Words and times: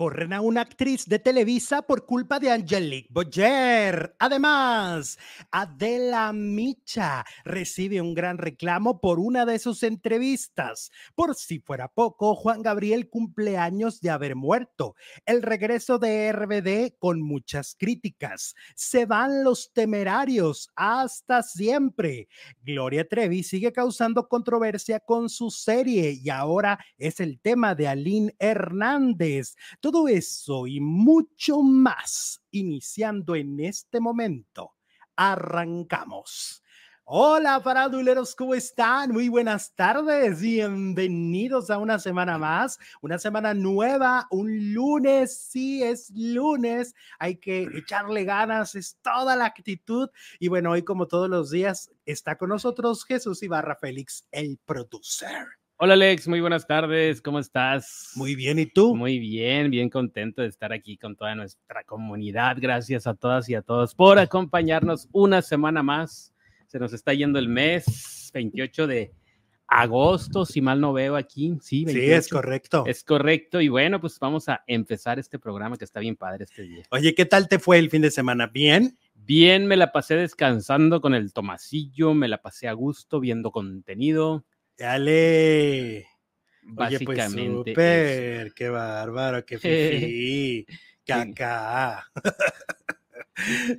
Corren 0.00 0.32
a 0.32 0.40
una 0.40 0.62
actriz 0.62 1.04
de 1.04 1.18
Televisa 1.18 1.82
por 1.82 2.06
culpa 2.06 2.38
de 2.38 2.50
Angelique 2.50 3.10
Boyer. 3.10 4.16
Además, 4.18 5.18
Adela 5.50 6.32
Micha 6.32 7.26
recibe 7.44 8.00
un 8.00 8.14
gran 8.14 8.38
reclamo 8.38 8.98
por 8.98 9.18
una 9.18 9.44
de 9.44 9.58
sus 9.58 9.82
entrevistas. 9.82 10.90
Por 11.14 11.34
si 11.34 11.58
fuera 11.58 11.88
poco, 11.88 12.34
Juan 12.34 12.62
Gabriel 12.62 13.10
cumple 13.10 13.58
años 13.58 14.00
de 14.00 14.08
haber 14.08 14.36
muerto. 14.36 14.94
El 15.26 15.42
regreso 15.42 15.98
de 15.98 16.32
RBD 16.32 16.96
con 16.98 17.20
muchas 17.20 17.76
críticas. 17.78 18.54
Se 18.74 19.04
van 19.04 19.44
los 19.44 19.70
temerarios 19.74 20.70
hasta 20.76 21.42
siempre. 21.42 22.28
Gloria 22.62 23.06
Trevi 23.06 23.42
sigue 23.42 23.70
causando 23.70 24.28
controversia 24.28 24.98
con 24.98 25.28
su 25.28 25.50
serie 25.50 26.12
y 26.12 26.30
ahora 26.30 26.82
es 26.96 27.20
el 27.20 27.38
tema 27.38 27.74
de 27.74 27.86
Aline 27.86 28.34
Hernández. 28.38 29.56
Todo 29.90 30.06
eso 30.06 30.68
y 30.68 30.78
mucho 30.78 31.62
más, 31.62 32.40
iniciando 32.52 33.34
en 33.34 33.58
este 33.58 33.98
momento. 33.98 34.76
Arrancamos. 35.16 36.62
Hola, 37.02 37.60
faraduleros, 37.60 38.36
¿cómo 38.36 38.54
están? 38.54 39.10
Muy 39.10 39.28
buenas 39.28 39.74
tardes. 39.74 40.40
Bienvenidos 40.40 41.70
a 41.70 41.78
una 41.78 41.98
semana 41.98 42.38
más, 42.38 42.78
una 43.02 43.18
semana 43.18 43.52
nueva, 43.52 44.28
un 44.30 44.72
lunes. 44.72 45.36
Sí, 45.36 45.82
es 45.82 46.12
lunes. 46.14 46.94
Hay 47.18 47.38
que 47.38 47.66
echarle 47.74 48.22
ganas, 48.22 48.76
es 48.76 48.96
toda 49.02 49.34
la 49.34 49.46
actitud. 49.46 50.08
Y 50.38 50.46
bueno, 50.46 50.70
hoy, 50.70 50.84
como 50.84 51.08
todos 51.08 51.28
los 51.28 51.50
días, 51.50 51.90
está 52.06 52.38
con 52.38 52.50
nosotros 52.50 53.04
Jesús 53.04 53.42
Ibarra 53.42 53.74
Félix, 53.74 54.24
el 54.30 54.56
producer. 54.64 55.59
Hola 55.82 55.94
Alex, 55.94 56.28
muy 56.28 56.42
buenas 56.42 56.66
tardes, 56.66 57.22
¿cómo 57.22 57.38
estás? 57.38 58.12
Muy 58.14 58.34
bien, 58.34 58.58
¿y 58.58 58.66
tú? 58.66 58.94
Muy 58.94 59.18
bien, 59.18 59.70
bien 59.70 59.88
contento 59.88 60.42
de 60.42 60.48
estar 60.48 60.74
aquí 60.74 60.98
con 60.98 61.16
toda 61.16 61.34
nuestra 61.34 61.84
comunidad. 61.84 62.58
Gracias 62.60 63.06
a 63.06 63.14
todas 63.14 63.48
y 63.48 63.54
a 63.54 63.62
todos 63.62 63.94
por 63.94 64.18
acompañarnos 64.18 65.08
una 65.10 65.40
semana 65.40 65.82
más. 65.82 66.34
Se 66.66 66.78
nos 66.78 66.92
está 66.92 67.14
yendo 67.14 67.38
el 67.38 67.48
mes 67.48 68.30
28 68.34 68.86
de 68.88 69.14
agosto, 69.66 70.44
si 70.44 70.60
mal 70.60 70.82
no 70.82 70.92
veo 70.92 71.16
aquí. 71.16 71.56
Sí, 71.62 71.86
sí, 71.88 72.10
es 72.10 72.28
correcto. 72.28 72.84
Es 72.86 73.02
correcto. 73.02 73.62
Y 73.62 73.70
bueno, 73.70 74.02
pues 74.02 74.18
vamos 74.18 74.50
a 74.50 74.62
empezar 74.66 75.18
este 75.18 75.38
programa 75.38 75.78
que 75.78 75.86
está 75.86 76.00
bien 76.00 76.16
padre 76.16 76.44
este 76.44 76.60
día. 76.60 76.82
Oye, 76.90 77.14
¿qué 77.14 77.24
tal 77.24 77.48
te 77.48 77.58
fue 77.58 77.78
el 77.78 77.88
fin 77.88 78.02
de 78.02 78.10
semana? 78.10 78.48
¿Bien? 78.48 78.98
Bien, 79.14 79.66
me 79.66 79.78
la 79.78 79.92
pasé 79.92 80.14
descansando 80.16 81.00
con 81.00 81.14
el 81.14 81.32
tomasillo, 81.32 82.12
me 82.12 82.28
la 82.28 82.42
pasé 82.42 82.68
a 82.68 82.74
gusto 82.74 83.18
viendo 83.18 83.50
contenido 83.50 84.44
Dale. 84.80 86.06
Pues, 86.74 86.94
Básicamente. 86.94 87.70
super, 87.74 88.54
qué 88.54 88.70
bárbaro, 88.70 89.44
qué 89.44 89.58
fifi, 90.64 90.66
caca. 91.04 92.10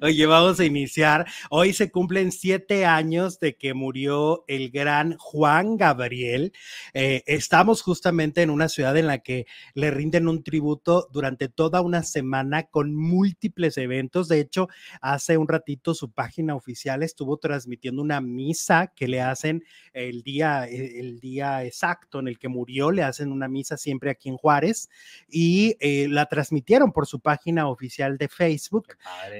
Oye, 0.01 0.25
vamos 0.25 0.59
a 0.59 0.65
iniciar. 0.65 1.27
Hoy 1.49 1.73
se 1.73 1.91
cumplen 1.91 2.31
siete 2.31 2.85
años 2.85 3.39
de 3.39 3.55
que 3.55 3.73
murió 3.73 4.43
el 4.47 4.71
gran 4.71 5.17
Juan 5.17 5.77
Gabriel. 5.77 6.53
Eh, 6.93 7.23
estamos 7.27 7.81
justamente 7.81 8.41
en 8.41 8.49
una 8.49 8.69
ciudad 8.69 8.95
en 8.97 9.07
la 9.07 9.19
que 9.19 9.45
le 9.73 9.91
rinden 9.91 10.27
un 10.27 10.43
tributo 10.43 11.09
durante 11.11 11.49
toda 11.49 11.81
una 11.81 12.03
semana 12.03 12.63
con 12.63 12.95
múltiples 12.95 13.77
eventos. 13.77 14.27
De 14.27 14.39
hecho, 14.39 14.67
hace 15.01 15.37
un 15.37 15.47
ratito 15.47 15.93
su 15.93 16.11
página 16.11 16.55
oficial 16.55 17.03
estuvo 17.03 17.37
transmitiendo 17.37 18.01
una 18.01 18.21
misa 18.21 18.87
que 18.95 19.07
le 19.07 19.21
hacen 19.21 19.63
el 19.93 20.23
día, 20.23 20.65
el 20.65 21.19
día 21.19 21.63
exacto 21.63 22.19
en 22.19 22.27
el 22.27 22.39
que 22.39 22.47
murió. 22.47 22.91
Le 22.91 23.03
hacen 23.03 23.31
una 23.31 23.47
misa 23.47 23.77
siempre 23.77 24.09
aquí 24.09 24.29
en 24.29 24.37
Juárez 24.37 24.89
y 25.29 25.75
eh, 25.79 26.07
la 26.09 26.25
transmitieron 26.27 26.91
por 26.91 27.05
su 27.05 27.19
página 27.19 27.67
oficial 27.67 28.17
de 28.17 28.27
Facebook. 28.27 28.95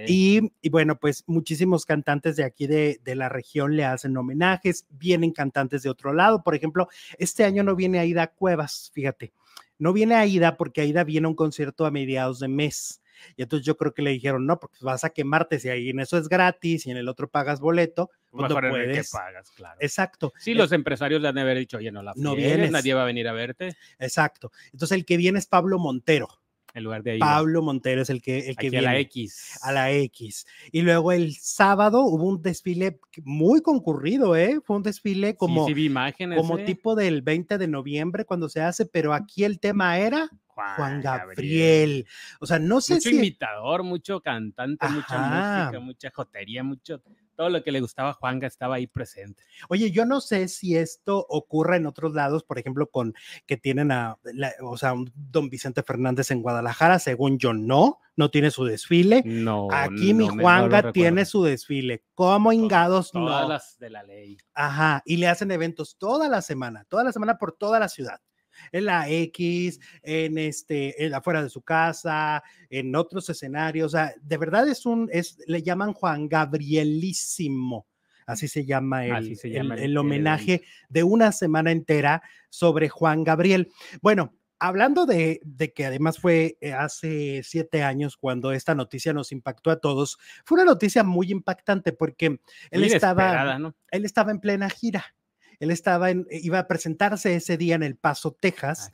Y, 0.08 0.52
bueno, 0.70 0.98
pues 1.00 1.24
muchísimos 1.28 1.86
cantantes 1.86 2.36
de 2.36 2.44
aquí 2.44 2.68
de, 2.68 3.00
la 3.16 3.30
región 3.30 3.76
le 3.76 3.86
hacen 3.86 4.16
homenajes, 4.18 4.86
vienen 4.90 5.32
cantantes 5.32 5.84
de 5.84 5.90
otro 5.90 6.14
lado. 6.14 6.44
Por 6.44 6.56
ejemplo, 6.56 6.88
este 7.18 7.44
año 7.44 7.64
no 7.64 7.76
viene 7.76 8.00
Aida 8.00 8.28
Cuevas, 8.28 8.92
fíjate, 8.94 9.34
no 9.78 9.94
viene 9.94 10.16
Aida 10.16 10.58
porque 10.58 10.82
Aida 10.82 11.04
viene 11.04 11.26
a 11.26 11.30
un 11.30 11.36
concierto 11.36 11.86
a 11.86 11.92
mediados 11.92 12.40
de 12.40 12.48
mes. 12.48 13.02
Y 13.36 13.44
entonces 13.44 13.66
yo 13.66 13.78
creo 13.78 13.94
que 13.94 14.02
le 14.02 14.12
dijeron, 14.12 14.46
no, 14.46 14.60
porque 14.60 14.78
vas 14.82 15.04
a 15.04 15.12
quemarte 15.12 15.60
si 15.60 15.70
ahí 15.70 15.90
en 15.90 16.00
eso 16.00 16.18
es 16.18 16.28
gratis 16.28 16.88
y 16.88 16.92
en 16.92 16.98
el 16.98 17.08
otro 17.08 17.30
pagas 17.30 17.60
boleto. 17.60 18.10
Pues 18.32 18.50
no 18.50 18.56
puedes. 18.60 19.12
Que 19.12 19.18
pagas, 19.18 19.52
claro. 19.52 19.78
Exacto. 19.80 20.34
Sí, 20.40 20.54
los 20.54 20.72
empresarios 20.72 21.22
le 21.22 21.28
han 21.28 21.36
de 21.36 21.42
haber 21.42 21.58
dicho, 21.58 21.78
oye, 21.78 21.92
no 21.92 22.02
la 22.02 22.14
no 22.16 22.36
vienes, 22.36 22.72
nadie 22.72 22.94
va 22.94 23.04
a 23.04 23.06
venir 23.06 23.28
a 23.28 23.34
verte. 23.34 23.76
Exacto. 24.00 24.52
Entonces 24.72 24.98
el 24.98 25.06
que 25.06 25.18
viene 25.18 25.40
es 25.40 25.46
Pablo 25.46 25.78
Montero 25.78 26.41
en 26.74 26.84
lugar 26.84 27.04
de 27.04 27.18
Pablo 27.18 27.62
Montero 27.62 28.02
es 28.02 28.10
el 28.10 28.22
que, 28.22 28.50
el 28.50 28.56
que 28.56 28.70
viene. 28.70 28.88
A 28.88 28.94
la 28.94 29.00
X. 29.00 29.60
A 29.62 29.72
la 29.72 29.92
X. 29.92 30.46
Y 30.72 30.82
luego 30.82 31.12
el 31.12 31.36
sábado 31.36 32.04
hubo 32.04 32.26
un 32.26 32.42
desfile 32.42 33.00
muy 33.24 33.62
concurrido, 33.62 34.36
¿eh? 34.36 34.60
Fue 34.64 34.78
un 34.78 34.84
desfile 34.84 35.36
como, 35.36 35.68
sí, 35.68 35.74
imágenes, 35.86 36.40
como 36.40 36.58
¿eh? 36.58 36.66
tipo 36.66 36.96
del 36.96 37.22
20 37.22 37.58
de 37.58 37.68
noviembre 37.68 38.26
cuando 38.26 38.50
se 38.50 38.62
hace, 38.62 38.86
pero 38.86 39.14
aquí 39.14 39.44
el 39.44 39.60
tema 39.60 39.98
era 39.98 40.30
Juan, 40.48 41.02
Gabriel. 41.02 42.06
O 42.40 42.46
sea, 42.46 42.60
no 42.60 42.82
sé 42.82 42.96
mucho 42.96 43.10
si. 43.10 43.16
Mucho 43.16 43.26
imitador, 43.26 43.84
mucho 43.84 44.22
cantante, 44.22 44.88
mucha 44.90 45.18
música, 45.18 45.80
mucha 45.80 46.12
jotería, 46.12 46.64
mucho 46.64 47.02
todo 47.42 47.50
lo 47.50 47.64
que 47.64 47.72
le 47.72 47.82
gustaba 47.82 48.12
a 48.12 48.14
Juanga 48.14 48.46
estaba 48.46 48.76
ahí 48.76 48.86
presente. 48.86 49.42
Oye, 49.68 49.90
yo 49.90 50.06
no 50.06 50.22
sé 50.22 50.48
si 50.48 50.78
esto 50.78 51.26
ocurre 51.28 51.78
en 51.78 51.88
otros 51.88 52.14
lados, 52.14 52.44
por 52.44 52.60
ejemplo, 52.60 52.86
con 52.92 53.16
que 53.48 53.58
tienen 53.58 53.92
a, 53.92 54.20
o 54.62 54.78
sea, 54.78 54.94
un 54.94 55.12
don 55.16 55.50
Vicente 55.50 55.82
Fernández 55.82 56.30
en 56.30 56.44
Guadalajara, 56.44 57.00
según 57.00 57.40
yo 57.40 57.52
no, 57.54 57.98
no 58.16 58.30
tiene 58.30 58.52
su 58.52 58.64
desfile. 58.64 59.24
No. 59.26 59.70
Aquí 59.72 60.14
mi 60.14 60.28
Juanga 60.28 60.92
tiene 60.92 61.26
su 61.26 61.44
desfile. 61.44 62.04
¿Cómo 62.14 62.54
ingados 62.54 63.12
no? 63.16 63.26
Todas 63.26 63.50
las 63.50 63.80
de 63.80 63.90
la 63.90 64.04
ley. 64.04 64.38
Ajá, 64.54 65.02
y 65.04 65.18
le 65.18 65.28
hacen 65.28 65.50
eventos 65.50 65.98
toda 65.98 66.30
la 66.30 66.44
semana, 66.44 66.86
toda 66.90 67.04
la 67.06 67.12
semana 67.12 67.40
por 67.40 67.54
toda 67.54 67.80
la 67.80 67.90
ciudad 67.90 68.22
en 68.72 68.86
la 68.86 69.10
X, 69.10 69.80
en 70.04 70.38
este, 70.38 71.06
en 71.06 71.14
afuera 71.14 71.44
de 71.44 71.50
su 71.50 71.62
casa, 71.62 72.44
en 72.70 72.96
otros 72.96 73.30
escenarios. 73.30 73.88
O 73.88 73.98
sea, 73.98 74.14
de 74.22 74.38
verdad 74.38 74.68
es 74.68 74.86
un, 74.86 75.10
es, 75.12 75.38
le 75.48 75.64
llaman 75.64 75.94
Juan 75.94 76.28
Gabrielísimo. 76.28 77.88
Así 78.26 78.48
se 78.48 78.66
llama 78.66 79.06
el, 79.06 79.38
el, 79.44 79.98
homenaje 79.98 80.62
de 80.90 81.04
una 81.04 81.32
semana 81.32 81.72
entera 81.72 82.22
sobre 82.50 82.88
Juan 82.88 83.24
Gabriel. 83.24 83.72
Bueno, 84.02 84.34
hablando 84.62 85.08
de, 85.08 85.42
de, 85.44 85.74
que 85.74 85.88
además 85.88 86.20
fue 86.20 86.58
eh, 86.62 86.72
hace 86.72 87.42
siete 87.44 87.82
años 87.82 88.16
cuando 88.16 88.52
esta 88.52 88.76
noticia 88.76 89.12
nos 89.12 89.32
impactó 89.32 89.72
a 89.72 89.80
todos, 89.80 90.20
fue 90.46 90.58
una 90.58 90.66
noticia 90.66 91.04
muy 91.04 91.32
impactante 91.32 91.92
porque 91.92 92.40
él 92.70 92.84
estaba, 92.84 93.58
él 93.90 94.06
estaba 94.06 94.32
en 94.32 94.40
plena 94.40 94.70
gira. 94.70 95.04
Él 95.62 95.70
estaba 95.70 96.10
en, 96.10 96.26
iba 96.32 96.58
a 96.58 96.68
presentarse 96.68 97.36
ese 97.36 97.56
día 97.56 97.76
en 97.76 97.84
El 97.84 97.96
Paso, 97.96 98.32
Texas. 98.32 98.92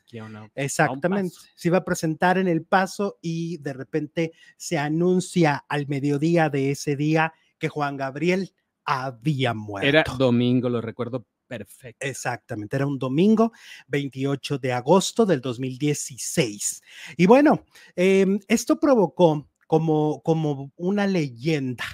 Exactamente. 0.54 1.34
Se 1.54 1.68
iba 1.68 1.78
a 1.78 1.84
presentar 1.84 2.36
en 2.36 2.46
El 2.46 2.62
Paso 2.62 3.18
y 3.22 3.56
de 3.56 3.72
repente 3.72 4.32
se 4.58 4.76
anuncia 4.76 5.64
al 5.66 5.88
mediodía 5.88 6.50
de 6.50 6.70
ese 6.70 6.94
día 6.94 7.32
que 7.58 7.70
Juan 7.70 7.96
Gabriel 7.96 8.52
había 8.84 9.54
muerto. 9.54 9.88
Era 9.88 10.04
domingo, 10.18 10.68
lo 10.68 10.82
recuerdo 10.82 11.26
perfecto. 11.46 12.06
Exactamente, 12.06 12.76
era 12.76 12.86
un 12.86 12.98
domingo 12.98 13.50
28 13.86 14.58
de 14.58 14.74
agosto 14.74 15.24
del 15.24 15.40
2016. 15.40 16.82
Y 17.16 17.24
bueno, 17.24 17.64
em, 17.96 18.38
esto 18.46 18.78
provocó 18.78 19.48
como, 19.66 20.20
como 20.22 20.70
una 20.76 21.06
leyenda 21.06 21.86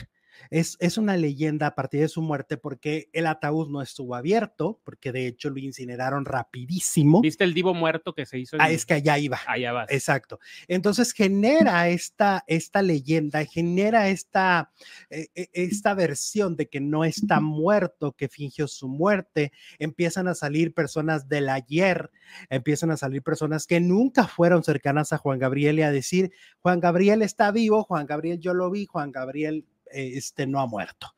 es, 0.51 0.99
una 0.99 1.17
leyenda 1.17 1.69
a 1.69 1.75
partir 1.75 2.01
de 2.01 2.09
su 2.09 2.23
muerte 2.23 2.57
porque 2.57 3.09
el 3.13 3.27
ataúd 3.27 3.69
no 3.69 3.83
estuvo 3.83 4.15
abierto, 4.15 4.81
porque 4.85 5.13
de 5.13 5.27
hecho 5.27 5.51
lo 5.51 5.59
incineraron 5.59 6.25
rapidísimo. 6.25 7.21
¿Viste 7.21 7.45
el 7.45 7.55
divo 7.55 7.75
muerto 7.75 8.15
que 8.15 8.27
se 8.27 8.39
hizo? 8.39 8.57
Ah, 8.61 8.71
es 8.71 8.87
que 8.87 8.95
allá 8.95 9.19
iba. 9.19 9.41
Allá 9.47 9.73
va. 9.73 9.87
Exacto. 9.89 10.39
Entonces 10.69 11.13
genera 11.13 11.89
esta, 11.89 12.45
esta 12.47 12.83
leyenda, 12.83 13.45
genera 13.45 14.09
esta, 14.09 14.71
e, 15.11 15.29
e, 15.35 15.49
esta 15.53 15.95
versión 15.95 16.57
de 16.57 16.69
que 16.69 16.81
no 16.81 17.05
está 17.05 17.41
muerto, 17.41 18.13
que 18.13 18.29
fingió 18.29 18.69
su 18.69 18.89
muerte. 18.89 19.53
Empiezan 19.79 20.29
a 20.29 20.35
salir 20.35 20.75
personas 20.75 21.29
del 21.29 21.49
ayer, 21.49 22.11
empiezan 22.51 22.91
a 22.91 22.97
salir 22.97 23.23
personas 23.23 23.67
que 23.67 23.81
nunca 23.81 24.27
fueron 24.27 24.63
cercanas 24.65 25.13
a 25.13 25.19
Juan 25.19 25.39
Gabriel 25.39 25.79
y 25.79 25.83
a 25.83 25.91
decir, 25.91 26.33
Juan 26.61 26.81
Gabriel 26.81 27.23
está 27.23 27.51
vivo, 27.51 27.85
Juan 27.85 28.07
Gabriel 28.07 28.39
yo 28.39 28.55
lo 28.55 28.71
vi, 28.71 28.87
Juan 28.87 29.13
Gabriel 29.13 29.67
este 29.91 30.47
no 30.47 30.61
ha 30.61 30.67
muerto. 30.67 31.15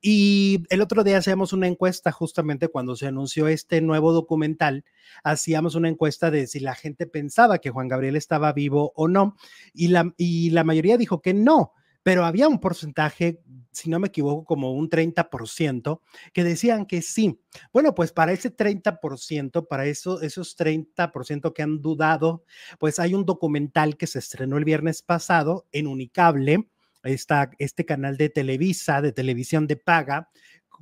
Y 0.00 0.64
el 0.70 0.80
otro 0.80 1.04
día 1.04 1.18
hacíamos 1.18 1.52
una 1.52 1.66
encuesta 1.66 2.12
justamente 2.12 2.68
cuando 2.68 2.96
se 2.96 3.06
anunció 3.06 3.48
este 3.48 3.80
nuevo 3.80 4.12
documental, 4.12 4.84
hacíamos 5.24 5.74
una 5.74 5.88
encuesta 5.88 6.30
de 6.30 6.46
si 6.46 6.60
la 6.60 6.74
gente 6.74 7.06
pensaba 7.06 7.58
que 7.58 7.70
Juan 7.70 7.88
Gabriel 7.88 8.16
estaba 8.16 8.52
vivo 8.52 8.92
o 8.96 9.08
no, 9.08 9.36
y 9.74 9.88
la, 9.88 10.12
y 10.16 10.50
la 10.50 10.64
mayoría 10.64 10.96
dijo 10.98 11.20
que 11.22 11.34
no. 11.34 11.72
pero 12.02 12.24
había 12.24 12.48
un 12.48 12.58
porcentaje, 12.58 13.40
si 13.70 13.88
no 13.88 13.98
me 14.00 14.08
equivoco, 14.08 14.44
como 14.44 14.72
un 14.72 14.90
30%, 14.90 16.00
que 16.32 16.44
decían 16.44 16.86
que 16.86 17.00
sí. 17.02 17.40
Bueno, 17.72 17.94
pues 17.94 18.12
para 18.12 18.32
ese 18.32 18.54
30%, 18.54 19.66
para 19.68 19.86
eso, 19.86 20.20
esos 20.20 20.56
30% 20.56 21.52
que 21.52 21.62
han 21.62 21.80
dudado, 21.80 22.44
pues 22.78 22.98
hay 22.98 23.14
un 23.14 23.24
documental 23.24 23.96
que 23.96 24.06
se 24.06 24.18
estrenó 24.18 24.58
el 24.58 24.64
viernes 24.64 25.02
pasado 25.02 25.66
en 25.72 25.86
Unicable, 25.86 26.68
está 27.02 27.50
este 27.58 27.84
canal 27.84 28.16
de 28.16 28.28
Televisa, 28.28 29.00
de 29.00 29.12
televisión 29.12 29.66
de 29.66 29.76
paga, 29.76 30.30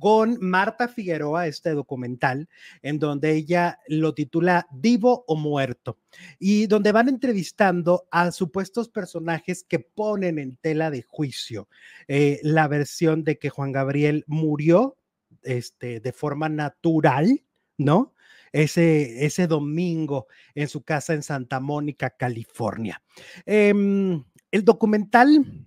con 0.01 0.39
Marta 0.41 0.87
Figueroa, 0.87 1.45
este 1.45 1.75
documental, 1.75 2.49
en 2.81 2.97
donde 2.97 3.33
ella 3.33 3.77
lo 3.87 4.15
titula 4.15 4.67
Vivo 4.71 5.23
o 5.27 5.35
Muerto, 5.35 5.99
y 6.39 6.65
donde 6.65 6.91
van 6.91 7.07
entrevistando 7.07 8.07
a 8.09 8.31
supuestos 8.31 8.89
personajes 8.89 9.63
que 9.63 9.77
ponen 9.77 10.39
en 10.39 10.57
tela 10.57 10.89
de 10.89 11.03
juicio 11.03 11.69
eh, 12.07 12.39
la 12.41 12.67
versión 12.67 13.23
de 13.23 13.37
que 13.37 13.51
Juan 13.51 13.71
Gabriel 13.71 14.23
murió 14.25 14.97
este, 15.43 15.99
de 15.99 16.11
forma 16.13 16.49
natural, 16.49 17.43
¿no? 17.77 18.15
Ese, 18.51 19.23
ese 19.23 19.45
domingo 19.45 20.25
en 20.55 20.67
su 20.67 20.81
casa 20.83 21.13
en 21.13 21.21
Santa 21.21 21.59
Mónica, 21.59 22.09
California. 22.09 23.01
Em, 23.45 24.23
el 24.51 24.65
documental 24.65 25.60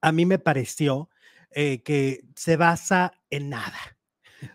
a 0.00 0.12
mí 0.12 0.26
me 0.26 0.38
pareció 0.38 1.10
eh, 1.52 1.82
que 1.82 2.24
se 2.36 2.56
basa 2.56 3.12
en 3.30 3.50
nada. 3.50 3.98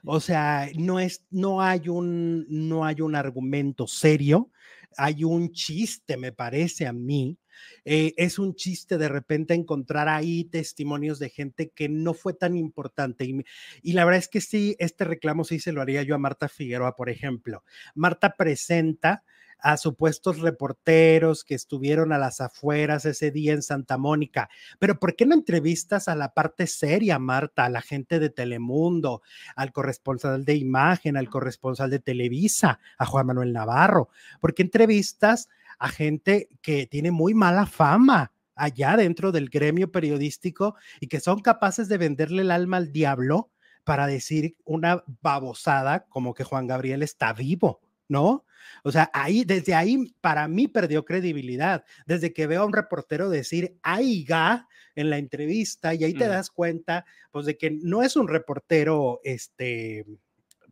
O 0.03 0.19
sea, 0.21 0.69
no 0.75 0.99
es, 0.99 1.25
no 1.29 1.61
hay 1.61 1.89
un, 1.89 2.45
no 2.49 2.85
hay 2.85 3.01
un 3.01 3.15
argumento 3.15 3.87
serio, 3.87 4.51
hay 4.97 5.23
un 5.23 5.51
chiste, 5.51 6.17
me 6.17 6.31
parece 6.31 6.87
a 6.87 6.93
mí. 6.93 7.37
Eh, 7.85 8.13
es 8.17 8.37
un 8.37 8.55
chiste 8.55 8.97
de 8.97 9.07
repente 9.07 9.53
encontrar 9.53 10.09
ahí 10.09 10.43
testimonios 10.45 11.19
de 11.19 11.29
gente 11.29 11.69
que 11.69 11.87
no 11.87 12.13
fue 12.13 12.33
tan 12.33 12.57
importante. 12.57 13.25
Y, 13.25 13.43
y, 13.81 13.93
la 13.93 14.03
verdad 14.05 14.19
es 14.19 14.27
que 14.27 14.41
sí, 14.41 14.75
este 14.79 15.05
reclamo 15.05 15.43
sí 15.43 15.59
se 15.59 15.71
lo 15.71 15.81
haría 15.81 16.03
yo 16.03 16.15
a 16.15 16.19
Marta 16.19 16.49
Figueroa, 16.49 16.95
por 16.95 17.09
ejemplo. 17.09 17.63
Marta 17.93 18.35
presenta 18.37 19.23
a 19.59 19.77
supuestos 19.77 20.39
reporteros 20.39 21.43
que 21.43 21.55
estuvieron 21.55 22.13
a 22.13 22.17
las 22.17 22.41
afueras 22.41 23.05
ese 23.05 23.31
día 23.31 23.53
en 23.53 23.61
Santa 23.61 23.97
Mónica. 23.97 24.49
Pero 24.79 24.99
¿por 24.99 25.15
qué 25.15 25.25
no 25.25 25.33
entrevistas 25.33 26.07
a 26.07 26.15
la 26.15 26.33
parte 26.33 26.67
seria, 26.67 27.19
Marta, 27.19 27.65
a 27.65 27.69
la 27.69 27.81
gente 27.81 28.19
de 28.19 28.29
Telemundo, 28.29 29.21
al 29.55 29.71
corresponsal 29.71 30.45
de 30.45 30.55
imagen, 30.55 31.17
al 31.17 31.29
corresponsal 31.29 31.89
de 31.89 31.99
Televisa, 31.99 32.79
a 32.97 33.05
Juan 33.05 33.27
Manuel 33.27 33.53
Navarro? 33.53 34.09
¿Por 34.39 34.53
qué 34.53 34.63
entrevistas 34.63 35.49
a 35.79 35.89
gente 35.89 36.49
que 36.61 36.87
tiene 36.87 37.11
muy 37.11 37.33
mala 37.33 37.65
fama? 37.65 38.31
allá 38.55 38.95
dentro 38.95 39.31
del 39.31 39.49
gremio 39.49 39.91
periodístico 39.91 40.75
y 40.99 41.07
que 41.07 41.19
son 41.19 41.41
capaces 41.41 41.89
de 41.89 41.97
venderle 41.97 42.41
el 42.41 42.51
alma 42.51 42.77
al 42.77 42.91
diablo 42.91 43.51
para 43.83 44.07
decir 44.07 44.57
una 44.65 45.03
babosada 45.21 46.05
como 46.07 46.33
que 46.33 46.43
Juan 46.43 46.67
Gabriel 46.67 47.03
está 47.03 47.33
vivo. 47.33 47.81
¿No? 48.07 48.45
O 48.83 48.91
sea, 48.91 49.09
ahí, 49.13 49.43
desde 49.43 49.73
ahí, 49.73 50.13
para 50.21 50.47
mí 50.47 50.67
perdió 50.67 51.05
credibilidad. 51.05 51.85
Desde 52.05 52.33
que 52.33 52.47
veo 52.47 52.63
a 52.63 52.65
un 52.65 52.73
reportero 52.73 53.29
decir 53.29 53.77
aiga 53.83 54.67
en 54.95 55.09
la 55.09 55.17
entrevista 55.17 55.93
y 55.93 56.03
ahí 56.03 56.13
te 56.13 56.25
mm. 56.25 56.29
das 56.29 56.49
cuenta, 56.49 57.05
pues, 57.31 57.45
de 57.45 57.57
que 57.57 57.71
no 57.71 58.01
es 58.01 58.15
un 58.15 58.27
reportero, 58.27 59.21
este, 59.23 60.05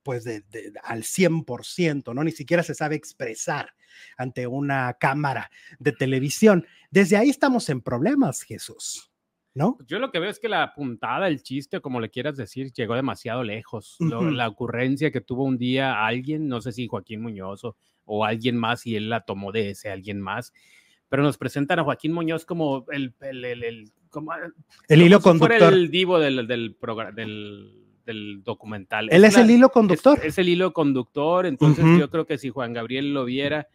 pues, 0.01 0.24
de, 0.24 0.44
al 0.83 1.03
100%, 1.03 2.13
¿no? 2.13 2.24
Ni 2.24 2.31
siquiera 2.31 2.63
se 2.63 2.75
sabe 2.75 2.95
expresar 2.95 3.74
ante 4.18 4.47
una 4.47 4.95
cámara 5.00 5.51
de 5.80 5.91
televisión. 5.91 6.65
Desde 6.89 7.18
ahí 7.18 7.30
estamos 7.30 7.69
en 7.69 7.81
problemas, 7.81 8.41
Jesús. 8.44 9.12
¿No? 9.56 9.78
Yo 9.88 10.00
lo 10.00 10.12
que 10.12 10.20
veo 10.20 10.30
es 10.30 10.40
que 10.40 10.50
la 10.50 10.74
puntada, 10.74 11.28
el 11.28 11.44
chiste, 11.44 11.80
como 11.80 12.00
le 12.00 12.10
quieras 12.10 12.36
decir, 12.36 12.72
llegó 12.72 12.96
demasiado 12.96 13.44
lejos. 13.44 13.98
la 14.00 14.48
ocurrencia 14.48 15.12
que 15.12 15.22
tuvo 15.22 15.44
un 15.44 15.58
día 15.58 16.06
alguien, 16.06 16.48
no 16.48 16.62
sé 16.62 16.72
si 16.72 16.88
Joaquín 16.88 17.22
Muñoz 17.22 17.62
o, 18.06 18.26
alguien 18.26 18.58
más, 18.58 18.86
y 18.86 18.96
él 18.96 19.10
la 19.10 19.22
tomó 19.22 19.52
de 19.52 19.72
ese 19.72 19.90
alguien 19.90 20.20
más, 20.22 20.54
pero 21.08 21.24
nos 21.24 21.38
presentan 21.38 21.80
a 21.80 21.84
Joaquín 21.84 22.14
Muñoz 22.14 22.46
como 22.46 22.86
el, 22.92 23.14
el, 23.22 23.46
el, 23.46 23.64
el 23.64 23.92
como, 24.10 24.32
el 24.88 25.02
hilo 25.02 25.22
conductor. 25.22 25.74
el 25.74 25.90
divo 25.90 26.20
del, 26.20 26.48
del, 26.48 26.76
del, 28.06 28.44
documental. 28.44 29.08
Él 29.12 29.24
es, 29.24 29.38
el 29.38 29.50
hilo 29.50 29.70
conductor. 29.70 30.20
Es, 30.24 30.38
el 30.38 30.50
hilo 30.50 30.74
conductor, 30.74 31.46
entonces 31.46 31.86
yo 32.00 32.10
creo 32.10 32.26
que 32.26 32.38
si 32.38 32.50
Juan 32.50 32.74
Gabriel 32.74 33.14
lo 33.14 33.26
viera 33.26 33.68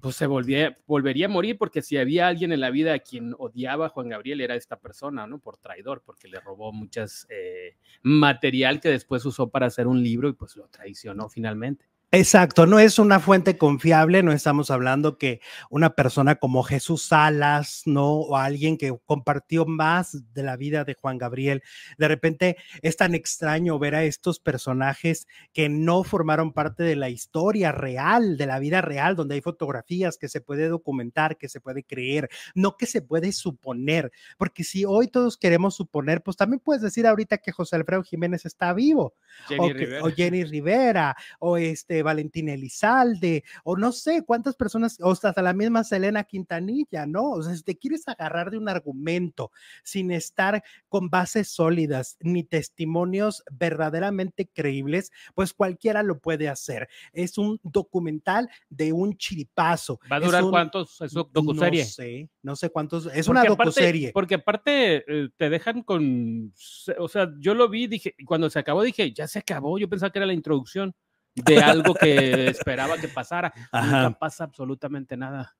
pues 0.00 0.16
se 0.16 0.26
volvía, 0.26 0.76
volvería 0.86 1.26
a 1.26 1.28
morir 1.28 1.58
porque 1.58 1.82
si 1.82 1.96
había 1.96 2.28
alguien 2.28 2.52
en 2.52 2.60
la 2.60 2.70
vida 2.70 2.94
a 2.94 2.98
quien 2.98 3.34
odiaba 3.38 3.86
a 3.86 3.88
Juan 3.88 4.08
Gabriel 4.08 4.40
era 4.40 4.54
esta 4.54 4.78
persona, 4.78 5.26
¿no? 5.26 5.38
Por 5.38 5.56
traidor, 5.58 6.02
porque 6.04 6.28
le 6.28 6.40
robó 6.40 6.72
muchas 6.72 7.26
eh, 7.30 7.76
material 8.02 8.80
que 8.80 8.88
después 8.88 9.24
usó 9.24 9.48
para 9.50 9.66
hacer 9.66 9.86
un 9.86 10.02
libro 10.02 10.28
y 10.28 10.32
pues 10.32 10.56
lo 10.56 10.68
traicionó 10.68 11.28
finalmente. 11.28 11.86
Exacto, 12.12 12.66
no 12.66 12.80
es 12.80 12.98
una 12.98 13.20
fuente 13.20 13.56
confiable, 13.56 14.24
no 14.24 14.32
estamos 14.32 14.72
hablando 14.72 15.16
que 15.16 15.40
una 15.70 15.90
persona 15.90 16.34
como 16.34 16.64
Jesús 16.64 17.04
Salas, 17.04 17.82
¿no? 17.86 18.14
O 18.14 18.36
alguien 18.36 18.76
que 18.78 18.92
compartió 19.06 19.64
más 19.64 20.32
de 20.34 20.42
la 20.42 20.56
vida 20.56 20.82
de 20.82 20.94
Juan 20.94 21.18
Gabriel. 21.18 21.62
De 21.98 22.08
repente 22.08 22.56
es 22.82 22.96
tan 22.96 23.14
extraño 23.14 23.78
ver 23.78 23.94
a 23.94 24.02
estos 24.02 24.40
personajes 24.40 25.28
que 25.52 25.68
no 25.68 26.02
formaron 26.02 26.52
parte 26.52 26.82
de 26.82 26.96
la 26.96 27.10
historia 27.10 27.70
real, 27.70 28.36
de 28.36 28.46
la 28.46 28.58
vida 28.58 28.80
real, 28.80 29.14
donde 29.14 29.36
hay 29.36 29.40
fotografías 29.40 30.18
que 30.18 30.28
se 30.28 30.40
puede 30.40 30.66
documentar, 30.66 31.38
que 31.38 31.48
se 31.48 31.60
puede 31.60 31.84
creer, 31.84 32.28
no 32.56 32.76
que 32.76 32.86
se 32.86 33.02
puede 33.02 33.30
suponer, 33.30 34.10
porque 34.36 34.64
si 34.64 34.84
hoy 34.84 35.06
todos 35.06 35.36
queremos 35.36 35.76
suponer, 35.76 36.24
pues 36.24 36.36
también 36.36 36.58
puedes 36.58 36.82
decir 36.82 37.06
ahorita 37.06 37.38
que 37.38 37.52
José 37.52 37.76
Alfredo 37.76 38.02
Jiménez 38.02 38.46
está 38.46 38.72
vivo, 38.72 39.14
o, 39.56 40.06
o 40.06 40.10
Jenny 40.10 40.42
Rivera, 40.42 41.16
o 41.38 41.56
este 41.56 41.99
Valentina 42.02 42.52
Elizalde, 42.52 43.44
o 43.64 43.76
no 43.76 43.92
sé 43.92 44.22
cuántas 44.24 44.56
personas, 44.56 44.98
o 45.00 45.10
hasta 45.10 45.42
la 45.42 45.52
misma 45.52 45.84
Selena 45.84 46.24
Quintanilla, 46.24 47.06
¿no? 47.06 47.30
O 47.30 47.42
sea, 47.42 47.54
si 47.54 47.62
te 47.62 47.76
quieres 47.76 48.06
agarrar 48.08 48.50
de 48.50 48.58
un 48.58 48.68
argumento 48.68 49.50
sin 49.82 50.10
estar 50.10 50.62
con 50.88 51.08
bases 51.10 51.48
sólidas 51.48 52.16
ni 52.20 52.44
testimonios 52.44 53.42
verdaderamente 53.50 54.48
creíbles, 54.48 55.10
pues 55.34 55.52
cualquiera 55.52 56.02
lo 56.02 56.18
puede 56.18 56.48
hacer. 56.48 56.88
Es 57.12 57.38
un 57.38 57.60
documental 57.62 58.48
de 58.68 58.92
un 58.92 59.16
chiripazo. 59.16 60.00
¿Va 60.10 60.16
a 60.16 60.20
durar 60.20 60.44
cuántos? 60.44 61.00
¿Es 61.00 61.12
docuserie? 61.12 61.82
No 61.82 61.88
sé, 61.88 62.30
no 62.42 62.56
sé 62.56 62.70
cuántos. 62.70 63.06
Es 63.14 63.28
una 63.28 63.44
docuserie. 63.44 64.12
porque 64.12 64.36
aparte 64.36 65.04
eh, 65.06 65.28
te 65.36 65.50
dejan 65.50 65.82
con, 65.82 66.52
o 66.98 67.08
sea, 67.08 67.32
yo 67.38 67.54
lo 67.54 67.68
vi, 67.68 67.86
dije, 67.86 68.14
cuando 68.24 68.50
se 68.50 68.58
acabó 68.58 68.82
dije, 68.82 69.12
ya 69.12 69.26
se 69.26 69.38
acabó, 69.38 69.78
yo 69.78 69.88
pensaba 69.88 70.10
que 70.10 70.18
era 70.18 70.26
la 70.26 70.32
introducción 70.32 70.94
de 71.44 71.58
algo 71.58 71.94
que 71.94 72.48
esperaba 72.48 72.98
que 72.98 73.08
pasara. 73.08 73.52
Nunca 73.72 74.16
pasa 74.18 74.44
absolutamente 74.44 75.16
nada. 75.16 75.56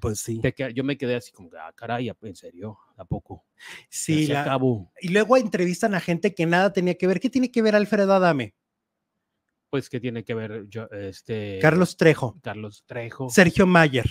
Pues 0.00 0.20
sí. 0.20 0.40
yo 0.74 0.84
me 0.84 0.98
quedé 0.98 1.16
así 1.16 1.32
como, 1.32 1.50
ah, 1.58 1.72
caray, 1.74 2.12
en 2.20 2.36
serio, 2.36 2.78
¿a 2.96 3.04
poco? 3.04 3.46
Sí, 3.88 4.26
la, 4.26 4.42
acabó. 4.42 4.92
Y 5.00 5.08
luego 5.08 5.36
entrevistan 5.36 5.94
a 5.94 6.00
gente 6.00 6.34
que 6.34 6.44
nada 6.44 6.72
tenía 6.72 6.96
que 6.96 7.06
ver. 7.06 7.20
¿Qué 7.20 7.30
tiene 7.30 7.50
que 7.50 7.62
ver 7.62 7.74
Alfredo 7.74 8.12
Adame? 8.12 8.54
Pues, 9.70 9.88
¿qué 9.88 10.00
tiene 10.00 10.24
que 10.24 10.34
ver 10.34 10.66
yo, 10.68 10.88
este... 10.90 11.58
Carlos 11.60 11.96
Trejo. 11.96 12.38
Carlos 12.42 12.84
Trejo. 12.86 13.30
Sergio 13.30 13.66
Mayer. 13.66 14.06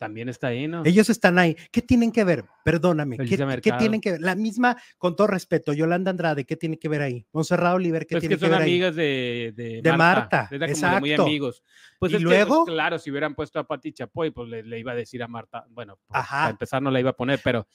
También 0.00 0.30
está 0.30 0.46
ahí, 0.46 0.66
¿no? 0.66 0.82
Ellos 0.86 1.10
están 1.10 1.38
ahí. 1.38 1.54
¿Qué 1.70 1.82
tienen 1.82 2.10
que 2.10 2.24
ver? 2.24 2.46
Perdóname. 2.64 3.18
¿Qué, 3.18 3.36
¿qué, 3.60 3.72
tienen 3.72 4.00
que 4.00 4.12
ver? 4.12 4.22
La 4.22 4.34
misma, 4.34 4.74
con 4.96 5.14
todo 5.14 5.26
respeto, 5.26 5.74
Yolanda 5.74 6.10
Andrade, 6.10 6.46
¿qué 6.46 6.56
tiene 6.56 6.78
que 6.78 6.88
ver 6.88 7.02
ahí? 7.02 7.26
Monserrat 7.34 7.74
Oliver, 7.74 8.06
¿qué 8.06 8.14
pues 8.14 8.22
tiene 8.22 8.38
que, 8.38 8.46
ver 8.46 8.54
ahí? 8.54 8.58
son 8.60 8.62
amigas 8.62 8.96
de, 8.96 9.52
de, 9.54 9.82
de 9.82 9.92
Marta. 9.92 10.48
exacto. 10.50 11.00
muy 11.00 11.12
amigos. 11.12 11.62
Pues 11.98 12.14
y 12.14 12.18
luego. 12.18 12.64
claro, 12.64 12.98
si 12.98 13.10
hubieran 13.10 13.34
puesto 13.34 13.58
a 13.58 13.66
Pati 13.66 13.92
Chapoy, 13.92 14.30
pues 14.30 14.48
le, 14.48 14.78
iba 14.78 14.92
a 14.92 14.94
decir 14.94 15.22
a 15.22 15.28
Marta, 15.28 15.66
bueno, 15.68 15.98
pues, 16.06 16.26
para 16.26 16.48
empezar 16.48 16.80
no 16.80 16.90
la 16.90 16.98
iba 16.98 17.10
a 17.10 17.16
poner, 17.16 17.38
pero 17.44 17.66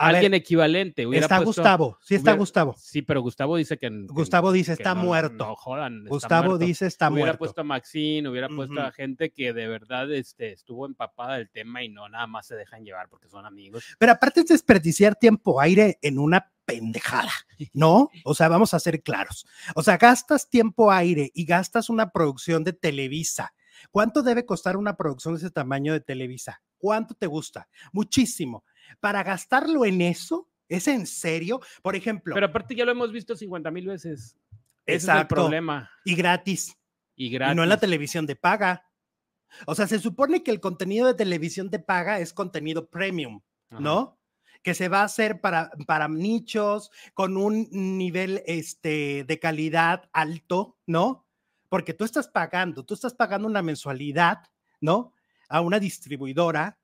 alguien 0.00 0.34
equivalente. 0.34 1.06
está 1.12 1.38
Gustavo, 1.38 1.98
sí 2.00 2.14
está 2.14 2.32
Gustavo. 2.32 2.74
Sí, 2.78 3.02
pero 3.02 3.20
Gustavo 3.20 3.56
dice 3.56 3.78
que. 3.78 3.90
Gustavo 4.08 4.52
dice 4.52 4.72
está 4.72 4.94
muerto. 4.94 5.46
No 5.46 5.56
jodan. 5.56 6.04
Gustavo 6.06 6.58
dice 6.58 6.86
está 6.86 7.10
muerto. 7.10 7.24
Hubiera 7.24 7.38
puesto 7.38 7.60
a 7.60 7.64
Maxine, 7.64 8.28
hubiera 8.28 8.48
puesto 8.48 8.80
a 8.80 8.90
gente 8.92 9.30
que 9.30 9.52
de 9.52 9.68
verdad 9.68 10.10
este, 10.12 10.52
estuvo 10.52 10.86
empapada 10.86 11.36
del 11.36 11.50
tema 11.50 11.82
y 11.82 11.88
no 11.88 12.08
nada 12.08 12.26
más 12.26 12.46
se 12.46 12.56
dejan 12.56 12.84
llevar 12.84 13.08
porque 13.08 13.28
son 13.28 13.46
amigos. 13.46 13.84
Pero 13.98 14.12
aparte 14.12 14.40
es 14.40 14.46
desperdiciar 14.46 15.14
tiempo 15.16 15.60
aire 15.60 15.98
en 16.02 16.18
una 16.18 16.50
pendejada, 16.64 17.32
¿no? 17.72 18.10
O 18.24 18.34
sea, 18.34 18.48
vamos 18.48 18.74
a 18.74 18.80
ser 18.80 19.02
claros. 19.02 19.46
O 19.74 19.82
sea, 19.82 19.96
gastas 19.96 20.48
tiempo 20.48 20.92
aire 20.92 21.30
y 21.34 21.44
gastas 21.44 21.90
una 21.90 22.10
producción 22.10 22.64
de 22.64 22.72
Televisa. 22.72 23.52
¿Cuánto 23.90 24.22
debe 24.22 24.44
costar 24.44 24.76
una 24.76 24.96
producción 24.96 25.34
de 25.34 25.38
ese 25.38 25.50
tamaño 25.50 25.92
de 25.92 26.00
Televisa? 26.00 26.62
¿Cuánto 26.78 27.14
te 27.14 27.26
gusta? 27.26 27.68
Muchísimo 27.92 28.64
para 28.98 29.22
gastarlo 29.22 29.84
en 29.84 30.00
eso, 30.00 30.48
¿es 30.68 30.88
en 30.88 31.06
serio? 31.06 31.60
Por 31.82 31.96
ejemplo. 31.96 32.34
Pero 32.34 32.46
aparte 32.46 32.74
ya 32.74 32.84
lo 32.84 32.92
hemos 32.92 33.12
visto 33.12 33.36
50 33.36 33.70
mil 33.70 33.86
veces. 33.86 34.36
Ese 34.86 35.12
es 35.12 35.18
el 35.18 35.26
problema. 35.26 35.90
Y 36.04 36.14
gratis. 36.14 36.76
Y 37.14 37.30
gratis. 37.30 37.52
Y 37.52 37.56
no 37.56 37.62
en 37.62 37.68
la 37.68 37.78
televisión 37.78 38.26
de 38.26 38.36
paga. 38.36 38.86
O 39.66 39.74
sea, 39.74 39.86
se 39.86 39.98
supone 39.98 40.42
que 40.42 40.50
el 40.50 40.60
contenido 40.60 41.06
de 41.06 41.14
televisión 41.14 41.70
de 41.70 41.78
paga 41.78 42.20
es 42.20 42.32
contenido 42.32 42.88
premium, 42.88 43.40
¿no? 43.70 44.20
que 44.62 44.74
se 44.74 44.88
va 44.88 45.00
a 45.00 45.04
hacer 45.04 45.40
para, 45.40 45.70
para 45.86 46.08
nichos 46.08 46.90
con 47.14 47.36
un 47.36 47.68
nivel 47.70 48.42
este, 48.46 49.24
de 49.24 49.38
calidad 49.38 50.08
alto, 50.12 50.76
¿no? 50.86 51.26
Porque 51.68 51.94
tú 51.94 52.04
estás 52.04 52.28
pagando, 52.28 52.84
tú 52.84 52.94
estás 52.94 53.14
pagando 53.14 53.48
una 53.48 53.62
mensualidad, 53.62 54.42
¿no? 54.80 55.14
A 55.48 55.60
una 55.60 55.78
distribuidora 55.78 56.78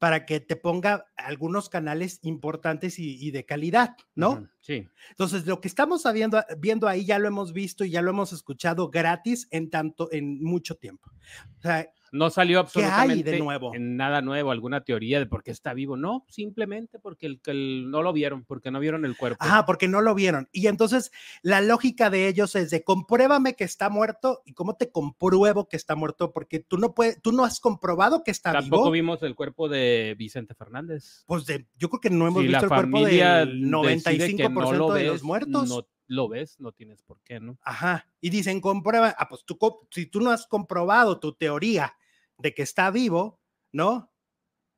para 0.00 0.24
que 0.24 0.40
te 0.40 0.56
ponga 0.56 1.04
algunos 1.14 1.68
canales 1.68 2.20
importantes 2.22 2.98
y, 2.98 3.30
de 3.30 3.44
calidad, 3.44 3.96
¿no? 4.14 4.48
Sí. 4.60 4.88
Entonces, 5.10 5.46
lo 5.46 5.60
que 5.60 5.68
estamos 5.68 6.04
viendo, 6.12 6.42
viendo 6.58 6.88
ahí 6.88 7.04
ya 7.04 7.18
lo 7.18 7.28
hemos 7.28 7.52
visto 7.52 7.84
y 7.84 7.90
ya 7.90 8.02
lo 8.02 8.10
hemos 8.10 8.32
escuchado 8.32 8.90
gratis 8.90 9.48
en 9.50 9.70
tanto, 9.70 10.10
en 10.12 10.42
mucho 10.42 10.76
tiempo. 10.76 11.10
O 11.58 11.62
sea, 11.62 11.88
no 12.12 12.30
salió 12.30 12.58
absolutamente 12.58 13.30
de 13.30 13.38
nuevo? 13.38 13.72
nada 13.78 14.20
nuevo, 14.20 14.50
alguna 14.50 14.82
teoría 14.82 15.18
de 15.18 15.26
por 15.26 15.42
qué 15.42 15.50
está 15.52 15.74
vivo. 15.74 15.96
No, 15.96 16.24
simplemente 16.28 16.98
porque 16.98 17.38
el, 17.46 17.90
no 17.90 18.02
lo 18.02 18.12
vieron, 18.12 18.44
porque 18.44 18.70
no 18.70 18.80
vieron 18.80 19.04
el 19.04 19.16
cuerpo. 19.16 19.38
Ah, 19.40 19.64
porque 19.64 19.86
no 19.86 20.00
lo 20.00 20.14
vieron. 20.14 20.48
Y 20.52 20.66
entonces 20.66 21.12
la 21.42 21.60
lógica 21.60 22.10
de 22.10 22.26
ellos 22.26 22.56
es 22.56 22.70
de 22.70 22.82
compruébame 22.82 23.54
que 23.54 23.64
está 23.64 23.90
muerto. 23.90 24.42
¿Y 24.44 24.54
cómo 24.54 24.74
te 24.74 24.90
compruebo 24.90 25.68
que 25.68 25.76
está 25.76 25.94
muerto? 25.94 26.32
Porque 26.32 26.58
tú 26.58 26.78
no 26.78 26.94
puedes, 26.94 27.20
tú 27.22 27.32
no 27.32 27.44
has 27.44 27.60
comprobado 27.60 28.24
que 28.24 28.32
está 28.32 28.50
vivo. 28.52 28.62
Tampoco 28.62 28.90
vimos 28.90 29.22
el 29.22 29.36
cuerpo 29.36 29.68
de 29.68 30.16
Vicente 30.18 30.54
Fernández. 30.54 31.24
Pues 31.26 31.46
de, 31.46 31.66
yo 31.78 31.88
creo 31.90 32.00
que 32.00 32.10
no 32.10 32.26
hemos 32.26 32.42
visto 32.42 32.64
el 32.64 32.68
cuerpo 32.68 33.04
del 33.04 33.70
95% 33.70 34.49
de 34.50 35.04
los 35.04 35.22
muertos. 35.22 35.68
No 35.68 35.86
lo 36.10 36.28
ves, 36.28 36.58
no 36.58 36.72
tienes 36.72 37.02
por 37.02 37.20
qué, 37.22 37.38
¿no? 37.38 37.56
Ajá. 37.62 38.06
Y 38.20 38.30
dicen, 38.30 38.60
comprueba, 38.60 39.14
ah, 39.16 39.28
pues 39.28 39.44
tú, 39.44 39.56
si 39.92 40.06
tú 40.06 40.20
no 40.20 40.30
has 40.30 40.46
comprobado 40.48 41.20
tu 41.20 41.34
teoría 41.34 41.96
de 42.36 42.52
que 42.52 42.62
está 42.62 42.90
vivo, 42.90 43.40
¿no? 43.70 44.12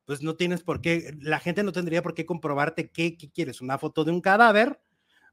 Pues 0.04 0.22
no 0.22 0.36
tienes 0.36 0.62
por 0.62 0.82
qué, 0.82 1.16
la 1.20 1.40
gente 1.40 1.62
no 1.62 1.72
tendría 1.72 2.02
por 2.02 2.12
qué 2.12 2.26
comprobarte 2.26 2.90
qué, 2.90 3.16
qué 3.16 3.30
quieres, 3.30 3.62
una 3.62 3.78
foto 3.78 4.04
de 4.04 4.10
un 4.10 4.20
cadáver 4.20 4.82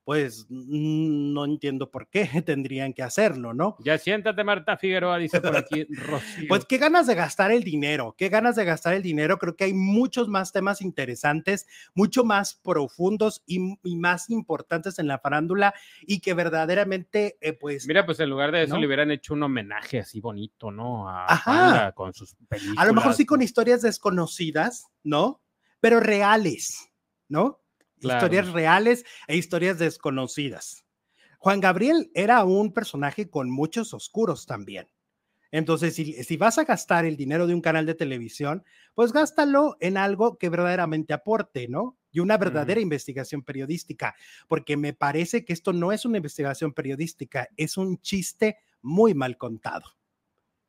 pues 0.04 0.48
no 0.50 1.46
entiendo 1.46 1.92
por 1.92 2.10
qué 2.10 2.28
tendrían 2.46 2.94
que 2.94 3.04
hacerlo, 3.04 3.54
¿no? 3.54 3.76
Ya 3.80 3.98
siéntate, 3.98 4.44
Marta 4.44 4.78
Figueroa, 4.78 5.18
dice 5.18 5.40
por 5.40 5.56
aquí 5.56 5.84
Rocío. 5.90 6.48
Pues 6.48 6.66
qué 6.66 6.78
ganas 6.78 7.08
de 7.08 7.16
gastar 7.16 7.52
el 7.52 7.64
dinero, 7.64 8.16
qué 8.18 8.30
ganas 8.30 8.56
de 8.56 8.66
gastar 8.66 8.94
el 8.96 9.04
dinero. 9.04 9.38
Creo 9.38 9.56
que 9.56 9.66
hay 9.66 9.74
muchos 9.74 10.28
más 10.28 10.52
temas 10.52 10.82
interesantes, 10.82 11.68
mucho 11.94 12.24
más 12.24 12.56
profundos 12.56 13.44
y, 13.46 13.60
más 13.98 14.30
importantes 14.30 14.98
en 15.00 15.08
la 15.08 15.20
farándula 15.20 15.74
y 16.02 16.22
que 16.22 16.34
verdaderamente, 16.34 17.38
eh, 17.42 17.54
pues. 17.54 17.86
Mira, 17.88 18.06
pues 18.06 18.20
en 18.20 18.30
lugar 18.30 18.52
de 18.52 18.64
eso 18.64 18.78
le 18.78 18.88
hubieran 18.88 19.12
hecho 19.12 19.34
un 19.34 19.44
homenaje 19.44 20.00
así 20.00 20.20
bonito, 20.22 20.72
¿no? 20.72 21.08
A 21.10 21.26
Ajá. 21.26 21.92
con 21.92 22.14
sus 22.14 22.36
películas. 22.48 22.78
A 22.78 22.86
lo 22.86 22.94
mejor 22.94 23.14
sí 23.14 23.26
con 23.26 23.42
historias 23.42 23.82
desconocidas, 23.82 24.88
¿no? 25.04 25.42
Pero 25.82 26.00
reales, 26.00 26.92
¿no? 27.28 27.62
Historias 28.02 28.52
reales 28.52 29.06
e 29.28 29.38
historias 29.38 29.80
desconocidas. 29.80 30.86
Juan 31.40 31.60
Gabriel 31.62 32.12
era 32.14 32.44
un 32.44 32.74
personaje 32.74 33.30
con 33.30 33.50
muchos 33.50 33.94
oscuros 33.94 34.46
también. 34.46 34.90
Entonces, 35.52 35.96
si, 35.96 36.38
vas 36.38 36.58
a 36.60 36.64
gastar 36.64 37.06
el 37.06 37.18
dinero 37.18 37.48
de 37.48 37.56
un 37.56 37.62
canal 37.62 37.86
de 37.86 37.96
televisión, 37.96 38.64
pues 38.94 39.12
gástalo 39.12 39.78
en 39.80 39.98
algo 39.98 40.38
que 40.38 40.50
verdaderamente 40.50 41.14
aporte, 41.14 41.68
¿no? 41.68 41.98
Y 42.12 42.20
una 42.20 42.38
verdadera 42.38 42.82
investigación 42.82 43.42
periodística, 43.42 44.16
porque 44.48 44.78
me 44.78 44.94
parece 44.94 45.46
que 45.46 45.54
esto 45.54 45.74
no 45.74 45.92
es 45.92 46.06
una 46.06 46.18
investigación 46.18 46.74
periodística, 46.74 47.48
es 47.58 47.78
un 47.78 48.00
chiste 48.00 48.58
muy 48.82 49.14
mal 49.14 49.38
contado 49.38 49.99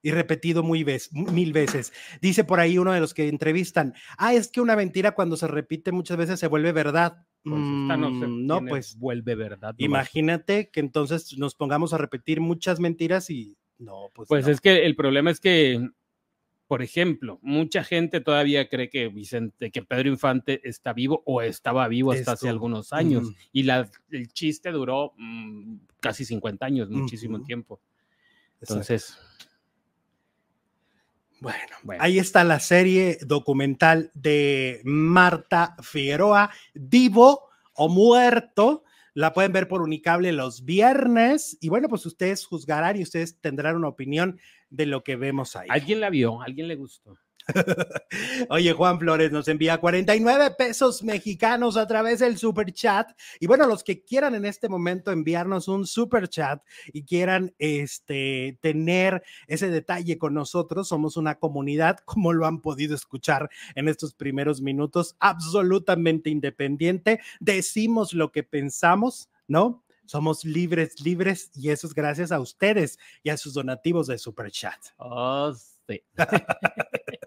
y 0.03 0.11
repetido 0.11 0.63
muy 0.63 0.85
mil 1.13 1.53
veces. 1.53 1.93
Dice 2.21 2.45
por 2.45 2.61
ahí 2.61 2.79
uno 2.79 2.93
de 2.93 3.01
los 3.01 3.15
que 3.15 3.29
entrevistan, 3.29 3.95
ah, 4.17 4.35
es 4.35 4.49
que 4.49 4.61
una 4.61 4.77
mentira 4.77 5.13
cuando 5.13 5.37
se 5.37 5.47
repite 5.47 5.93
muchas 5.93 6.17
veces 6.17 6.41
se 6.41 6.47
vuelve 6.47 6.73
verdad. 6.73 7.27
Pues 7.43 7.59
no, 7.59 8.61
mm, 8.61 8.67
pues 8.69 8.97
vuelve 8.99 9.35
verdad. 9.35 9.75
imagínate 9.79 10.71
que 10.71 10.81
entonces 10.81 11.39
nos 11.39 11.55
pongamos 11.55 11.95
a 11.95 11.99
repetir 11.99 12.41
muchas 12.41 12.81
mentiras 12.81 13.31
y 13.31 13.57
no, 13.81 14.11
pues. 14.15 14.29
Pues 14.29 14.47
es 14.47 14.61
que 14.61 14.85
el 14.85 14.95
problema 14.95 15.31
es 15.31 15.41
que, 15.41 15.89
por 16.67 16.83
ejemplo, 16.83 17.39
mucha 17.41 17.83
gente 17.83 18.21
todavía 18.21 18.69
cree 18.69 18.91
que 18.91 19.09
Vicente, 19.09 19.71
que 19.71 19.83
Pedro 19.83 20.11
Infante 20.11 20.61
está 20.69 20.93
vivo 20.93 21.23
o 21.25 21.41
estaba 21.41 21.89
vivo 21.89 22.13
hasta 22.13 22.33
hace 22.33 22.49
algunos 22.51 22.93
años 22.93 23.33
y 23.53 23.63
la, 23.63 23.91
el 24.11 24.29
chiste 24.33 24.71
duró 24.71 25.15
mm, 25.17 25.77
casi 25.99 26.27
50 26.27 26.67
años, 26.67 26.91
muchísimo 26.91 27.43
tiempo. 27.43 27.81
Entonces. 28.61 29.19
Bueno, 31.41 31.77
ahí 31.99 32.19
está 32.19 32.45
la 32.45 32.61
serie 32.61 33.19
documental 33.23 34.11
de 34.15 34.83
Marta 34.85 35.75
Figueroa, 35.83 36.51
Vivo 36.75 37.49
o 37.73 37.89
Muerto. 37.89 38.85
La 39.15 39.33
pueden 39.33 39.53
ver 39.53 39.67
por 39.67 39.83
Unicable 39.83 40.33
los 40.33 40.65
viernes. 40.65 41.57
Y 41.61 41.71
bueno, 41.71 41.89
pues 41.89 42.05
ustedes 42.05 42.45
juzgarán 42.45 42.99
y 42.99 43.03
ustedes 43.03 43.41
tendrán 43.41 43.77
una 43.77 43.89
opinión 43.89 44.39
de 44.69 44.87
lo 44.87 45.03
que 45.03 45.17
vemos 45.17 45.57
ahí. 45.57 45.69
¿Alguien 45.71 46.01
la 46.01 46.11
vio? 46.11 46.43
¿Alguien 46.43 46.69
le 46.69 46.77
gustó? 46.77 47.17
Oye, 48.51 48.73
Juan 48.73 48.99
Flores 48.99 49.33
nos 49.33 49.49
envía 49.49 49.79
49 49.79 50.53
pesos 50.57 51.03
mexicanos 51.03 51.77
a 51.77 51.87
través 51.87 52.21
del 52.21 52.39
super 52.39 52.73
chat. 52.73 53.11
Y 53.39 53.47
bueno, 53.47 53.67
los 53.67 53.85
que 53.85 54.03
quieran 54.05 54.35
en 54.35 54.45
este 54.45 54.69
momento 54.69 55.13
enviarnos 55.13 55.69
un 55.69 55.87
super 55.87 56.29
chat 56.29 56.63
y 56.93 57.05
quieran 57.05 57.55
este, 57.59 58.59
tener 58.61 59.23
ese 59.47 59.69
detalle 59.69 60.19
con 60.19 60.35
nosotros, 60.35 60.89
somos 60.89 61.17
una 61.17 61.37
comunidad, 61.37 61.99
como 62.05 62.33
lo 62.33 62.47
han 62.47 62.61
podido 62.61 62.95
escuchar 62.95 63.51
en 63.75 63.89
estos 63.89 64.15
primeros 64.15 64.61
minutos, 64.61 65.17
absolutamente 65.21 66.31
independiente. 66.31 67.21
Decimos 67.41 68.13
lo 68.13 68.33
que 68.33 68.43
pensamos, 68.43 69.29
¿no? 69.47 69.85
Somos 70.07 70.45
libres, 70.45 71.01
libres, 71.01 71.53
y 71.55 71.71
eso 71.71 71.87
es 71.87 71.95
gracias 71.95 72.33
a 72.33 72.41
ustedes 72.41 72.99
y 73.23 73.31
a 73.31 73.37
sus 73.37 73.55
donativos 73.55 74.09
de 74.09 74.19
Super 74.19 74.51
Chat. 74.51 74.81
Oh, 74.97 75.55
sí. 75.87 76.03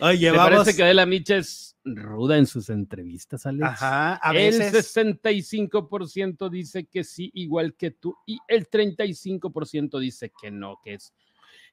Oye, 0.00 0.30
¿Te 0.30 0.36
vamos. 0.36 0.50
parece 0.50 0.76
que 0.76 0.82
Adela 0.82 1.06
Micha 1.06 1.36
es 1.36 1.76
ruda 1.84 2.38
en 2.38 2.46
sus 2.46 2.70
entrevistas, 2.70 3.46
Alex? 3.46 3.64
Ajá, 3.64 4.14
a 4.14 4.32
veces. 4.32 4.96
El 4.96 5.06
65% 5.06 6.50
dice 6.50 6.84
que 6.84 7.04
sí, 7.04 7.30
igual 7.34 7.74
que 7.74 7.90
tú, 7.90 8.16
y 8.26 8.38
el 8.48 8.68
35% 8.68 9.98
dice 9.98 10.32
que 10.40 10.50
no, 10.50 10.78
que 10.84 10.94
es, 10.94 11.12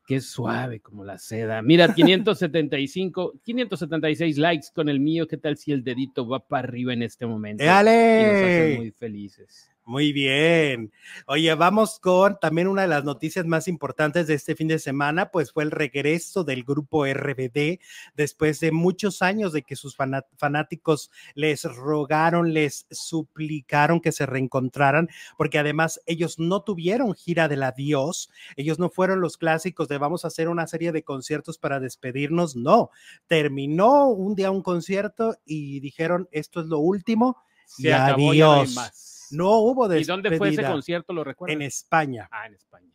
que 0.05 0.15
es 0.15 0.25
suave 0.25 0.79
como 0.79 1.03
la 1.03 1.17
seda. 1.17 1.61
Mira, 1.61 1.93
575, 1.95 3.39
576 3.43 4.38
likes 4.38 4.67
con 4.73 4.89
el 4.89 4.99
mío. 4.99 5.27
¿Qué 5.27 5.38
tal 5.38 5.57
si 5.57 5.71
el 5.71 5.83
dedito 5.83 6.27
va 6.27 6.39
para 6.39 6.67
arriba 6.67 6.93
en 6.93 7.03
este 7.03 7.25
momento? 7.25 7.63
¡Dale! 7.63 8.21
Y 8.21 8.25
nos 8.25 8.43
hacen 8.43 8.77
muy 8.77 8.91
felices. 8.91 9.69
Muy 9.89 10.13
bien. 10.13 10.91
Oye, 11.25 11.51
vamos 11.55 12.00
con 12.00 12.38
también 12.39 12.67
una 12.67 12.84
de 12.84 12.88
las 12.88 13.03
noticias 13.05 13.48
más 13.48 13.67
importantes 13.67 14.27
de 14.27 14.36
este 14.36 14.55
fin 14.55 14.67
de 14.67 14.77
semana, 14.77 15.31
pues 15.31 15.51
fue 15.51 15.63
el 15.63 15.72
regreso 15.72 16.43
del 16.43 16.63
grupo 16.63 17.08
RBD 17.08 17.79
después 18.13 18.60
de 18.60 18.72
muchos 18.72 19.24
años 19.24 19.51
de 19.51 19.63
que 19.63 19.75
sus 19.75 19.98
fanáticos 20.38 21.10
les 21.34 21.63
rogaron, 21.63 22.53
les 22.53 22.86
suplicaron 22.91 24.00
que 24.00 24.12
se 24.12 24.27
reencontraran, 24.27 25.10
porque 25.39 25.58
además 25.58 26.00
ellos 26.05 26.38
no 26.38 26.62
tuvieron 26.62 27.15
gira 27.15 27.48
del 27.48 27.63
adiós, 27.63 28.29
ellos 28.58 28.77
no 28.77 28.91
fueron 28.91 29.22
los 29.22 29.38
clásicos 29.38 29.88
de 29.88 29.98
vamos 29.98 30.24
a 30.24 30.27
hacer 30.27 30.50
una 30.50 30.67
serie 30.67 30.91
de 30.91 31.01
conciertos 31.01 31.58
para 31.58 31.79
despedirnos, 31.79 32.55
no, 32.55 32.91
terminó 33.25 34.10
un 34.10 34.36
día 34.36 34.51
un 34.51 34.62
concierto 34.62 35.39
y 35.48 35.79
dijeron 35.79 36.29
esto 36.31 36.62
es 36.62 36.67
lo 36.67 36.77
último. 36.77 37.38
y 37.79 37.89
adiós. 37.89 38.75
No 38.75 39.08
hubo 39.31 39.88
despedida. 39.88 40.13
¿Y 40.13 40.15
dónde 40.15 40.38
fue 40.38 40.50
ese 40.50 40.63
concierto? 40.63 41.13
¿Lo 41.13 41.24
recuerdo? 41.24 41.53
En 41.53 41.62
España. 41.62 42.27
Ah, 42.31 42.48
en 42.48 42.55
España. 42.55 42.89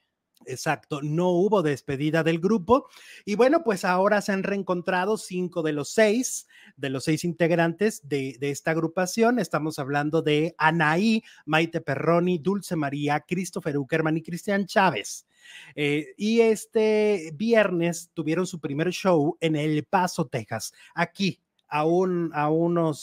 Exacto, 0.46 1.00
no 1.02 1.30
hubo 1.30 1.62
despedida 1.62 2.22
del 2.22 2.38
grupo. 2.38 2.88
Y 3.24 3.34
bueno, 3.34 3.62
pues 3.64 3.84
ahora 3.84 4.20
se 4.20 4.32
han 4.32 4.42
reencontrado 4.42 5.16
cinco 5.16 5.62
de 5.62 5.72
los 5.72 5.90
seis, 5.90 6.46
de 6.76 6.90
los 6.90 7.04
seis 7.04 7.24
integrantes 7.24 8.06
de, 8.06 8.36
esta 8.40 8.72
agrupación. 8.72 9.38
Estamos 9.38 9.78
hablando 9.78 10.22
de 10.22 10.54
Anaí, 10.58 11.22
Maite 11.46 11.80
Perroni, 11.80 12.38
Dulce 12.38 12.76
María, 12.76 13.20
Christopher 13.20 13.78
Uckerman 13.78 14.16
y 14.16 14.22
Cristian 14.22 14.66
Chávez. 14.66 15.26
Eh, 15.74 16.14
y 16.16 16.40
este 16.40 17.30
viernes 17.34 18.10
tuvieron 18.14 18.46
su 18.46 18.60
primer 18.60 18.90
show 18.90 19.36
en 19.40 19.56
El 19.56 19.84
Paso, 19.84 20.26
Texas, 20.26 20.72
aquí 20.94 21.43
a, 21.68 21.84
un, 21.84 22.30
a, 22.34 22.48
unos, 22.50 23.02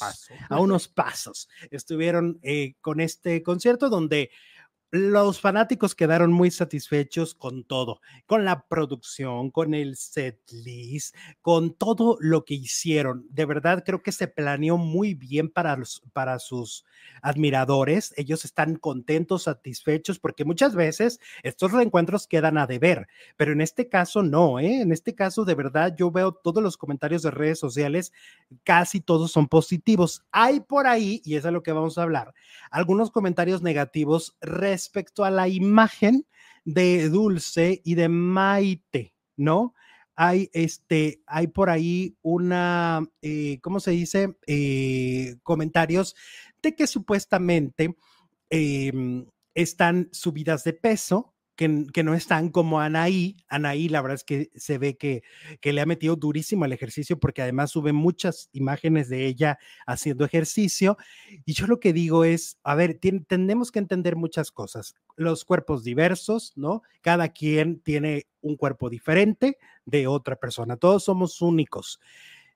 a 0.49 0.59
unos 0.59 0.87
pasos. 0.87 1.49
Estuvieron 1.69 2.39
eh, 2.43 2.75
con 2.81 2.99
este 2.99 3.43
concierto 3.43 3.89
donde 3.89 4.31
los 4.91 5.39
fanáticos 5.39 5.95
quedaron 5.95 6.33
muy 6.33 6.51
satisfechos 6.51 7.33
con 7.33 7.63
todo, 7.63 8.01
con 8.25 8.43
la 8.43 8.67
producción, 8.67 9.49
con 9.49 9.73
el 9.73 9.95
set 9.95 10.39
list, 10.51 11.15
con 11.41 11.73
todo 11.73 12.17
lo 12.19 12.43
que 12.43 12.55
hicieron. 12.55 13.25
De 13.29 13.45
verdad, 13.45 13.83
creo 13.85 14.03
que 14.03 14.11
se 14.11 14.27
planeó 14.27 14.77
muy 14.77 15.13
bien 15.13 15.49
para, 15.49 15.77
para 16.11 16.39
sus 16.39 16.83
admiradores. 17.21 18.13
Ellos 18.17 18.43
están 18.43 18.75
contentos, 18.75 19.43
satisfechos, 19.43 20.19
porque 20.19 20.43
muchas 20.43 20.75
veces 20.75 21.19
estos 21.43 21.71
reencuentros 21.71 22.27
quedan 22.27 22.57
a 22.57 22.67
deber, 22.67 23.07
pero 23.37 23.53
en 23.53 23.61
este 23.61 23.87
caso 23.87 24.23
no, 24.23 24.59
¿eh? 24.59 24.81
En 24.81 24.91
este 24.91 25.15
caso, 25.15 25.45
de 25.45 25.55
verdad, 25.55 25.95
yo 25.97 26.11
veo 26.11 26.33
todos 26.33 26.61
los 26.61 26.75
comentarios 26.77 27.21
de 27.21 27.31
redes 27.31 27.59
sociales, 27.59 28.11
casi 28.63 28.99
todos 28.99 29.31
son 29.31 29.47
positivos. 29.47 30.23
Hay 30.31 30.59
por 30.59 30.87
ahí, 30.87 31.21
y 31.23 31.35
es 31.35 31.43
de 31.43 31.51
lo 31.51 31.63
que 31.63 31.71
vamos 31.71 31.97
a 31.97 32.03
hablar, 32.03 32.33
algunos 32.71 33.11
comentarios 33.11 33.61
negativos 33.61 34.35
respecto 34.81 35.23
a 35.23 35.29
la 35.29 35.47
imagen 35.47 36.25
de 36.65 37.09
Dulce 37.09 37.81
y 37.83 37.93
de 37.95 38.09
Maite, 38.09 39.13
¿no? 39.37 39.75
Hay, 40.15 40.49
este, 40.53 41.21
hay 41.27 41.47
por 41.47 41.69
ahí 41.69 42.17
una, 42.21 43.07
eh, 43.21 43.59
¿cómo 43.61 43.79
se 43.79 43.91
dice? 43.91 44.37
Eh, 44.47 45.35
comentarios 45.43 46.15
de 46.61 46.75
que 46.75 46.87
supuestamente 46.87 47.95
em, 48.49 49.25
están 49.53 50.09
subidas 50.11 50.63
de 50.63 50.73
peso, 50.73 51.30
que, 51.93 52.03
no 52.03 52.15
están 52.15 52.49
como 52.49 52.79
Anaí. 52.79 53.37
Anaí, 53.47 53.87
la 53.87 54.01
verdad 54.01 54.15
es 54.15 54.23
que 54.23 54.49
se 54.55 54.79
ve 54.79 54.97
que, 54.97 55.21
que 55.59 55.73
le 55.73 55.81
ha 55.81 55.85
metido 55.85 56.15
durísimo 56.15 56.65
al 56.65 56.73
ejercicio 56.73 57.19
porque 57.19 57.43
además 57.43 57.69
sube 57.69 57.93
muchas 57.93 58.49
imágenes 58.51 59.09
de 59.09 59.27
ella 59.27 59.59
haciendo 59.85 60.25
ejercicio. 60.25 60.97
Y 61.45 61.53
yo 61.53 61.67
lo 61.67 61.79
que 61.79 61.93
digo 61.93 62.25
es, 62.25 62.57
a 62.63 62.73
ver, 62.73 62.99
tenemos 63.27 63.71
que 63.71 63.77
entender 63.77 64.15
muchas 64.15 64.51
cosas. 64.51 64.95
Los 65.15 65.45
cuerpos 65.45 65.83
diversos, 65.83 66.53
¿no? 66.55 66.81
Cada 67.01 67.29
quien 67.29 67.79
tiene 67.79 68.25
un 68.41 68.57
cuerpo 68.57 68.89
diferente 68.89 69.59
de 69.85 70.07
otra 70.07 70.37
persona. 70.37 70.77
Todos 70.77 71.03
somos 71.03 71.41
únicos. 71.43 71.99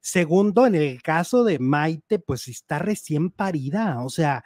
Segundo, 0.02 0.66
en 0.66 0.74
el 0.74 1.04
caso 1.04 1.44
de 1.44 1.60
Maite, 1.60 2.18
pues 2.18 2.48
está 2.48 2.80
recién 2.80 3.30
parida, 3.30 4.04
o 4.04 4.10
sea, 4.10 4.44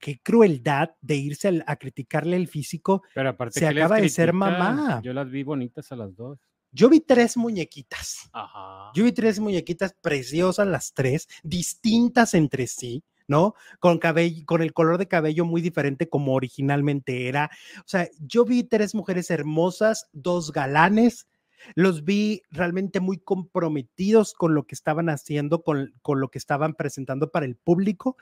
qué 0.00 0.18
crueldad 0.22 0.90
de 1.00 1.16
irse 1.16 1.62
a, 1.66 1.76
criticarle 1.76 2.36
el 2.36 2.48
físico. 2.48 3.02
Pero 3.14 3.28
aparte 3.28 3.60
se 3.60 3.68
acaba 3.68 4.00
de 4.00 4.08
ser 4.08 4.32
mamá. 4.32 5.00
Yo 5.02 5.12
las 5.12 5.30
vi 5.30 5.42
bonitas 5.42 5.92
a 5.92 5.96
las 5.96 6.16
dos. 6.16 6.38
Yo 6.72 6.88
vi 6.88 7.00
tres 7.00 7.36
muñequitas. 7.36 8.30
Ajá. 8.32 8.90
Yo 8.94 9.04
vi 9.04 9.12
tres 9.12 9.38
muñequitas 9.38 9.94
preciosas 10.00 10.66
las 10.66 10.92
tres, 10.94 11.28
distintas 11.42 12.34
entre 12.34 12.66
sí. 12.66 13.04
¿no? 13.28 13.54
Con 13.78 13.98
cabello, 13.98 14.44
con 14.44 14.60
el 14.60 14.72
color 14.72 14.98
de 14.98 15.06
cabello 15.06 15.44
muy 15.44 15.60
diferente 15.60 16.08
como 16.08 16.34
originalmente 16.34 17.28
era. 17.28 17.48
O 17.78 17.86
sea, 17.86 18.08
yo 18.18 18.44
vi 18.44 18.64
tres 18.64 18.92
mujeres 18.92 19.30
hermosas, 19.30 20.08
dos 20.12 20.50
galanes, 20.50 21.28
los 21.74 22.04
vi 22.04 22.42
realmente 22.50 23.00
muy 23.00 23.18
comprometidos 23.18 24.34
con 24.34 24.54
lo 24.54 24.66
que 24.66 24.74
estaban 24.74 25.08
haciendo, 25.08 25.62
con, 25.62 25.94
con 26.02 26.20
lo 26.20 26.30
que 26.30 26.38
estaban 26.38 26.74
presentando 26.74 27.30
para 27.30 27.46
el 27.46 27.56
público 27.56 28.16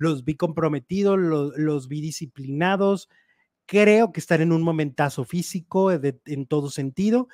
los 0.00 0.24
vi 0.24 0.34
comprometidos, 0.34 1.18
los, 1.18 1.86
vi 1.86 2.00
disciplinados. 2.00 3.10
Creo 3.66 4.12
que 4.12 4.20
están 4.20 4.40
en 4.40 4.50
un 4.50 4.62
momentazo 4.62 5.24
físico 5.24 5.92
en 5.92 6.46
todo 6.46 6.70
sentido 6.70 7.28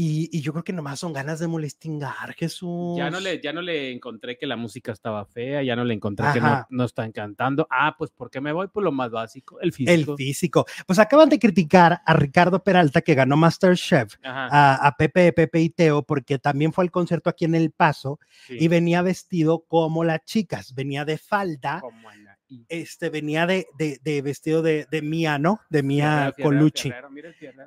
y, 0.00 0.40
yo 0.40 0.52
creo 0.52 0.62
que 0.62 0.72
nomás 0.72 1.00
son 1.00 1.12
ganas 1.12 1.40
de 1.40 1.48
molestingar, 1.48 2.32
Jesús. 2.34 2.96
Ya 2.96 3.10
no, 3.10 3.18
le, 3.18 3.40
ya 3.40 3.52
no 3.52 3.60
le 3.60 3.90
encontré 3.90 4.38
que 4.38 4.46
la 4.46 4.56
música 4.56 4.92
estaba 4.92 5.24
fea, 5.24 5.60
ya 5.64 5.74
no 5.74 5.84
le 5.84 5.92
encontré 5.92 6.26
que 6.32 6.40
no, 6.40 6.64
no 6.70 6.84
están 6.84 7.10
cantando. 7.10 7.66
Ah, 7.68 7.96
pues 7.98 8.12
porque 8.12 8.40
me 8.40 8.52
voy 8.52 8.68
por 8.68 8.84
lo 8.84 8.92
más 8.92 9.10
básico, 9.10 9.60
el 9.60 9.72
físico. 9.72 10.12
El 10.12 10.16
físico. 10.16 10.66
Pues 10.86 11.00
acaban 11.00 11.28
de 11.28 11.40
criticar 11.40 12.00
a 12.06 12.12
Ricardo 12.14 12.62
Peralta, 12.62 13.02
que 13.02 13.16
ganó 13.16 13.36
Masterchef, 13.36 14.14
a, 14.22 14.86
a, 14.86 14.96
Pepe, 14.96 15.32
Pepe 15.32 15.60
y 15.62 15.70
Teo, 15.70 16.04
porque 16.04 16.38
también 16.38 16.72
fue 16.72 16.84
al 16.84 16.92
concierto 16.92 17.28
aquí 17.28 17.46
en 17.46 17.56
El 17.56 17.72
Paso 17.72 18.20
y 18.48 18.68
venía 18.68 19.02
vestido 19.02 19.64
como 19.66 20.04
las 20.04 20.24
chicas, 20.24 20.74
venía 20.74 21.04
de 21.04 21.18
falda. 21.18 21.80
Como 21.80 22.08
este 22.68 23.10
venía 23.10 23.46
de, 23.46 23.66
de, 23.78 24.22
vestido 24.22 24.62
de, 24.62 24.86
de, 24.90 25.02
Mía, 25.02 25.38
¿no? 25.38 25.60
De 25.68 25.82
Mía 25.82 26.34
Colucci. 26.42 26.92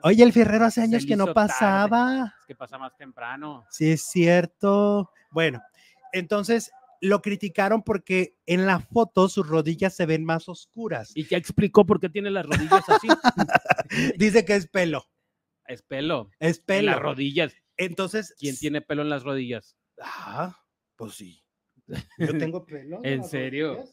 Oye, 0.03 0.23
el 0.23 0.33
Ferrero 0.33 0.65
hace 0.65 0.81
años 0.81 1.05
que 1.05 1.15
no 1.15 1.33
pasaba. 1.33 2.35
Es 2.41 2.45
que 2.47 2.55
pasa 2.55 2.77
más 2.77 2.95
temprano. 2.97 3.65
Sí, 3.69 3.91
es 3.91 4.03
cierto. 4.03 5.11
Bueno, 5.31 5.61
entonces 6.13 6.71
lo 7.01 7.21
criticaron 7.21 7.83
porque 7.83 8.35
en 8.45 8.65
la 8.65 8.79
foto 8.79 9.27
sus 9.27 9.47
rodillas 9.47 9.95
se 9.95 10.05
ven 10.05 10.23
más 10.23 10.47
oscuras. 10.47 11.11
Y 11.15 11.25
ya 11.25 11.37
explicó 11.37 11.85
por 11.85 11.99
qué 11.99 12.09
tiene 12.09 12.29
las 12.29 12.45
rodillas 12.45 12.83
así. 12.87 13.07
Dice 14.17 14.45
que 14.45 14.55
es 14.55 14.67
pelo. 14.67 15.05
Es 15.65 15.81
pelo. 15.81 16.29
Es 16.39 16.59
pelo. 16.59 16.79
En 16.79 16.85
las 16.85 16.99
rodillas. 16.99 17.55
Entonces. 17.77 18.35
¿Quién 18.37 18.57
tiene 18.57 18.81
pelo 18.81 19.01
en 19.01 19.09
las 19.09 19.23
rodillas? 19.23 19.75
Ah, 19.99 20.57
pues 20.95 21.15
sí. 21.15 21.43
Yo 22.17 22.37
tengo 22.37 22.65
pelo. 22.65 23.01
¿En 23.03 23.23
serio? 23.23 23.83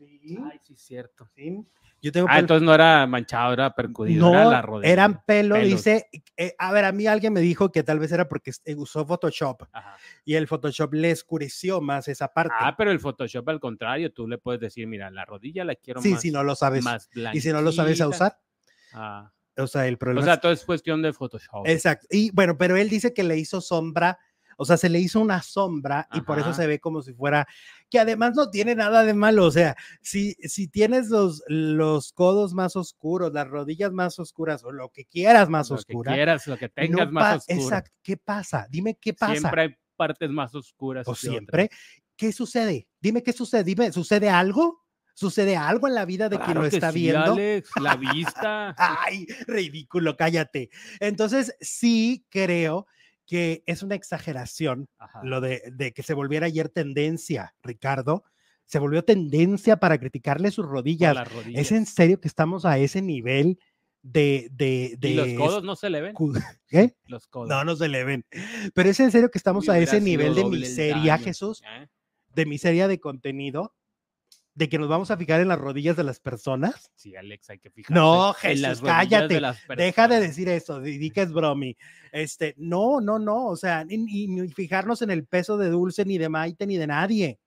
Sí. 0.00 0.38
Ay, 0.50 0.58
sí, 0.62 0.76
cierto. 0.76 1.28
Sí. 1.34 1.62
Yo 2.00 2.10
tengo 2.10 2.26
ah, 2.30 2.38
entonces 2.38 2.64
no 2.64 2.72
era 2.72 3.06
manchado, 3.06 3.52
era 3.52 3.74
percudido, 3.74 4.26
no, 4.26 4.32
era 4.32 4.46
la 4.46 4.62
rodilla. 4.62 4.90
Eran 4.90 5.22
pelo, 5.26 5.56
dice, 5.56 6.08
eh, 6.34 6.54
a 6.58 6.72
ver, 6.72 6.86
a 6.86 6.92
mí 6.92 7.06
alguien 7.06 7.34
me 7.34 7.40
dijo 7.40 7.70
que 7.70 7.82
tal 7.82 7.98
vez 7.98 8.10
era 8.10 8.26
porque 8.26 8.52
eh, 8.64 8.74
usó 8.74 9.04
Photoshop 9.04 9.64
y 10.24 10.36
el 10.36 10.48
Photoshop 10.48 10.94
le 10.94 11.10
escureció 11.10 11.82
más 11.82 12.08
esa 12.08 12.28
parte. 12.28 12.54
Ah, 12.58 12.74
pero 12.74 12.90
el 12.90 13.00
Photoshop 13.00 13.46
al 13.50 13.60
contrario, 13.60 14.10
tú 14.14 14.26
le 14.26 14.38
puedes 14.38 14.62
decir, 14.62 14.86
mira, 14.86 15.10
la 15.10 15.26
rodilla 15.26 15.62
la 15.62 15.74
quiero 15.74 16.00
sí, 16.00 16.12
más. 16.12 16.20
Sí, 16.22 16.28
si 16.28 16.32
no 16.32 16.42
lo 16.42 16.54
sabes. 16.54 16.82
Más 16.82 17.10
y 17.34 17.40
si 17.42 17.52
no 17.52 17.60
lo 17.60 17.70
sabes 17.70 18.00
a 18.00 18.08
usar. 18.08 18.38
Ah. 18.94 19.30
O 19.58 19.66
sea, 19.66 19.86
el 19.86 19.98
problema. 19.98 20.22
O 20.22 20.24
sea, 20.24 20.40
todo 20.40 20.52
es 20.52 20.64
cuestión 20.64 21.02
de 21.02 21.12
Photoshop. 21.12 21.66
Exacto. 21.66 22.06
Y 22.10 22.30
bueno, 22.30 22.56
pero 22.56 22.76
él 22.76 22.88
dice 22.88 23.12
que 23.12 23.24
le 23.24 23.36
hizo 23.36 23.60
sombra 23.60 24.18
o 24.60 24.66
sea, 24.66 24.76
se 24.76 24.90
le 24.90 24.98
hizo 24.98 25.20
una 25.20 25.40
sombra 25.40 26.06
y 26.12 26.20
por 26.20 26.38
eso 26.38 26.52
se 26.52 26.66
ve 26.66 26.80
como 26.80 27.00
si 27.00 27.14
fuera, 27.14 27.48
que 27.88 27.98
además 27.98 28.34
no 28.36 28.50
tiene 28.50 28.74
nada 28.74 29.04
de 29.04 29.14
malo. 29.14 29.46
O 29.46 29.50
sea, 29.50 29.74
si, 30.02 30.34
si 30.34 30.68
tienes 30.68 31.08
los, 31.08 31.42
los 31.46 32.12
codos 32.12 32.52
más 32.52 32.76
oscuros, 32.76 33.32
las 33.32 33.48
rodillas 33.48 33.90
más 33.90 34.18
oscuras 34.18 34.62
o 34.62 34.70
lo 34.70 34.90
que 34.90 35.06
quieras 35.06 35.48
más 35.48 35.70
oscura. 35.70 36.10
Lo 36.10 36.14
que 36.14 36.18
quieras, 36.18 36.46
lo 36.46 36.58
que 36.58 36.68
tengas 36.68 37.10
más 37.10 37.36
oscuro. 37.38 37.58
Exacto. 37.58 37.90
¿Qué 38.02 38.18
pasa? 38.18 38.66
Dime 38.68 38.98
qué 39.00 39.14
pasa. 39.14 39.32
Siempre 39.32 39.62
hay 39.62 39.76
partes 39.96 40.28
más 40.28 40.54
oscuras. 40.54 41.08
O 41.08 41.14
siempre. 41.14 41.70
¿Qué 42.14 42.30
sucede? 42.30 42.86
Dime 43.00 43.22
qué 43.22 43.32
sucede. 43.32 43.64
Dime, 43.64 43.92
¿sucede 43.92 44.28
algo? 44.28 44.84
¿Sucede 45.14 45.56
algo 45.56 45.88
en 45.88 45.94
la 45.94 46.04
vida 46.04 46.28
de 46.28 46.38
quien 46.38 46.58
lo 46.58 46.66
está 46.66 46.90
viendo? 46.90 47.32
Alex, 47.32 47.70
la 47.80 47.96
vista. 47.96 48.74
Ay, 48.76 49.26
ridículo, 49.46 50.18
cállate. 50.18 50.68
Entonces, 51.00 51.56
sí 51.62 52.26
creo 52.28 52.86
que 53.30 53.62
es 53.66 53.84
una 53.84 53.94
exageración 53.94 54.88
lo 55.22 55.40
de, 55.40 55.92
que 55.94 56.02
se 56.02 56.14
volviera 56.14 56.46
ayer 56.46 56.68
tendencia, 56.68 57.54
Ricardo. 57.62 58.24
Se 58.66 58.80
volvió 58.80 59.04
tendencia 59.04 59.76
para 59.76 59.98
criticarle 59.98 60.50
sus 60.50 60.66
rodillas. 60.66 61.16
¿Es 61.54 61.70
en 61.70 61.86
serio 61.86 62.20
que 62.20 62.26
estamos 62.26 62.64
a 62.64 62.76
ese 62.78 63.02
nivel 63.02 63.60
de... 64.02 64.48
de, 64.50 64.96
de 64.98 65.10
¿Y 65.10 65.14
los 65.14 65.28
codos 65.34 65.62
no 65.62 65.76
se 65.76 65.90
le 65.90 66.00
ven? 66.00 66.16
¿Qué? 66.66 66.96
Los 67.04 67.28
codos. 67.28 67.48
No, 67.48 67.62
no 67.62 67.76
se 67.76 67.86
le 67.86 68.02
ven. 68.02 68.26
Pero 68.74 68.90
es 68.90 68.98
en 68.98 69.12
serio 69.12 69.30
que 69.30 69.38
estamos 69.38 69.68
a 69.68 69.78
ese 69.78 70.00
nivel 70.00 70.34
de 70.34 70.44
miseria, 70.46 71.16
Jesús. 71.16 71.62
¿eh? 71.64 71.86
De 72.34 72.46
miseria 72.46 72.88
de 72.88 72.98
contenido 72.98 73.76
de 74.54 74.68
que 74.68 74.78
nos 74.78 74.88
vamos 74.88 75.10
a 75.10 75.16
fijar 75.16 75.40
en 75.40 75.48
las 75.48 75.58
rodillas 75.58 75.96
de 75.96 76.04
las 76.04 76.20
personas. 76.20 76.90
Sí, 76.94 77.16
Alex, 77.16 77.50
hay 77.50 77.58
que 77.58 77.70
fijarse. 77.70 77.94
No, 77.94 78.34
Jesús, 78.34 78.80
cállate. 78.82 79.40
Deja 79.76 80.08
de 80.08 80.20
decir 80.20 80.48
eso, 80.48 80.80
di 80.80 81.10
que 81.10 81.22
es 81.22 81.32
bromi. 81.32 81.76
Este, 82.12 82.54
no, 82.58 83.00
no, 83.00 83.18
no, 83.18 83.46
o 83.46 83.56
sea, 83.56 83.84
ni, 83.84 84.48
fijarnos 84.48 85.02
en 85.02 85.10
el 85.10 85.26
peso 85.26 85.56
de 85.56 85.70
Dulce, 85.70 86.04
ni 86.04 86.18
de 86.18 86.28
Maite, 86.28 86.66
ni 86.66 86.76
de 86.76 86.86
nadie. 86.86 87.38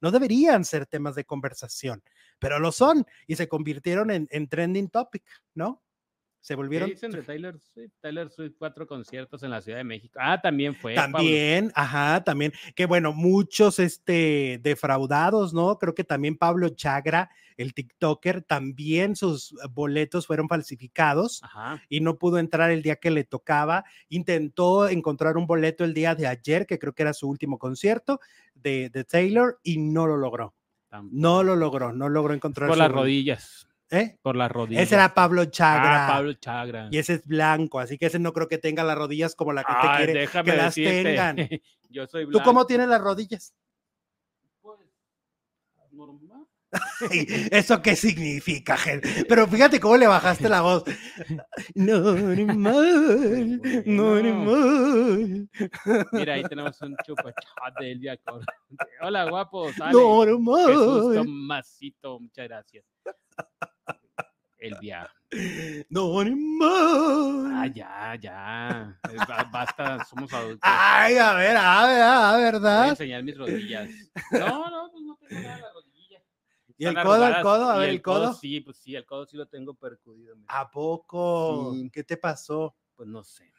No 0.00 0.10
deberían 0.10 0.64
ser 0.64 0.86
temas 0.86 1.14
de 1.16 1.24
conversación, 1.24 2.02
pero 2.38 2.58
lo 2.58 2.72
son 2.72 3.04
y 3.26 3.36
se 3.36 3.48
convirtieron 3.48 4.10
en, 4.10 4.28
en 4.30 4.48
trending 4.48 4.88
topic, 4.88 5.24
¿no? 5.54 5.82
Se 6.40 6.54
volvieron. 6.54 6.88
¿Qué 6.88 6.94
dicen 6.94 7.10
de 7.10 7.22
Taylor 7.22 7.58
Swift? 7.58 7.92
Taylor 8.00 8.30
Swift, 8.30 8.54
cuatro 8.58 8.86
conciertos 8.86 9.42
en 9.42 9.50
la 9.50 9.60
Ciudad 9.60 9.78
de 9.78 9.84
México. 9.84 10.18
Ah, 10.22 10.40
también 10.40 10.74
fue. 10.74 10.94
También, 10.94 11.72
ajá, 11.74 12.22
también. 12.24 12.52
Que 12.74 12.86
bueno, 12.86 13.12
muchos 13.12 13.78
este, 13.78 14.60
defraudados, 14.62 15.52
¿no? 15.52 15.78
Creo 15.78 15.94
que 15.94 16.04
también 16.04 16.36
Pablo 16.36 16.70
Chagra, 16.70 17.30
el 17.56 17.74
TikToker, 17.74 18.42
también 18.42 19.16
sus 19.16 19.54
boletos 19.72 20.26
fueron 20.26 20.48
falsificados 20.48 21.42
y 21.88 22.00
no 22.00 22.16
pudo 22.16 22.38
entrar 22.38 22.70
el 22.70 22.82
día 22.82 22.96
que 22.96 23.10
le 23.10 23.24
tocaba. 23.24 23.84
Intentó 24.08 24.88
encontrar 24.88 25.36
un 25.36 25.46
boleto 25.46 25.84
el 25.84 25.92
día 25.92 26.14
de 26.14 26.28
ayer, 26.28 26.66
que 26.66 26.78
creo 26.78 26.94
que 26.94 27.02
era 27.02 27.12
su 27.12 27.28
último 27.28 27.58
concierto 27.58 28.20
de, 28.54 28.90
de 28.90 29.04
Taylor, 29.04 29.58
y 29.62 29.78
no 29.78 30.06
lo 30.06 30.16
logró. 30.16 30.54
No 31.10 31.42
lo 31.42 31.54
logró, 31.56 31.92
no 31.92 32.08
logró 32.08 32.32
encontrar. 32.32 32.68
Por 32.68 32.78
las 32.78 32.90
rodillas. 32.90 33.67
¿Eh? 33.90 34.18
Por 34.22 34.36
las 34.36 34.50
rodillas. 34.50 34.82
Ese 34.82 34.94
era 34.96 35.14
Pablo 35.14 35.46
Chagra. 35.46 36.06
Ah, 36.06 36.10
Pablo 36.10 36.34
Chagra. 36.34 36.88
Y 36.90 36.98
ese 36.98 37.14
es 37.14 37.24
blanco, 37.24 37.80
así 37.80 37.96
que 37.96 38.06
ese 38.06 38.18
no 38.18 38.32
creo 38.32 38.48
que 38.48 38.58
tenga 38.58 38.84
las 38.84 38.98
rodillas 38.98 39.34
como 39.34 39.52
la 39.52 39.64
gente 39.64 39.96
quiere 39.96 40.44
que 40.44 40.56
las 40.56 40.74
tengan. 40.74 41.36
Yo 41.88 42.06
soy 42.06 42.24
blanco. 42.24 42.38
¿Tú 42.38 42.44
cómo 42.44 42.66
tienes 42.66 42.88
las 42.88 43.00
rodillas? 43.00 43.54
Pues 44.60 44.78
normal. 45.92 46.46
¿Eso 47.50 47.80
qué 47.80 47.96
significa, 47.96 48.76
gente? 48.76 49.24
Pero 49.26 49.46
fíjate 49.46 49.80
cómo 49.80 49.96
le 49.96 50.06
bajaste 50.06 50.48
la 50.48 50.60
voz. 50.60 50.84
No, 51.74 52.14
mal, 52.54 53.60
no, 53.86 54.22
mal. 54.44 55.48
Mira, 56.12 56.34
ahí 56.34 56.42
tenemos 56.44 56.80
un 56.82 56.94
chupachat 57.06 57.78
de 57.80 57.92
Elvia 57.92 58.18
Hola, 59.00 59.30
guapos. 59.30 59.74
No, 59.92 60.38
mal. 60.38 60.66
Jesús 60.66 61.14
Tomasito, 61.14 62.20
muchas 62.20 62.48
gracias. 62.48 62.84
Elvia. 64.58 65.10
No, 65.88 66.24
mal. 66.24 67.52
Ah, 67.52 67.66
ya, 67.66 68.16
ya. 68.20 68.98
Basta, 69.52 70.04
somos 70.04 70.32
adultos. 70.32 70.60
Ay, 70.62 71.16
a 71.16 71.34
ver, 71.34 71.56
a 71.56 71.86
ver, 71.86 72.02
a 72.02 72.36
ver, 72.36 72.52
¿verdad? 72.52 72.78
Voy 72.78 72.86
a 72.86 72.90
enseñar 72.90 73.22
mis 73.22 73.36
rodillas. 73.36 73.90
No, 74.32 74.70
no, 74.70 74.90
pues 74.90 75.04
no 75.04 75.16
tengo 75.16 75.42
nada 75.42 75.58
la 75.58 75.72
rodilla. 75.72 76.22
¿Y 76.78 76.86
el 76.86 76.94
codo, 76.94 77.26
el 77.26 77.42
codo? 77.42 77.70
A 77.70 77.78
ver, 77.78 77.90
el, 77.90 78.02
codo? 78.02 78.32
Sí, 78.34 78.60
pues 78.60 78.78
sí, 78.78 78.94
el 78.94 79.04
codo 79.04 79.26
sí 79.26 79.36
lo 79.36 79.46
tengo 79.46 79.74
percudido. 79.74 80.36
¿A 80.46 80.70
poco? 80.70 81.74
¿Qué 81.92 82.04
te 82.04 82.16
pasó? 82.16 82.74
Pues 82.94 83.08
no 83.08 83.22
sé. 83.22 83.52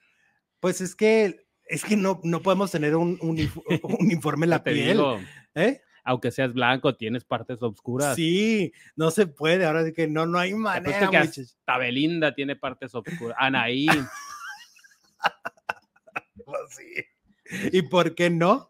Pues 0.59 0.81
es 0.81 0.95
que, 0.95 1.47
es 1.65 1.83
que 1.83 1.95
no, 1.95 2.19
no 2.23 2.41
podemos 2.41 2.71
tener 2.71 2.95
un, 2.95 3.17
un, 3.21 3.38
informe 4.12 4.45
en 4.45 4.49
la 4.49 4.63
piel. 4.63 4.99
¿Eh? 5.53 5.81
Aunque 6.03 6.31
seas 6.31 6.53
blanco, 6.53 6.95
tienes 6.95 7.23
partes 7.23 7.62
oscuras. 7.62 8.15
Sí, 8.15 8.73
no 8.95 9.12
se 9.12 9.27
puede. 9.27 9.65
Ahora 9.65 9.85
sí 9.85 9.93
que 9.93 10.07
no, 10.07 10.25
no 10.25 10.39
hay 10.39 10.53
manera. 10.53 11.09
Que 11.09 11.29
Tabelinda 11.65 12.33
tiene 12.33 12.55
partes 12.55 12.95
oscuras. 12.95 13.38
Anaí. 13.39 13.88
pues 16.45 16.62
sí. 16.69 17.05
¿Y 17.71 17.81
por 17.83 18.15
qué 18.15 18.29
no? 18.29 18.68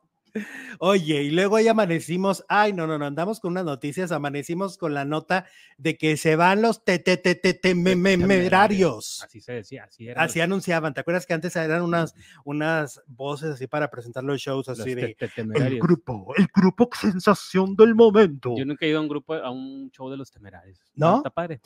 Oye, 0.80 1.24
y 1.24 1.32
luego 1.32 1.60
ya 1.60 1.72
amanecimos, 1.72 2.46
ay, 2.48 2.74
no, 2.74 2.88
no, 2.88 2.98
no, 2.98 3.06
andamos 3.06 3.40
con 3.40 3.52
unas 3.52 3.66
noticias, 3.66 4.12
amanecimos 4.12 4.78
con 4.78 4.94
la 4.94 5.06
nota 5.06 5.46
de 5.78 5.98
que 5.98 6.18
se 6.18 6.36
van 6.36 6.62
los 6.62 6.84
temerarios. 6.84 9.22
Así 9.24 9.42
se 9.42 9.54
decía, 9.54 9.86
así 9.86 10.08
era. 10.08 10.22
Así 10.22 10.42
anunciaban, 10.42 10.94
¿te 10.94 11.02
acuerdas 11.02 11.26
que 11.26 11.34
antes 11.34 11.56
eran 11.56 11.82
unas, 11.82 12.14
unas 12.44 13.02
voces 13.08 13.52
así 13.52 13.68
para 13.68 13.90
presentar 13.90 14.24
los 14.24 14.40
shows 14.40 14.70
así 14.70 14.96
de 14.96 15.16
el 15.56 15.80
grupo, 15.80 16.34
el 16.38 16.48
grupo 16.54 16.90
sensación 16.94 17.76
del 17.76 17.96
momento? 17.96 18.56
Yo 18.58 18.66
nunca 18.66 18.86
he 18.86 18.90
ido 18.90 19.00
a 19.00 19.02
un 19.02 19.08
grupo, 19.08 19.34
a 19.34 19.52
un 19.52 19.90
show 19.92 20.10
de 20.10 20.18
los 20.18 20.32
temerarios. 20.32 20.80
¿No? 20.96 21.18
¿Está 21.18 21.30
padre? 21.30 21.62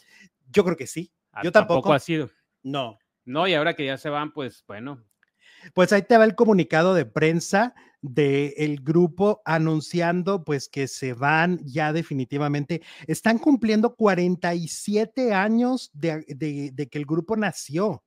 Yo 0.49 0.63
creo 0.63 0.77
que 0.77 0.87
sí. 0.87 1.11
Ah, 1.31 1.41
Yo 1.43 1.51
tampoco. 1.51 1.81
Tampoco 1.81 1.93
ha 1.93 1.99
sido. 1.99 2.29
No. 2.61 2.97
No, 3.25 3.47
y 3.47 3.53
ahora 3.53 3.75
que 3.75 3.85
ya 3.85 3.97
se 3.97 4.09
van, 4.09 4.33
pues 4.33 4.63
bueno. 4.67 5.03
Pues 5.73 5.93
ahí 5.93 6.01
te 6.01 6.17
va 6.17 6.25
el 6.25 6.35
comunicado 6.35 6.93
de 6.93 7.05
prensa 7.05 7.73
del 8.03 8.81
grupo 8.81 9.41
anunciando 9.45 10.43
pues 10.43 10.67
que 10.67 10.87
se 10.87 11.13
van 11.13 11.59
ya 11.63 11.93
definitivamente. 11.93 12.81
Están 13.07 13.39
cumpliendo 13.39 13.95
47 13.95 15.33
años 15.33 15.89
de, 15.93 16.25
de, 16.27 16.87
que 16.89 16.97
el 16.97 17.05
grupo 17.05 17.35
nació. 17.37 18.03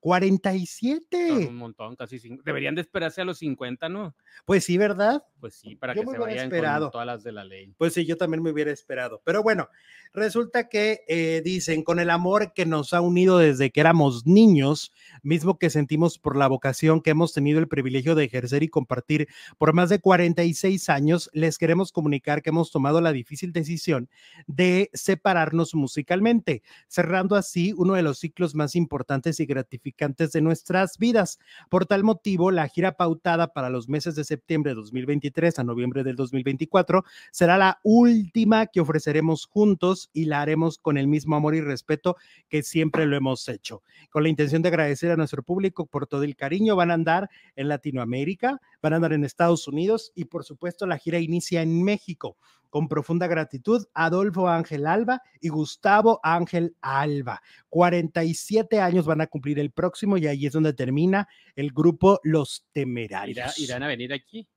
47. 0.00 1.48
un 1.48 1.56
montón, 1.56 1.94
casi 1.94 2.18
Deberían 2.44 2.74
de 2.74 2.80
esperarse 2.80 3.20
a 3.20 3.24
los 3.24 3.38
50, 3.38 3.88
¿no? 3.88 4.14
Pues 4.44 4.64
sí, 4.64 4.78
¿verdad? 4.78 5.22
Pues 5.38 5.54
sí, 5.54 5.76
para 5.76 5.94
que 5.94 6.00
se 6.00 6.18
vayan 6.18 6.44
esperado. 6.46 6.86
con 6.86 6.92
todas 6.92 7.06
las 7.06 7.22
de 7.22 7.32
la 7.32 7.44
ley. 7.44 7.72
Pues 7.78 7.94
sí, 7.94 8.04
yo 8.04 8.16
también 8.16 8.42
me 8.42 8.50
hubiera 8.50 8.72
esperado. 8.72 9.22
Pero 9.24 9.42
bueno, 9.42 9.68
resulta 10.12 10.68
que 10.68 11.02
eh, 11.06 11.40
dicen, 11.44 11.84
con 11.84 12.00
el 12.00 12.10
amor 12.10 12.52
que 12.52 12.66
nos 12.66 12.92
ha 12.94 13.00
unido 13.00 13.38
desde 13.38 13.70
que 13.70 13.80
éramos 13.80 14.26
niños, 14.26 14.92
mismo 15.22 15.58
que 15.58 15.70
sentimos 15.70 16.18
por 16.18 16.36
la 16.36 16.48
vocación 16.48 17.00
que 17.00 17.10
hemos 17.10 17.32
tenido 17.32 17.60
el 17.60 17.68
privilegio 17.68 18.14
de 18.14 18.24
ejercer 18.24 18.62
y 18.62 18.68
compartir 18.68 19.28
por 19.58 19.72
más 19.72 19.88
de 19.88 20.00
46 20.00 20.88
años, 20.88 21.30
les 21.32 21.58
queremos 21.58 21.92
comunicar 21.92 22.42
que 22.42 22.50
hemos 22.50 22.72
tomado 22.72 23.00
la 23.00 23.12
difícil 23.12 23.52
decisión 23.52 24.08
de 24.46 24.90
separarnos 24.94 25.74
musicalmente, 25.74 26.62
cerrando 26.88 27.36
así 27.36 27.72
uno 27.76 27.94
de 27.94 28.02
los 28.02 28.18
ciclos 28.18 28.54
más 28.54 28.74
importantes 28.74 29.38
y 29.40 29.43
gratificantes 29.46 30.32
de 30.32 30.40
nuestras 30.40 30.98
vidas. 30.98 31.38
Por 31.68 31.86
tal 31.86 32.04
motivo, 32.04 32.50
la 32.50 32.68
gira 32.68 32.96
pautada 32.96 33.52
para 33.52 33.70
los 33.70 33.88
meses 33.88 34.14
de 34.14 34.24
septiembre 34.24 34.72
de 34.72 34.76
2023 34.76 35.58
a 35.58 35.64
noviembre 35.64 36.04
del 36.04 36.16
2024 36.16 37.04
será 37.30 37.58
la 37.58 37.80
última 37.82 38.66
que 38.66 38.80
ofreceremos 38.80 39.46
juntos 39.46 40.10
y 40.12 40.26
la 40.26 40.42
haremos 40.42 40.78
con 40.78 40.98
el 40.98 41.06
mismo 41.06 41.36
amor 41.36 41.54
y 41.54 41.60
respeto 41.60 42.16
que 42.48 42.62
siempre 42.62 43.06
lo 43.06 43.16
hemos 43.16 43.48
hecho. 43.48 43.82
Con 44.10 44.22
la 44.22 44.28
intención 44.28 44.62
de 44.62 44.68
agradecer 44.68 45.10
a 45.10 45.16
nuestro 45.16 45.42
público 45.42 45.86
por 45.86 46.06
todo 46.06 46.22
el 46.22 46.36
cariño, 46.36 46.76
van 46.76 46.90
a 46.90 46.94
andar 46.94 47.30
en 47.56 47.68
Latinoamérica, 47.68 48.60
van 48.82 48.92
a 48.92 48.96
andar 48.96 49.12
en 49.12 49.24
Estados 49.24 49.68
Unidos 49.68 50.12
y 50.14 50.26
por 50.26 50.44
supuesto 50.44 50.86
la 50.86 50.98
gira 50.98 51.18
inicia 51.18 51.62
en 51.62 51.82
México. 51.82 52.36
Con 52.74 52.88
profunda 52.88 53.28
gratitud, 53.28 53.86
Adolfo 53.94 54.48
Ángel 54.48 54.88
Alba 54.88 55.22
y 55.40 55.48
Gustavo 55.48 56.18
Ángel 56.24 56.74
Alba. 56.80 57.40
47 57.68 58.80
años 58.80 59.06
van 59.06 59.20
a 59.20 59.28
cumplir 59.28 59.60
el 59.60 59.70
próximo 59.70 60.16
y 60.16 60.26
ahí 60.26 60.44
es 60.44 60.54
donde 60.54 60.72
termina 60.72 61.28
el 61.54 61.70
grupo 61.70 62.18
Los 62.24 62.66
Temerarios. 62.72 63.56
¿Irán 63.60 63.84
a 63.84 63.86
venir 63.86 64.12
aquí? 64.12 64.48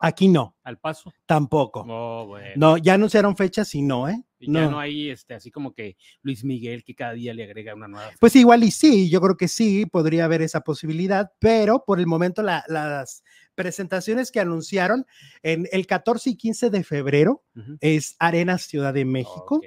Aquí 0.00 0.28
no. 0.28 0.56
¿Al 0.64 0.78
paso? 0.78 1.12
Tampoco. 1.26 1.84
Oh, 1.86 2.38
no, 2.56 2.78
ya 2.78 2.94
anunciaron 2.94 3.36
fechas 3.36 3.74
y 3.74 3.82
no, 3.82 4.08
¿eh? 4.08 4.24
Y 4.38 4.50
ya 4.50 4.70
no 4.70 4.80
hay 4.80 5.10
este, 5.10 5.34
así 5.34 5.50
como 5.50 5.74
que 5.74 5.98
Luis 6.22 6.44
Miguel 6.44 6.82
que 6.82 6.94
cada 6.94 7.12
día 7.12 7.34
le 7.34 7.44
agrega 7.44 7.74
una 7.74 7.88
nueva. 7.88 8.10
Pues 8.18 8.34
igual 8.36 8.64
y 8.64 8.70
sí, 8.70 9.10
yo 9.10 9.20
creo 9.20 9.36
que 9.36 9.48
sí, 9.48 9.84
podría 9.84 10.24
haber 10.24 10.40
esa 10.40 10.62
posibilidad, 10.62 11.30
pero 11.38 11.84
por 11.84 12.00
el 12.00 12.06
momento 12.06 12.42
las 12.42 13.22
presentaciones 13.54 14.30
que 14.32 14.40
anunciaron 14.40 15.04
en 15.42 15.68
el 15.72 15.86
14 15.86 16.30
y 16.30 16.36
15 16.36 16.70
de 16.70 16.82
febrero 16.84 17.44
es 17.80 18.16
Arena 18.18 18.56
Ciudad 18.56 18.94
de 18.94 19.04
México, 19.04 19.60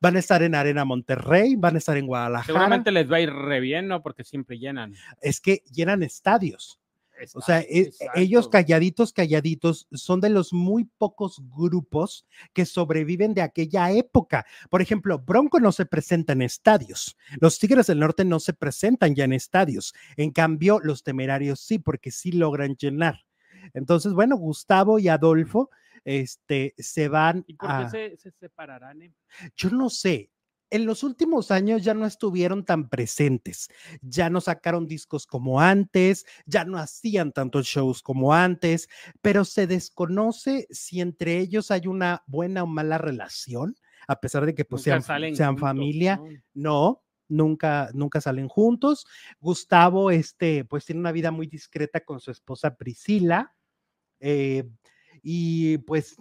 van 0.00 0.14
a 0.14 0.20
estar 0.20 0.44
en 0.44 0.54
Arena 0.54 0.84
Monterrey, 0.84 1.56
van 1.56 1.74
a 1.74 1.78
estar 1.78 1.96
en 1.96 2.06
Guadalajara. 2.06 2.46
Seguramente 2.46 2.92
les 2.92 3.10
va 3.10 3.16
a 3.16 3.20
ir 3.20 3.32
re 3.32 3.58
bien, 3.58 3.88
¿no? 3.88 4.00
Porque 4.00 4.22
siempre 4.22 4.60
llenan. 4.60 4.94
Es 5.20 5.40
que 5.40 5.64
llenan 5.72 6.04
estadios 6.04 6.79
o 7.34 7.40
sea, 7.40 7.60
e, 7.60 7.90
ellos 8.14 8.48
calladitos, 8.48 9.12
calladitos, 9.12 9.86
son 9.92 10.20
de 10.20 10.30
los 10.30 10.52
muy 10.52 10.84
pocos 10.84 11.42
grupos 11.56 12.26
que 12.52 12.66
sobreviven 12.66 13.34
de 13.34 13.42
aquella 13.42 13.90
época. 13.92 14.46
Por 14.70 14.82
ejemplo, 14.82 15.18
Bronco 15.18 15.60
no 15.60 15.72
se 15.72 15.86
presenta 15.86 16.32
en 16.32 16.42
estadios, 16.42 17.16
los 17.40 17.58
Tigres 17.58 17.86
del 17.86 18.00
Norte 18.00 18.24
no 18.24 18.40
se 18.40 18.52
presentan 18.52 19.14
ya 19.14 19.24
en 19.24 19.32
estadios, 19.32 19.94
en 20.16 20.30
cambio, 20.30 20.80
los 20.82 21.02
Temerarios 21.02 21.60
sí, 21.60 21.78
porque 21.78 22.10
sí 22.10 22.32
logran 22.32 22.76
llenar. 22.76 23.24
Entonces, 23.74 24.12
bueno, 24.12 24.36
Gustavo 24.36 24.98
y 24.98 25.08
Adolfo 25.08 25.70
este, 26.04 26.74
se 26.78 27.08
van. 27.08 27.44
¿Y 27.46 27.54
por 27.54 27.90
qué 27.90 28.16
se, 28.18 28.30
separarán? 28.32 29.02
Eh? 29.02 29.12
Yo 29.54 29.70
no 29.70 29.90
sé 29.90 30.30
en 30.70 30.86
los 30.86 31.02
últimos 31.02 31.50
años 31.50 31.82
ya 31.82 31.94
no 31.94 32.06
estuvieron 32.06 32.64
tan 32.64 32.88
presentes, 32.88 33.68
ya 34.02 34.30
no 34.30 34.40
sacaron 34.40 34.86
discos 34.86 35.26
como 35.26 35.60
antes, 35.60 36.26
ya 36.46 36.64
no 36.64 36.78
hacían 36.78 37.32
tantos 37.32 37.66
shows 37.66 38.02
como 38.02 38.34
antes, 38.34 38.88
pero 39.20 39.44
se 39.44 39.66
desconoce 39.66 40.66
si 40.70 41.00
entre 41.00 41.38
ellos 41.38 41.70
hay 41.70 41.86
una 41.86 42.22
buena 42.26 42.62
o 42.62 42.66
mala 42.66 42.98
relación, 42.98 43.76
a 44.06 44.20
pesar 44.20 44.46
de 44.46 44.54
que 44.54 44.64
pues, 44.64 44.82
sean, 44.82 45.02
familia, 45.02 46.20
¿no? 46.54 47.02
nunca, 47.30 47.90
nunca 47.94 48.20
salen 48.20 48.48
juntos. 48.48 49.06
Gustavo, 49.40 50.10
este, 50.10 50.64
pues 50.64 50.84
tiene 50.84 51.00
una 51.00 51.12
vida 51.12 51.30
muy 51.30 51.46
discreta 51.46 52.00
con 52.00 52.20
su 52.20 52.30
esposa 52.30 52.76
Priscila. 52.76 53.54
Eh, 54.18 54.68
y 55.22 55.78
pues 55.78 56.16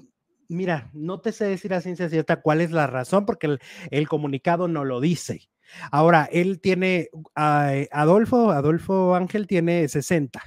mira, 0.50 0.90
no 0.94 1.22
te 1.22 1.32
sé 1.32 1.46
decir 1.46 1.74
a 1.74 1.82
ciencia 1.82 2.10
cierta 2.10 2.42
cuál 2.42 2.60
es 2.60 2.72
la 2.72 2.88
razón, 2.88 3.26
porque 3.26 3.58
el, 3.92 4.08
comunicado 4.10 4.68
no 4.68 4.84
lo 4.84 5.00
dice. 5.00 5.50
Ahora, 5.92 6.28
él 6.32 6.60
tiene, 6.60 7.10
uh, 7.14 7.26
Adolfo, 7.92 8.50
Adolfo 8.50 9.14
Ángel 9.14 9.46
tiene 9.46 9.88
60 9.88 10.42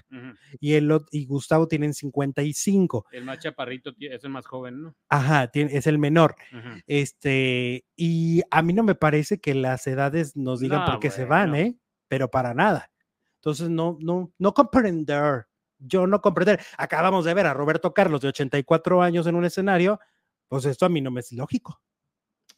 y, 0.58 0.74
él, 0.74 0.92
y 1.12 1.26
Gustavo 1.26 1.68
tienen 1.68 1.94
55. 1.94 3.06
El 3.12 3.24
más 3.24 3.38
chaparrito 3.38 3.92
es 4.00 4.24
el 4.24 4.30
más 4.30 4.46
joven, 4.46 4.82
¿no? 4.82 4.96
Ajá, 5.08 5.46
tiene, 5.46 5.76
es 5.76 5.86
el 5.86 5.98
menor. 5.98 6.34
Este, 6.88 7.84
y 7.94 8.42
a 8.50 8.62
mí 8.62 8.72
no 8.72 8.82
me 8.82 8.96
parece 8.96 9.40
que 9.40 9.54
las 9.54 9.86
edades 9.86 10.36
nos 10.36 10.58
digan 10.58 10.84
por 10.84 10.98
qué 10.98 11.10
se 11.10 11.24
van, 11.24 11.54
¿eh? 11.54 11.78
Pero 12.08 12.28
para 12.28 12.52
nada. 12.52 12.90
Entonces, 13.36 13.70
no, 13.70 13.96
no, 14.00 14.32
no 14.38 14.54
comprender 14.54 15.46
yo 15.86 16.06
no 16.06 16.20
comprender. 16.20 16.60
Acabamos 16.78 17.24
de 17.24 17.34
ver 17.34 17.46
a 17.46 17.54
Roberto 17.54 17.92
Carlos 17.92 18.20
de 18.20 18.28
84 18.28 19.02
años 19.02 19.26
en 19.26 19.34
un 19.34 19.44
escenario, 19.44 20.00
pues 20.48 20.64
esto 20.64 20.86
a 20.86 20.88
mí 20.88 21.00
no 21.00 21.10
me 21.10 21.20
es 21.20 21.32
lógico. 21.32 21.80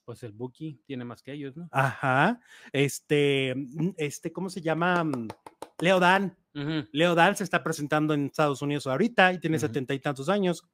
Pues 0.05 0.23
el 0.23 0.33
Buki 0.33 0.83
tiene 0.85 1.05
más 1.05 1.23
que 1.23 1.33
ellos, 1.33 1.57
¿no? 1.57 1.69
Ajá. 1.71 2.41
Este, 2.73 3.55
mm, 3.57 3.91
este, 3.97 4.33
¿cómo 4.33 4.51
se 4.51 4.61
llama? 4.61 5.03
Mm, 5.05 5.29
Leo 5.79 5.99
Dan. 5.99 6.37
Leo 6.93 7.17
Dan 7.17 7.37
se 7.37 7.43
está 7.43 7.65
presentando 7.65 8.15
en 8.15 8.27
Estados 8.27 8.63
Unidos 8.63 8.87
ahorita 8.87 9.33
y 9.33 9.41
tiene 9.41 9.59
setenta 9.59 9.93
y 9.93 9.99
tantos 9.99 10.29
años. 10.29 10.65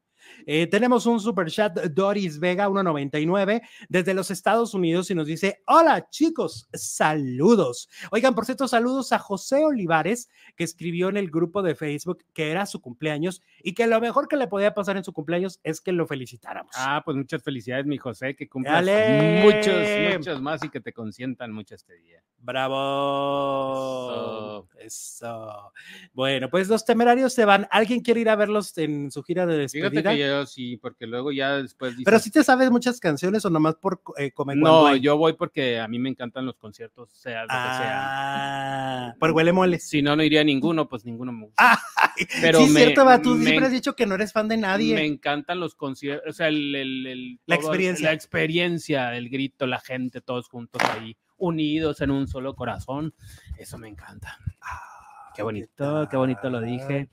Eh, 0.47 0.67
tenemos 0.67 1.07
un 1.07 1.21
super 1.21 1.51
chat, 1.51 1.79
Doris 1.91 2.39
Vega 2.39 2.67
199 2.67 3.63
desde 3.89 4.15
los 4.15 4.31
Estados 4.31 4.75
Unidos 4.75 5.11
y 5.11 5.15
nos 5.15 5.27
dice, 5.27 5.63
hola 5.67 6.09
chicos, 6.11 6.69
saludos. 6.73 7.89
Oigan, 8.11 8.35
por 8.35 8.45
cierto, 8.45 8.69
saludos 8.69 9.13
a 9.13 9.19
José 9.19 9.65
Olivares, 9.65 10.29
que 10.57 10.65
escribió 10.65 11.09
en 11.09 11.17
el 11.17 11.31
grupo 11.31 11.63
de 11.63 11.75
Facebook 11.75 12.25
que 12.33 12.51
era 12.51 12.67
su 12.67 12.81
cumpleaños 12.81 13.43
y 13.63 13.75
que 13.75 13.87
lo 13.87 14.01
mejor 14.01 14.29
que 14.29 14.37
le 14.37 14.49
podía 14.49 14.75
pasar 14.75 14.97
en 14.97 15.05
su 15.05 15.13
cumpleaños 15.13 15.61
es 15.63 15.81
que 15.81 15.93
lo 15.93 16.07
felicitáramos. 16.07 16.73
Ah, 16.77 17.03
pues 17.05 17.17
muchas 17.17 17.43
felicidades, 17.43 17.87
mi 17.87 17.99
José, 17.99 18.35
que 18.37 18.49
cumplas 18.49 18.85
muchos, 19.45 19.75
muchos 20.17 20.41
más 20.41 20.65
y 20.65 20.69
que 20.69 20.81
te 20.81 20.93
consientan 20.93 21.53
mucho 21.53 21.75
este 21.75 21.95
día. 21.97 22.23
Bravo. 22.43 22.81
Eso. 24.79 25.73
Bueno, 26.13 26.49
pues 26.51 26.69
los 26.69 26.85
temerarios 26.85 27.33
se 27.35 27.45
van. 27.45 27.69
¿Alguien 27.71 28.01
quiere 28.01 28.21
ir 28.21 28.29
a 28.31 28.37
verlos 28.37 28.77
en 28.79 29.11
su 29.11 29.23
gira 29.23 29.47
de 29.47 29.59
despedida? 29.59 30.10
Yo 30.13 30.47
sí, 30.47 30.77
porque 30.77 31.07
luego 31.07 31.33
ya 31.33 31.57
después. 31.57 31.95
Pero 32.05 32.19
si 32.19 32.31
te 32.31 32.45
sabes 32.45 32.71
muchas 32.71 33.01
canciones 33.01 33.45
o 33.45 33.51
nomás 33.51 33.77
por 33.77 34.03
eh, 34.17 34.31
comer. 34.33 34.57
No, 34.57 34.95
yo 34.97 35.17
voy 35.17 35.35
porque 35.35 35.79
a 35.79 35.89
mí 35.89 35.99
me 35.99 36.09
encantan 36.09 36.47
los 36.47 36.57
conciertos, 36.57 37.11
sea 37.13 37.43
lo 37.43 37.49
que 37.49 37.55
sea. 37.55 39.09
Ah, 39.09 39.15
por 39.19 39.33
huele 39.33 39.53
mole. 39.53 39.79
Si 39.79 40.03
no, 40.03 40.17
no 40.17 40.23
iría 40.23 40.41
a 40.41 40.45
ninguno, 40.45 40.89
pues 40.89 41.05
ninguno 41.05 41.33
me 41.33 41.47
gusta. 41.47 41.81
Pero 42.41 42.59
sí, 42.59 42.65
es 42.65 42.75
cierto, 42.75 43.05
va, 43.05 43.21
tú 43.23 43.37
siempre 43.41 43.67
has 43.67 43.73
dicho 43.73 43.95
que 43.95 44.07
no 44.07 44.15
eres 44.15 44.33
fan 44.33 44.49
de 44.49 44.57
nadie. 44.57 44.95
Me 44.95 45.07
encantan 45.07 45.61
los 45.61 45.75
conciertos, 45.75 46.29
o 46.29 46.33
sea, 46.33 46.49
el, 46.49 47.39
la 47.47 47.55
experiencia. 47.55 48.07
La 48.07 48.13
experiencia, 48.13 49.17
el 49.17 49.29
grito, 49.31 49.67
la 49.67 49.81
gente, 49.81 50.21
todos 50.21 50.49
juntos 50.49 50.83
ahí 50.83 51.17
unidos 51.41 52.01
en 52.01 52.11
un 52.11 52.29
solo 52.29 52.55
corazón. 52.55 53.15
Eso 53.59 53.79
me 53.79 53.89
encanta. 53.89 54.39
Ah, 54.61 54.90
qué 55.41 55.45
bonito, 55.45 56.09
qué 56.11 56.17
bonito 56.17 56.51
lo 56.51 56.61
dije. 56.61 57.09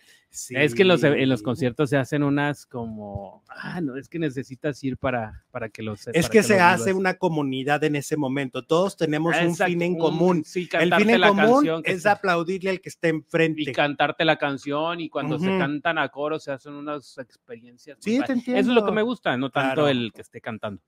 Es 0.49 0.75
que 0.75 0.81
en 0.83 0.89
los, 0.89 1.03
en 1.03 1.29
los, 1.29 1.41
conciertos 1.41 1.89
se 1.89 1.97
hacen 1.97 2.21
unas 2.21 2.65
como, 2.65 3.43
ah, 3.47 3.79
no, 3.81 3.95
es 3.95 4.07
que 4.09 4.19
necesitas 4.19 4.83
ir 4.83 4.97
para, 4.97 5.45
para 5.51 5.69
que 5.69 5.81
los... 5.81 6.07
Es 6.09 6.29
que, 6.29 6.43
se 6.43 6.59
hace 6.59 6.93
una 6.93 7.15
comunidad 7.15 7.83
en 7.85 7.95
ese 7.95 8.17
momento, 8.17 8.63
todos 8.63 8.97
tenemos 8.97 9.35
un 9.41 9.55
fin 9.55 9.81
en 9.81 9.97
común. 9.97 10.43
el 10.53 10.93
fin 10.93 11.09
en 11.09 11.21
común 11.21 11.81
es 11.85 12.05
aplaudirle 12.05 12.71
al 12.71 12.81
que 12.81 12.89
esté 12.89 13.07
enfrente. 13.07 13.61
Y 13.61 13.71
cantarte 13.71 14.25
la 14.25 14.37
canción 14.37 14.99
y 14.99 15.09
cuando 15.09 15.39
se 15.39 15.47
cantan 15.57 15.97
a 15.97 16.09
coro 16.09 16.39
se 16.39 16.51
hacen 16.51 16.73
unas 16.73 17.17
experiencias. 17.17 17.97
Sí, 18.01 18.19
te 18.25 18.33
entiendo. 18.33 18.59
Eso 18.59 18.69
es 18.71 18.75
lo 18.75 18.85
que 18.85 18.91
me 18.91 19.01
gusta, 19.01 19.37
no 19.37 19.49
tanto 19.49 19.87
el 19.87 20.11
que 20.13 20.21
esté 20.21 20.41
cantando. 20.41 20.81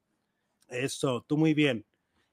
Eso, 0.67 1.25
tú 1.27 1.37
muy 1.37 1.53
bien. 1.53 1.85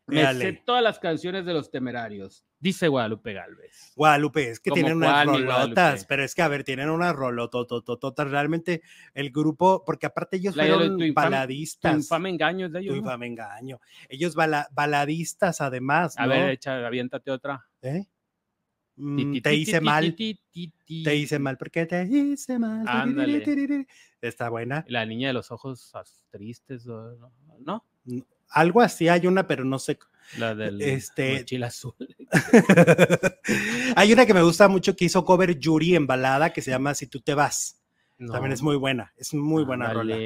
Me 0.06 0.34
sé 0.34 0.52
todas 0.64 0.82
las 0.82 1.00
canciones 1.00 1.44
de 1.44 1.52
los 1.52 1.70
temerarios, 1.70 2.44
dice 2.60 2.86
Guadalupe 2.86 3.32
Galvez. 3.32 3.92
Guadalupe, 3.96 4.50
es 4.50 4.60
que 4.60 4.70
tienen 4.70 4.98
unas 4.98 5.26
rolotas, 5.26 6.04
pero 6.04 6.22
es 6.22 6.34
que, 6.34 6.42
a 6.42 6.48
ver, 6.48 6.62
tienen 6.62 6.90
unas 6.90 7.14
rolotototototas. 7.14 8.30
Realmente 8.30 8.82
el 9.14 9.30
grupo, 9.30 9.82
porque 9.84 10.06
aparte 10.06 10.36
ellos 10.36 10.54
fueron 10.54 10.96
baladistas. 11.12 11.92
Tu 11.92 11.98
infame 11.98 12.30
engaño 12.30 12.66
es 12.66 12.72
de 12.72 12.80
ellos. 12.80 12.94
Tu 12.94 12.98
infame 13.00 13.26
engaño. 13.26 13.80
Ellos 14.08 14.36
baladistas, 14.36 15.60
además. 15.60 16.14
A 16.18 16.26
ver, 16.26 16.50
echa, 16.50 16.86
aviéntate 16.86 17.30
otra. 17.30 17.66
¿Eh? 17.82 18.04
te 19.42 19.54
hice 19.54 19.80
mal. 19.80 20.14
Te 20.14 21.16
hice 21.16 21.38
mal 21.38 21.58
porque 21.58 21.86
te 21.86 22.04
hice 22.04 22.58
mal. 22.58 22.86
Está 24.20 24.48
buena. 24.48 24.84
La 24.88 25.04
niña 25.04 25.28
de 25.28 25.34
los 25.34 25.50
ojos 25.50 25.92
tristes, 26.30 26.86
¿no? 26.86 27.84
Algo 28.48 28.80
así 28.80 29.08
hay 29.08 29.26
una, 29.26 29.46
pero 29.46 29.64
no 29.64 29.78
sé. 29.78 29.98
La 30.38 30.54
del 30.54 30.82
este... 30.82 31.46
azul. 31.64 31.94
hay 33.96 34.12
una 34.12 34.26
que 34.26 34.34
me 34.34 34.42
gusta 34.42 34.66
mucho 34.68 34.96
que 34.96 35.04
hizo 35.04 35.24
cover 35.24 35.56
Yuri 35.58 35.94
en 35.94 36.06
balada 36.06 36.52
que 36.52 36.62
se 36.62 36.70
llama 36.70 36.94
Si 36.94 37.06
tú 37.06 37.20
te 37.20 37.34
vas. 37.34 37.80
También 38.18 38.52
es 38.52 38.62
muy 38.62 38.76
buena, 38.76 39.12
es 39.16 39.34
muy 39.34 39.62
buena 39.64 39.92
rola. 39.92 40.16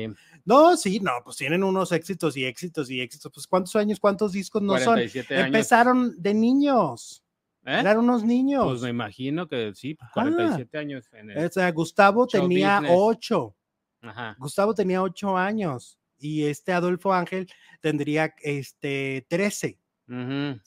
No, 0.44 0.76
sí, 0.76 1.00
no, 1.00 1.11
pues 1.24 1.37
tienen 1.37 1.64
unos 1.64 1.90
éxitos 1.90 2.37
y 2.37 2.44
éxitos 2.44 2.88
y 2.88 3.00
éxitos. 3.00 3.33
Pues 3.35 3.46
cuántos 3.48 3.74
años, 3.74 3.98
cuántos 3.98 4.33
discos 4.33 4.62
no 4.62 4.78
son. 4.78 5.00
Empezaron 5.28 6.14
de 6.16 6.33
niños. 6.33 7.24
¿Eh? 7.66 7.80
Eran 7.80 7.98
unos 7.98 8.24
niños. 8.24 8.64
Pues 8.64 8.80
me 8.80 8.90
imagino 8.90 9.48
que 9.48 9.72
sí, 9.74 9.98
47 10.14 10.78
años. 10.78 11.11
o 11.12 11.48
sea, 11.50 11.70
Gustavo 11.72 12.26
tenía 12.26 12.80
8. 12.88 13.56
Ajá. 14.02 14.37
Gustavo 14.38 14.72
tenía 14.72 15.02
8 15.02 15.37
años 15.37 15.99
y 16.20 16.44
este 16.44 16.72
Adolfo 16.72 17.12
Ángel 17.12 17.48
tendría 17.80 18.35
este 18.42 19.26
13. 19.28 19.78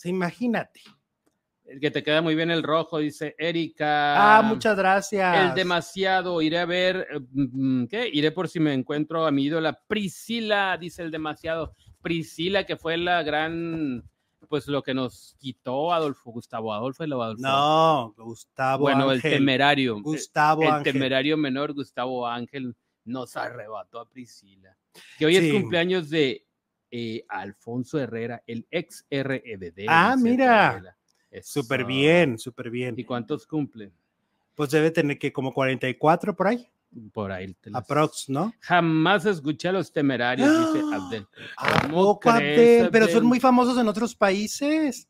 imagínate. 0.06 0.82
El 1.66 1.80
que 1.80 1.92
te 1.92 2.04
queda 2.04 2.22
muy 2.22 2.36
bien 2.36 2.52
el 2.52 2.62
rojo, 2.62 3.00
dice 3.00 3.36
Erika. 3.38 4.38
Ah, 4.38 4.42
muchas 4.42 4.78
gracias. 4.78 5.50
El 5.50 5.56
demasiado, 5.56 6.42
iré 6.42 6.60
a 6.60 6.66
ver, 6.66 7.08
eh, 7.10 7.20
mm, 7.32 7.86
¿qué? 7.86 8.10
Iré 8.12 8.32
por 8.32 8.50
si 8.50 8.60
me 8.60 8.74
encuentro 8.74 9.26
a 9.26 9.32
mi 9.32 9.46
ídola 9.46 9.80
Priscila, 9.88 10.78
dice 10.78 11.04
el 11.04 11.12
demasiado. 11.12 11.74
Priscila, 12.02 12.66
que 12.66 12.76
fue 12.76 12.98
la 12.98 13.24
gran, 13.24 14.04
pues 14.50 14.68
lo 14.68 14.84
que 14.84 14.94
nos 14.94 15.36
quitó 15.40 15.94
Adolfo, 15.94 16.32
Gustavo 16.32 16.74
Adolfo, 16.74 17.04
Adolfo. 17.04 17.42
No, 17.42 18.14
Gustavo 18.18 18.82
Bueno, 18.82 19.10
el 19.12 19.22
temerario. 19.22 20.02
Gustavo 20.02 20.64
el, 20.64 20.84
temerario 20.84 21.38
menor, 21.38 21.74
Gustavo 21.74 22.28
Ángel, 22.28 22.76
nos 23.06 23.36
arrebató 23.36 24.00
a 24.00 24.10
Priscila. 24.10 24.76
Que 25.18 25.26
hoy 25.26 25.36
es 25.38 25.54
cumpleaños 25.54 26.10
de 26.10 26.46
eh, 26.92 27.26
Alfonso 27.28 28.00
Herrera, 28.00 28.44
el 28.46 28.68
ex 28.70 29.06
REBD. 29.10 29.86
Ah, 29.88 30.16
mira. 30.18 30.96
Súper 31.42 31.86
bien, 31.86 32.38
súper 32.38 32.70
bien. 32.70 32.96
¿Y 32.98 33.04
cuántos 33.04 33.48
cumplen? 33.48 33.92
Pues 34.56 34.70
debe 34.70 34.92
tener 34.92 35.18
que 35.18 35.34
como 35.34 35.54
44 35.54 36.36
por 36.36 36.48
ahí. 36.48 36.70
Por 37.12 37.32
ahí. 37.32 37.56
Aprox, 37.74 38.30
¿no? 38.30 38.54
Jamás 38.60 39.26
escuché 39.26 39.70
a 39.70 39.72
los 39.72 39.92
temerarios, 39.92 40.48
dice 40.48 40.86
Abdel. 40.94 41.28
Abdel? 41.58 42.90
Pero 42.92 43.08
son 43.08 43.26
muy 43.26 43.40
famosos 43.40 43.78
en 43.80 43.88
otros 43.88 44.16
países. 44.16 45.08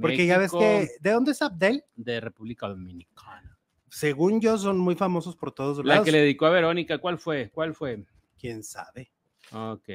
Porque 0.00 0.26
ya 0.26 0.38
ves 0.38 0.52
que. 0.52 0.88
¿De 1.00 1.10
dónde 1.10 1.32
es 1.32 1.42
Abdel? 1.42 1.84
De 1.94 2.20
República 2.20 2.68
Dominicana. 2.68 3.55
Según 3.88 4.40
yo, 4.40 4.58
son 4.58 4.78
muy 4.78 4.94
famosos 4.94 5.36
por 5.36 5.52
todos 5.52 5.78
lados. 5.78 6.00
La 6.00 6.04
que 6.04 6.12
le 6.12 6.20
dedicó 6.20 6.46
a 6.46 6.50
Verónica, 6.50 6.98
¿cuál 6.98 7.18
fue? 7.18 7.50
¿Cuál 7.50 7.74
fue? 7.74 8.04
¿Quién 8.38 8.62
sabe? 8.62 9.10
Ok. 9.52 9.88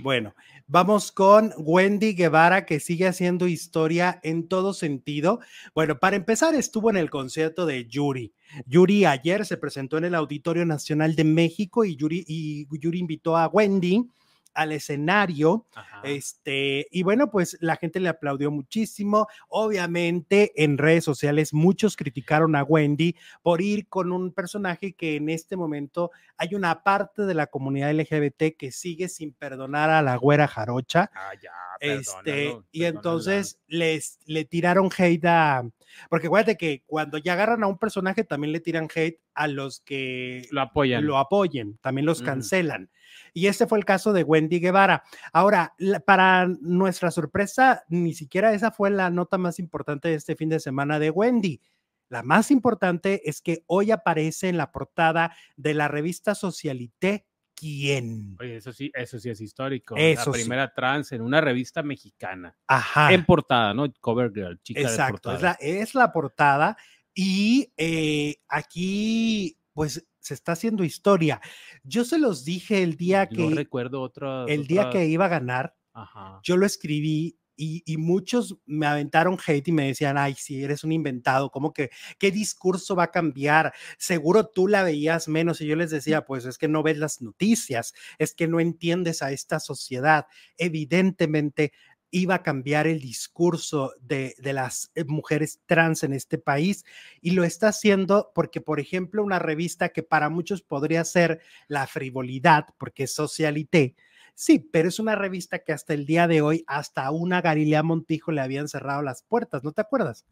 Bueno, 0.00 0.34
vamos 0.66 1.12
con 1.12 1.52
Wendy 1.58 2.14
Guevara, 2.14 2.64
que 2.64 2.80
sigue 2.80 3.06
haciendo 3.06 3.46
historia 3.46 4.20
en 4.22 4.48
todo 4.48 4.74
sentido. 4.74 5.40
Bueno, 5.74 5.98
para 5.98 6.16
empezar, 6.16 6.54
estuvo 6.54 6.88
en 6.88 6.96
el 6.96 7.10
concierto 7.10 7.66
de 7.66 7.86
Yuri. 7.86 8.32
Yuri 8.66 9.04
ayer 9.04 9.44
se 9.44 9.56
presentó 9.56 9.98
en 9.98 10.04
el 10.04 10.14
Auditorio 10.14 10.64
Nacional 10.64 11.14
de 11.14 11.24
México 11.24 11.84
y 11.84 11.96
Yuri, 11.96 12.24
y 12.26 12.66
Yuri 12.78 12.98
invitó 12.98 13.36
a 13.36 13.48
Wendy 13.48 14.06
al 14.54 14.72
escenario. 14.72 15.66
Este, 16.02 16.86
y 16.90 17.02
bueno, 17.02 17.30
pues 17.30 17.56
la 17.60 17.76
gente 17.76 18.00
le 18.00 18.08
aplaudió 18.08 18.50
muchísimo. 18.50 19.26
Obviamente, 19.48 20.52
en 20.62 20.78
redes 20.78 21.04
sociales 21.04 21.54
muchos 21.54 21.96
criticaron 21.96 22.56
a 22.56 22.64
Wendy 22.64 23.16
por 23.42 23.60
ir 23.60 23.88
con 23.88 24.12
un 24.12 24.32
personaje 24.32 24.94
que 24.94 25.16
en 25.16 25.28
este 25.28 25.56
momento 25.56 26.10
hay 26.36 26.54
una 26.54 26.82
parte 26.82 27.22
de 27.22 27.34
la 27.34 27.46
comunidad 27.46 27.92
LGBT 27.92 28.56
que 28.58 28.72
sigue 28.72 29.08
sin 29.08 29.32
perdonar 29.32 29.90
a 29.90 30.02
la 30.02 30.16
güera 30.16 30.48
jarocha. 30.48 31.10
Ah, 31.14 31.32
ya, 31.40 31.50
este, 31.82 32.56
y 32.70 32.84
entonces 32.84 33.58
les 33.66 34.18
le 34.24 34.44
tiraron 34.44 34.88
hate 34.96 35.24
a, 35.26 35.64
porque 36.08 36.28
acuérdate 36.28 36.56
que 36.56 36.82
cuando 36.86 37.18
ya 37.18 37.32
agarran 37.32 37.64
a 37.64 37.66
un 37.66 37.78
personaje 37.78 38.24
también 38.24 38.52
le 38.52 38.60
tiran 38.60 38.88
hate 38.94 39.20
a 39.34 39.48
los 39.48 39.80
que 39.80 40.46
lo 40.50 40.60
apoyan. 40.60 41.06
Lo 41.06 41.18
apoyen, 41.18 41.78
también 41.78 42.06
los 42.06 42.22
cancelan. 42.22 42.90
Y 43.34 43.46
este 43.46 43.66
fue 43.66 43.78
el 43.78 43.84
caso 43.84 44.12
de 44.12 44.22
Wendy 44.22 44.60
Guevara. 44.60 45.02
Ahora, 45.32 45.74
para 46.04 46.46
nuestra 46.46 47.10
sorpresa, 47.10 47.84
ni 47.88 48.14
siquiera 48.14 48.52
esa 48.52 48.70
fue 48.70 48.90
la 48.90 49.10
nota 49.10 49.38
más 49.38 49.58
importante 49.58 50.08
de 50.08 50.14
este 50.14 50.36
fin 50.36 50.48
de 50.48 50.60
semana 50.60 50.98
de 50.98 51.10
Wendy. 51.10 51.60
La 52.08 52.22
más 52.22 52.50
importante 52.50 53.28
es 53.28 53.40
que 53.40 53.64
hoy 53.66 53.90
aparece 53.90 54.48
en 54.48 54.58
la 54.58 54.70
portada 54.70 55.34
de 55.56 55.74
la 55.74 55.88
revista 55.88 56.34
Socialité 56.34 57.26
quién. 57.62 58.36
Oye, 58.40 58.56
eso 58.56 58.72
sí, 58.72 58.90
eso 58.92 59.20
sí 59.20 59.30
es 59.30 59.40
histórico. 59.40 59.94
la 59.96 60.24
primera 60.32 60.74
trans 60.74 61.12
en 61.12 61.22
una 61.22 61.40
revista 61.40 61.82
mexicana. 61.82 62.56
Ajá. 62.66 63.12
En 63.12 63.24
portada, 63.24 63.72
¿no? 63.72 63.86
Cover 64.00 64.32
Girl, 64.34 64.60
chica 64.62 64.80
Exacto, 64.80 65.30
de 65.30 65.38
portada. 65.38 65.56
Es, 65.60 65.74
la, 65.76 65.82
es 65.82 65.94
la 65.94 66.12
portada. 66.12 66.76
Y 67.14 67.72
eh, 67.76 68.36
aquí, 68.48 69.56
pues, 69.72 70.04
se 70.18 70.34
está 70.34 70.52
haciendo 70.52 70.82
historia. 70.82 71.40
Yo 71.84 72.04
se 72.04 72.18
los 72.18 72.44
dije 72.44 72.82
el 72.82 72.96
día 72.96 73.28
que. 73.28 73.48
No 73.48 73.54
recuerdo 73.54 74.00
otro. 74.00 74.48
El 74.48 74.66
día 74.66 74.90
que 74.90 75.06
iba 75.06 75.26
a 75.26 75.28
ganar. 75.28 75.76
Ajá. 75.92 76.40
Yo 76.42 76.56
lo 76.56 76.66
escribí 76.66 77.38
y, 77.56 77.96
muchos 77.96 78.56
me 78.66 78.86
aventaron 78.86 79.38
hate 79.44 79.68
y 79.68 79.72
me 79.72 79.86
decían, 79.86 80.18
ay, 80.18 80.34
si 80.34 80.62
eres 80.62 80.84
un 80.84 80.92
inventado, 80.92 81.50
¿cómo 81.50 81.72
que 81.72 81.90
qué 82.18 82.30
discurso 82.30 82.96
va 82.96 83.04
a 83.04 83.10
cambiar? 83.10 83.72
Seguro 83.98 84.46
tú 84.46 84.68
la 84.68 84.82
veías 84.82 85.28
menos. 85.28 85.60
Y 85.60 85.66
yo 85.66 85.76
les 85.76 85.90
decía, 85.90 86.24
pues 86.24 86.44
es 86.44 86.58
que 86.58 86.68
no 86.68 86.82
ves 86.82 86.98
las 86.98 87.20
noticias, 87.20 87.94
es 88.18 88.34
que 88.34 88.48
no 88.48 88.60
entiendes 88.60 89.22
a 89.22 89.32
esta 89.32 89.60
sociedad. 89.60 90.26
Evidentemente, 90.56 91.72
iba 92.10 92.36
a 92.36 92.42
cambiar 92.42 92.86
el 92.86 93.00
discurso 93.00 93.94
de, 94.00 94.34
de, 94.38 94.52
las 94.52 94.92
eh, 94.94 95.04
mujeres 95.04 95.60
trans 95.66 96.02
en 96.02 96.12
este 96.12 96.36
país 96.36 96.84
y 97.22 97.30
lo 97.30 97.42
está 97.42 97.68
haciendo 97.68 98.32
porque, 98.34 98.60
por 98.60 98.80
ejemplo, 98.80 99.24
una 99.24 99.38
revista 99.38 99.88
que 99.88 100.02
para 100.02 100.28
muchos 100.28 100.60
podría 100.62 101.04
ser 101.04 101.40
la 101.68 101.86
frivolidad, 101.86 102.66
porque 102.78 103.04
es 103.04 103.14
socialité, 103.14 103.96
Sí, 104.34 104.58
pero 104.58 104.88
es 104.88 104.98
una 104.98 105.14
revista 105.14 105.60
que 105.60 105.72
hasta 105.72 105.94
el 105.94 106.06
día 106.06 106.26
de 106.26 106.40
hoy, 106.40 106.64
hasta 106.66 107.10
una 107.10 107.40
Galilea 107.40 107.82
Montijo 107.82 108.32
le 108.32 108.40
habían 108.40 108.68
cerrado 108.68 109.02
las 109.02 109.22
puertas, 109.22 109.62
¿no 109.62 109.72
te 109.72 109.82
acuerdas? 109.82 110.26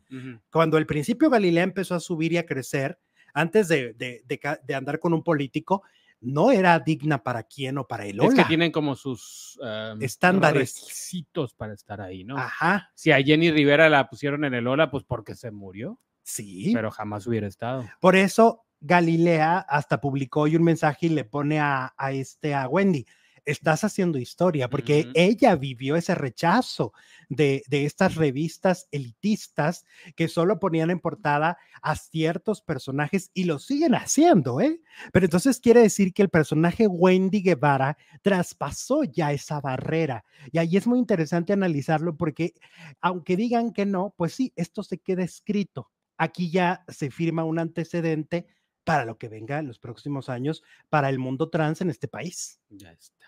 Cuando 0.51 0.77
al 0.77 0.87
principio 0.87 1.31
Galilea 1.31 1.65
empezó 1.65 1.95
a 1.95 2.01
subir 2.01 2.33
y 2.33 2.39
a 2.39 2.47
crecer, 2.47 2.99
antes 3.35 3.69
de, 3.69 3.95
de, 3.95 4.75
andar 4.75 4.99
con 4.99 5.13
un 5.13 5.23
político, 5.23 5.83
no 6.21 6.51
era 6.51 6.79
digna 6.81 7.23
para 7.23 7.45
quién 7.45 7.79
o 7.79 7.87
para 7.87 8.05
el 8.05 8.21
Es 8.21 8.35
que 8.35 8.45
tienen 8.45 8.73
como 8.73 8.97
sus 8.97 9.59
estándares. 10.01 10.75
Requisitos 10.81 11.55
para 11.55 11.75
estar 11.75 12.01
ahí, 12.01 12.25
¿no? 12.25 12.37
Ajá. 12.37 12.91
Si 12.95 13.13
a 13.13 13.23
Jenny 13.23 13.51
Rivera 13.51 13.89
la 13.89 14.09
pusieron 14.09 14.45
en 14.45 14.55
el 14.55 14.67
Ola, 14.67 14.91
pues 14.91 15.05
porque 15.05 15.35
se 15.35 15.51
murió. 15.51 15.99
Sí. 16.23 16.73
Pero 16.75 16.91
jamás 16.91 17.27
hubiera 17.27 17.47
estado. 17.47 17.85
Por 18.01 18.17
eso 18.17 18.65
Galilea 18.81 19.59
hasta 19.59 20.01
publicó 20.01 20.43
hoy 20.43 20.57
un 20.57 20.63
mensaje 20.63 21.07
y 21.07 21.11
le 21.11 21.25
pone 21.25 21.61
a, 21.61 21.95
a 21.97 22.13
este 22.13 22.55
a 22.55 22.69
Wendy 22.69 23.07
estás 23.45 23.85
haciendo 23.85 24.19
historia, 24.19 24.69
porque 24.69 25.09
ella 25.15 25.57
vivió 25.57 25.97
ese 25.97 26.15
rechazo 26.15 26.93
de, 27.29 27.63
estas 27.71 28.17
revistas 28.17 28.89
elitistas 28.91 29.85
que 30.17 30.29
solo 30.29 30.59
ponían 30.59 30.91
en 30.91 31.01
portada 31.01 31.59
a 31.83 31.97
ciertos 31.97 32.61
personajes 32.61 33.31
y 33.35 33.45
lo 33.45 33.59
siguen 33.59 33.95
haciendo, 33.95 34.61
¿eh? 34.61 34.81
Pero 35.13 35.27
entonces 35.27 35.61
quiere 35.61 35.81
decir 35.81 36.13
que 36.13 36.23
el 36.23 36.29
personaje 36.29 36.87
Wendy 36.87 37.43
Guevara 37.43 37.97
traspasó 38.23 39.05
ya 39.05 39.33
esa 39.33 39.61
barrera. 39.61 40.25
Y 40.53 40.59
ahí 40.59 40.77
es 40.77 40.87
muy 40.87 40.99
interesante 40.99 41.53
analizarlo 41.53 42.17
porque 42.17 42.55
aunque 43.01 43.37
digan 43.37 43.73
que 43.73 43.87
no, 43.87 44.15
pues 44.17 44.35
sí, 44.35 44.53
esto 44.57 44.83
se 44.83 44.99
queda 44.99 45.23
escrito. 45.23 45.91
Aquí 46.17 46.51
ya 46.51 46.85
se 46.89 47.11
firma 47.11 47.45
un 47.45 47.59
antecedente 47.59 48.47
para 48.85 49.05
lo 49.05 49.19
que 49.19 49.29
venga 49.29 49.59
en 49.59 49.69
los 49.69 49.79
próximos 49.79 50.29
años 50.29 50.63
para 50.89 51.09
el 51.09 51.19
mundo 51.19 51.49
trans 51.49 51.81
en 51.81 51.91
este 51.91 52.09
país. 52.09 52.61
Ya 52.69 52.93
está. 52.93 53.20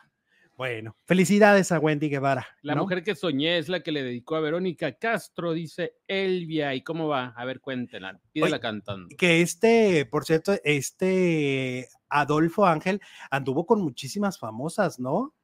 Bueno, 0.63 0.97
felicidades 1.07 1.73
a 1.73 1.81
Wendy 1.81 2.09
Guevara. 2.09 2.47
La 2.63 2.77
mujer 2.77 3.03
que 3.03 3.17
soñé 3.17 3.59
es 3.59 3.69
la 3.69 3.81
que 3.81 3.91
le 3.91 4.05
dedicó 4.05 4.37
a 4.37 4.41
Verónica 4.41 4.93
Castro, 4.93 5.55
dice 5.55 5.97
Elvia. 6.07 6.73
¿Y 6.77 6.83
cómo 6.83 7.09
va? 7.09 7.35
A 7.37 7.45
ver, 7.45 7.61
cuéntela, 7.61 8.21
pídela 8.31 8.61
cantando. 8.61 9.09
Que 9.19 9.41
este, 9.41 10.07
por 10.07 10.25
cierto, 10.25 10.55
este 10.63 11.89
Adolfo 12.09 12.65
Ángel 12.65 13.01
anduvo 13.29 13.67
con 13.67 13.83
muchísimas 13.83 14.39
famosas, 14.39 15.01
¿no? 15.01 15.35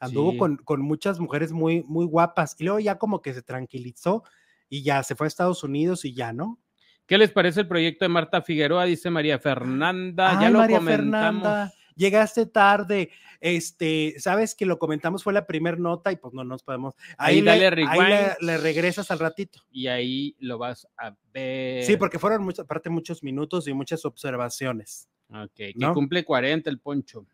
Anduvo 0.00 0.36
con, 0.36 0.58
con, 0.58 0.82
muchas 0.82 1.18
mujeres 1.18 1.50
muy, 1.50 1.82
muy 1.84 2.04
guapas. 2.04 2.54
Y 2.58 2.64
luego 2.64 2.78
ya 2.78 2.98
como 2.98 3.22
que 3.22 3.32
se 3.32 3.40
tranquilizó 3.40 4.22
y 4.68 4.82
ya 4.82 5.02
se 5.02 5.14
fue 5.16 5.26
a 5.26 5.28
Estados 5.28 5.64
Unidos 5.64 6.04
y 6.04 6.12
ya, 6.12 6.34
¿no? 6.34 6.60
¿Qué 7.06 7.16
les 7.16 7.30
parece 7.30 7.60
el 7.60 7.68
proyecto 7.68 8.04
de 8.04 8.10
Marta 8.10 8.42
Figueroa? 8.42 8.84
Dice 8.84 9.08
María 9.08 9.38
Fernanda. 9.38 10.38
ya 10.38 10.50
lo 10.50 10.58
María 10.58 10.76
comentamos. 10.76 11.42
Fernanda 11.42 11.77
llegaste 11.98 12.46
tarde, 12.46 13.10
este, 13.40 14.14
sabes 14.18 14.54
que 14.54 14.64
lo 14.64 14.78
comentamos, 14.78 15.22
fue 15.22 15.32
la 15.34 15.46
primera 15.46 15.76
nota 15.76 16.10
y 16.10 16.16
pues 16.16 16.32
no 16.32 16.44
nos 16.44 16.62
podemos. 16.62 16.94
Ahí, 17.18 17.42
le, 17.42 17.58
le, 17.58 18.58
regresas 18.58 19.10
al 19.10 19.18
ratito. 19.18 19.60
Y 19.70 19.88
ahí 19.88 20.34
lo 20.38 20.56
vas 20.56 20.88
a 20.96 21.14
ver. 21.32 21.84
Sí, 21.84 21.96
porque 21.96 22.18
fueron 22.18 22.42
muchas, 22.42 22.64
aparte 22.64 22.88
muchos 22.88 23.22
minutos 23.22 23.68
y 23.68 23.74
muchas 23.74 24.04
observaciones. 24.04 25.08
Ok, 25.28 25.54
que 25.54 25.90
cumple 25.92 26.24
40 26.24 26.70
el 26.70 26.80
poncho. 26.80 27.26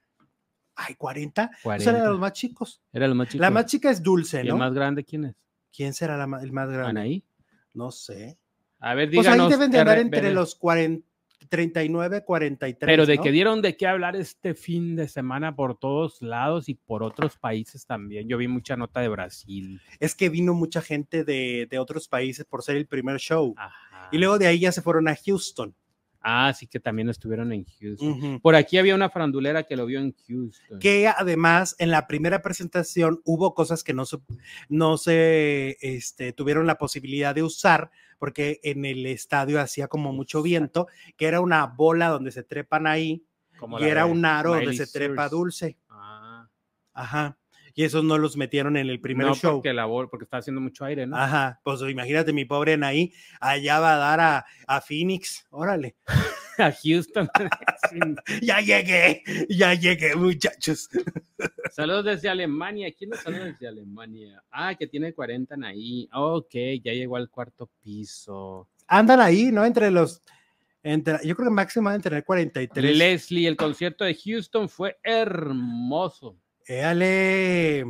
Ay, 0.74 0.96
40. 0.96 1.50
40. 1.62 1.83
Esos 1.83 1.94
eran 1.94 2.11
los 2.11 2.18
más 2.18 2.33
chicos. 2.33 2.83
Era 2.92 3.07
los 3.07 3.16
más 3.16 3.29
chicos. 3.29 3.40
La 3.40 3.50
más 3.50 3.66
chica 3.66 3.90
es 3.90 4.03
Dulce, 4.03 4.38
¿no? 4.38 4.44
¿Y 4.44 4.48
el 4.48 4.57
más 4.57 4.74
grande 4.74 5.05
quién 5.05 5.27
es? 5.27 5.37
¿Quién 5.72 5.94
será 5.94 6.20
el 6.22 6.29
más 6.29 6.68
grande? 6.68 6.88
¿Anaí? 6.88 7.24
No 7.72 7.92
sé. 7.92 8.38
A 8.81 8.94
ver, 8.94 9.09
díganos. 9.09 9.37
Pues 9.37 9.40
ahí 9.40 9.50
deben 9.50 9.70
de 9.70 9.79
andar 9.79 9.98
entre 9.98 10.33
los 10.33 10.57
40 10.57 11.13
39, 11.49 12.25
43. 12.25 12.87
Pero 12.87 13.07
de 13.07 13.19
que 13.19 13.33
dieron 13.33 13.63
de 13.63 13.77
qué 13.77 13.87
hablar 13.87 14.17
este 14.17 14.55
fin 14.55 14.97
de 14.97 15.09
semana 15.09 15.55
por 15.55 15.79
todos 15.79 16.21
lados 16.23 16.69
y 16.69 16.75
por 16.75 17.03
otros 17.03 17.37
países 17.37 17.87
también. 17.87 18.29
Yo 18.29 18.39
vi 18.39 18.49
mucha 18.49 18.77
nota 18.77 19.01
de 19.01 19.09
Brasil. 19.09 19.81
Es 20.01 20.15
que 20.15 20.29
vino 20.29 20.55
mucha 20.55 20.81
gente 20.83 21.25
de, 21.25 21.69
otros 21.79 22.09
países 22.09 22.45
por 22.45 22.63
ser 22.63 22.77
el 22.77 22.87
primer 22.87 23.19
show. 23.19 23.55
Y 24.13 24.19
luego 24.19 24.39
de 24.39 24.47
ahí 24.47 24.61
ya 24.61 24.73
se 24.73 24.83
fueron 24.83 25.09
a 25.09 25.17
Houston. 25.17 25.75
Ah, 26.27 26.55
sí 26.55 26.67
que 26.67 26.81
también 26.81 27.11
estuvieron 27.11 27.53
en 27.53 27.67
Houston. 27.67 28.41
Por 28.41 28.55
aquí 28.55 28.79
había 28.79 28.95
una 28.95 29.11
farandulera 29.11 29.65
que 29.65 29.77
lo 29.77 29.85
vio 29.85 30.01
en 30.01 30.15
Houston. 30.27 30.79
Que 30.79 31.07
además 31.07 31.77
en 31.79 31.91
la 31.91 32.07
primera 32.07 32.41
presentación 32.41 33.21
hubo 33.25 33.55
cosas 33.55 33.85
que 33.85 33.93
no 33.93 34.07
se, 34.07 34.17
no 34.71 34.97
se 34.97 35.77
este, 35.83 36.33
tuvieron 36.33 36.67
la 36.67 36.79
posibilidad 36.79 37.35
de 37.35 37.43
usar 37.43 37.91
porque 38.19 38.59
en 38.63 38.87
el 38.87 39.05
estadio 39.05 39.61
hacía 39.61 39.87
como 39.87 40.15
mucho 40.15 40.43
viento, 40.43 40.87
que 41.19 41.27
era 41.27 41.41
una 41.41 41.67
bola 41.67 42.09
donde 42.09 42.33
se 42.33 42.43
trepan 42.43 42.87
ahí 42.87 43.27
y 43.79 43.85
era 43.85 44.07
un 44.07 44.25
aro 44.25 44.55
donde 44.55 44.75
se 44.75 44.87
trepa 44.87 45.29
dulce. 45.29 45.77
Ah. 45.91 46.49
Ajá 46.95 47.37
y 47.74 47.85
esos 47.85 48.05
no 48.05 48.18
los 48.18 48.37
metieron 48.37 48.77
en 48.77 48.88
el 48.88 49.00
primer 49.00 49.27
no, 49.27 49.35
show. 49.35 49.53
Porque, 49.55 49.72
la, 49.72 49.87
porque 49.87 50.24
está 50.24 50.38
haciendo 50.38 50.61
mucho 50.61 50.85
aire, 50.85 51.07
¿no? 51.07 51.16
Ajá, 51.16 51.61
pues 51.64 51.81
imagínate 51.83 52.33
mi 52.33 52.44
pobre 52.44 52.74
Anaí, 52.74 53.12
allá 53.40 53.81
va 53.81 53.94
a 53.94 53.98
dar 53.98 54.20
a, 54.20 54.46
a 54.66 54.81
Phoenix, 54.81 55.46
órale. 55.50 55.96
a 56.59 56.72
Houston. 56.72 57.29
ya 58.42 58.61
llegué, 58.61 59.22
ya 59.48 59.74
llegué, 59.74 60.14
muchachos. 60.14 60.88
Saludos 61.72 62.05
desde 62.05 62.29
Alemania. 62.29 62.92
¿Quién 62.96 63.11
nos 63.11 63.20
saluda 63.20 63.46
desde 63.46 63.68
Alemania? 63.68 64.42
Ah, 64.50 64.74
que 64.74 64.87
tiene 64.87 65.12
40 65.12 65.57
ahí. 65.64 66.09
Ok, 66.12 66.55
ya 66.83 66.92
llegó 66.92 67.16
al 67.16 67.31
cuarto 67.31 67.70
piso. 67.83 68.68
Andan 68.87 69.20
ahí, 69.20 69.50
¿no? 69.50 69.64
Entre 69.64 69.90
los. 69.90 70.22
Entre, 70.83 71.14
yo 71.27 71.35
creo 71.35 71.48
que 71.48 71.55
máximo 71.55 71.87
van 71.87 72.00
a 72.00 72.03
tener 72.03 72.24
43. 72.24 72.96
Leslie, 72.96 73.48
el 73.48 73.57
concierto 73.57 74.05
de 74.05 74.14
Houston 74.14 74.68
fue 74.68 74.98
hermoso. 75.03 76.37
Éale, 76.66 77.85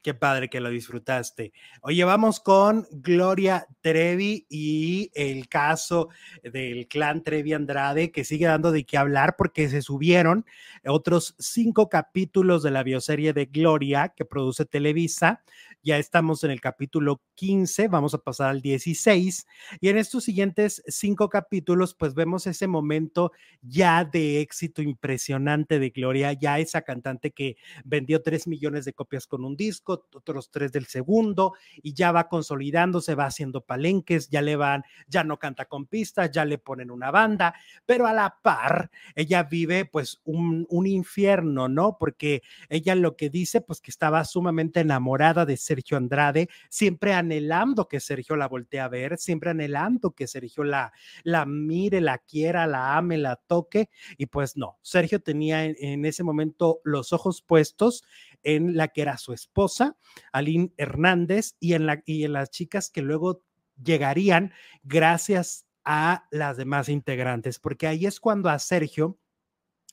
qué 0.00 0.14
padre 0.14 0.48
que 0.48 0.60
lo 0.60 0.70
disfrutaste. 0.70 1.52
Oye, 1.80 2.04
vamos 2.04 2.38
con 2.38 2.86
Gloria 2.92 3.66
Trevi 3.80 4.46
y 4.48 5.10
el 5.14 5.48
caso 5.48 6.08
del 6.44 6.86
clan 6.86 7.24
Trevi 7.24 7.52
Andrade, 7.52 8.12
que 8.12 8.22
sigue 8.22 8.46
dando 8.46 8.70
de 8.70 8.84
qué 8.84 8.96
hablar 8.96 9.34
porque 9.36 9.68
se 9.68 9.82
subieron 9.82 10.46
otros 10.86 11.34
cinco 11.40 11.88
capítulos 11.88 12.62
de 12.62 12.70
la 12.70 12.84
bioserie 12.84 13.32
de 13.32 13.46
Gloria 13.46 14.12
que 14.16 14.24
produce 14.24 14.66
Televisa. 14.66 15.42
Ya 15.84 15.98
estamos 15.98 16.44
en 16.44 16.52
el 16.52 16.60
capítulo 16.60 17.22
15, 17.34 17.88
vamos 17.88 18.14
a 18.14 18.18
pasar 18.18 18.50
al 18.50 18.62
16. 18.62 19.46
Y 19.80 19.88
en 19.88 19.98
estos 19.98 20.22
siguientes 20.22 20.80
cinco 20.86 21.28
capítulos, 21.28 21.96
pues 21.96 22.14
vemos 22.14 22.46
ese 22.46 22.68
momento 22.68 23.32
ya 23.62 24.04
de 24.04 24.40
éxito 24.40 24.80
impresionante 24.80 25.80
de 25.80 25.90
Gloria, 25.90 26.34
ya 26.34 26.60
esa 26.60 26.82
cantante 26.82 27.32
que 27.32 27.56
vendió 27.84 28.22
3 28.22 28.46
millones 28.46 28.84
de 28.84 28.92
copias 28.92 29.26
con 29.26 29.44
un 29.44 29.56
disco, 29.56 30.06
otros 30.14 30.52
tres 30.52 30.70
del 30.70 30.86
segundo, 30.86 31.54
y 31.82 31.94
ya 31.94 32.12
va 32.12 32.28
consolidándose, 32.28 33.16
va 33.16 33.26
haciendo 33.26 33.62
palenques, 33.62 34.28
ya 34.28 34.40
le 34.40 34.54
van, 34.54 34.84
ya 35.08 35.24
no 35.24 35.40
canta 35.40 35.64
con 35.64 35.86
pistas, 35.86 36.30
ya 36.30 36.44
le 36.44 36.58
ponen 36.58 36.92
una 36.92 37.10
banda, 37.10 37.54
pero 37.86 38.06
a 38.06 38.12
la 38.12 38.38
par, 38.40 38.92
ella 39.16 39.42
vive 39.42 39.84
pues 39.84 40.20
un, 40.22 40.64
un 40.68 40.86
infierno, 40.86 41.68
¿no? 41.68 41.96
Porque 41.98 42.42
ella 42.68 42.94
lo 42.94 43.16
que 43.16 43.30
dice, 43.30 43.60
pues 43.60 43.80
que 43.80 43.90
estaba 43.90 44.24
sumamente 44.24 44.78
enamorada 44.78 45.44
de 45.44 45.56
Sergio 45.72 45.96
Andrade, 45.96 46.50
siempre 46.68 47.14
anhelando 47.14 47.88
que 47.88 47.98
Sergio 47.98 48.36
la 48.36 48.46
voltee 48.46 48.80
a 48.80 48.88
ver, 48.88 49.16
siempre 49.16 49.50
anhelando 49.50 50.10
que 50.10 50.26
Sergio 50.26 50.64
la, 50.64 50.92
la 51.22 51.46
mire, 51.46 52.02
la 52.02 52.18
quiera, 52.18 52.66
la 52.66 52.98
ame, 52.98 53.16
la 53.16 53.36
toque, 53.36 53.88
y 54.18 54.26
pues 54.26 54.56
no, 54.58 54.78
Sergio 54.82 55.20
tenía 55.20 55.64
en, 55.64 56.04
ese 56.04 56.22
momento 56.24 56.80
los 56.84 57.14
ojos 57.14 57.40
puestos 57.40 58.04
en 58.42 58.76
la 58.76 58.88
que 58.88 59.00
era 59.00 59.16
su 59.16 59.32
esposa, 59.32 59.96
Aline 60.30 60.72
Hernández, 60.76 61.56
y 61.58 61.72
en, 61.72 61.86
la, 61.86 62.02
y 62.04 62.24
en 62.24 62.34
las 62.34 62.50
chicas 62.50 62.90
que 62.90 63.00
luego 63.00 63.42
llegarían 63.82 64.52
gracias 64.82 65.66
a 65.84 66.26
las 66.30 66.58
demás 66.58 66.90
integrantes, 66.90 67.58
porque 67.58 67.86
ahí 67.86 68.04
es 68.04 68.20
cuando 68.20 68.50
a 68.50 68.58
Sergio 68.58 69.18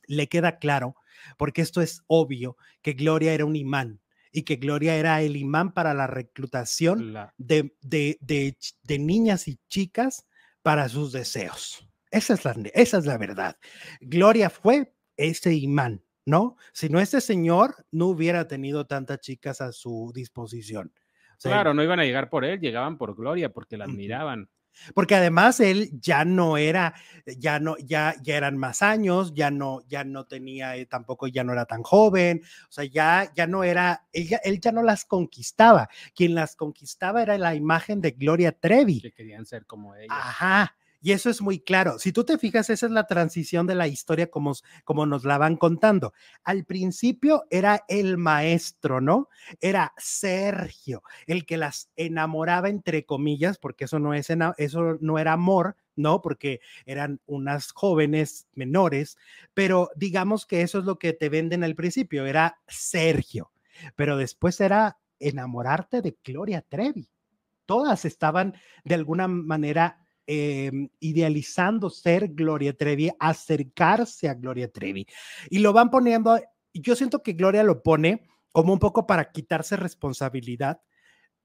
le 0.06 0.28
queda 0.28 0.58
claro, 0.58 0.94
porque 1.38 1.62
esto 1.62 1.80
es 1.80 2.02
obvio, 2.06 2.58
que 2.82 2.92
Gloria 2.92 3.32
era 3.32 3.46
un 3.46 3.56
imán, 3.56 4.00
y 4.32 4.42
que 4.42 4.56
Gloria 4.56 4.96
era 4.96 5.20
el 5.22 5.36
imán 5.36 5.72
para 5.72 5.94
la 5.94 6.06
reclutación 6.06 7.14
de, 7.36 7.74
de, 7.80 8.98
niñas 8.98 9.48
y 9.48 9.58
chicas 9.68 10.26
para 10.62 10.88
sus 10.88 11.12
deseos. 11.12 11.86
Esa 12.10 12.34
es, 12.34 12.44
la, 12.44 12.54
esa 12.74 12.98
es 12.98 13.06
la 13.06 13.18
verdad. 13.18 13.56
Gloria 14.00 14.50
fue 14.50 14.94
ese 15.16 15.54
imán, 15.54 16.02
¿no? 16.24 16.56
Si 16.72 16.88
no, 16.88 17.00
este 17.00 17.20
señor 17.20 17.74
no 17.90 18.06
hubiera 18.06 18.48
tenido 18.48 18.86
tantas 18.86 19.20
chicas 19.20 19.60
a 19.60 19.72
su 19.72 20.12
disposición. 20.14 20.92
claro, 21.42 21.74
no 21.74 21.82
iban 21.82 22.00
a 22.00 22.04
llegar 22.04 22.30
por 22.30 22.44
él, 22.44 22.60
llegaban 22.60 22.98
por 22.98 23.14
Gloria 23.14 23.52
porque 23.52 23.76
la 23.76 23.84
admiraban. 23.84 24.48
Porque 24.94 25.14
además 25.14 25.60
él 25.60 25.90
ya 26.00 26.24
no 26.24 26.56
era, 26.56 26.94
ya 27.38 27.58
no, 27.58 27.76
ya, 27.78 28.14
ya 28.22 28.36
eran 28.36 28.56
más 28.56 28.82
años, 28.82 29.32
ya 29.34 29.50
no, 29.50 29.80
ya 29.88 30.04
no 30.04 30.26
tenía, 30.26 30.76
eh, 30.76 30.86
tampoco 30.86 31.26
ya 31.26 31.44
no 31.44 31.52
era 31.52 31.66
tan 31.66 31.82
joven, 31.82 32.42
o 32.68 32.72
sea, 32.72 32.84
ya, 32.84 33.30
ya 33.34 33.46
no 33.46 33.64
era, 33.64 34.06
él 34.12 34.28
ya, 34.28 34.38
él 34.44 34.60
ya 34.60 34.72
no 34.72 34.82
las 34.82 35.04
conquistaba, 35.04 35.88
quien 36.14 36.34
las 36.34 36.56
conquistaba 36.56 37.22
era 37.22 37.38
la 37.38 37.54
imagen 37.54 38.00
de 38.00 38.12
Gloria 38.12 38.52
Trevi. 38.52 39.00
Que 39.00 39.12
querían 39.12 39.46
ser 39.46 39.66
como 39.66 39.94
ella. 39.94 40.08
Ajá, 40.10 40.76
y 41.00 41.12
eso 41.12 41.30
es 41.30 41.40
muy 41.40 41.60
claro. 41.60 41.98
Si 41.98 42.12
tú 42.12 42.24
te 42.24 42.36
fijas, 42.36 42.68
esa 42.68 42.86
es 42.86 42.92
la 42.92 43.06
transición 43.06 43.66
de 43.66 43.74
la 43.74 43.88
historia 43.88 44.30
como, 44.30 44.54
como 44.84 45.06
nos 45.06 45.24
la 45.24 45.38
van 45.38 45.56
contando. 45.56 46.12
Al 46.44 46.64
principio 46.64 47.44
era 47.50 47.84
el 47.88 48.18
maestro, 48.18 49.00
¿no? 49.00 49.28
Era 49.60 49.94
Sergio, 49.96 51.02
el 51.26 51.46
que 51.46 51.56
las 51.56 51.90
enamoraba 51.96 52.68
entre 52.68 53.06
comillas, 53.06 53.58
porque 53.58 53.84
eso 53.84 53.98
no, 53.98 54.12
es, 54.12 54.28
eso 54.58 54.98
no 55.00 55.18
era 55.18 55.32
amor, 55.32 55.76
¿no? 55.96 56.20
Porque 56.20 56.60
eran 56.84 57.20
unas 57.26 57.72
jóvenes 57.72 58.46
menores, 58.54 59.16
pero 59.54 59.90
digamos 59.96 60.44
que 60.44 60.60
eso 60.60 60.78
es 60.78 60.84
lo 60.84 60.98
que 60.98 61.14
te 61.14 61.30
venden 61.30 61.64
al 61.64 61.74
principio, 61.74 62.26
era 62.26 62.60
Sergio, 62.68 63.52
pero 63.96 64.16
después 64.18 64.60
era 64.60 64.98
enamorarte 65.18 66.02
de 66.02 66.16
Gloria 66.22 66.62
Trevi. 66.62 67.08
Todas 67.64 68.04
estaban 68.04 68.54
de 68.84 68.96
alguna 68.96 69.28
manera 69.28 70.04
Em, 70.32 70.88
idealizando 71.00 71.90
ser 71.90 72.28
Gloria 72.28 72.72
Trevi, 72.72 73.10
acercarse 73.18 74.28
a 74.28 74.34
Gloria 74.34 74.70
Trevi. 74.70 75.04
Y 75.48 75.58
lo 75.58 75.72
van 75.72 75.90
poniendo, 75.90 76.38
yo 76.72 76.94
siento 76.94 77.24
que 77.24 77.32
Gloria 77.32 77.64
lo 77.64 77.82
pone 77.82 78.28
como 78.52 78.72
un 78.72 78.78
poco 78.78 79.08
para 79.08 79.32
quitarse 79.32 79.74
responsabilidad, 79.74 80.82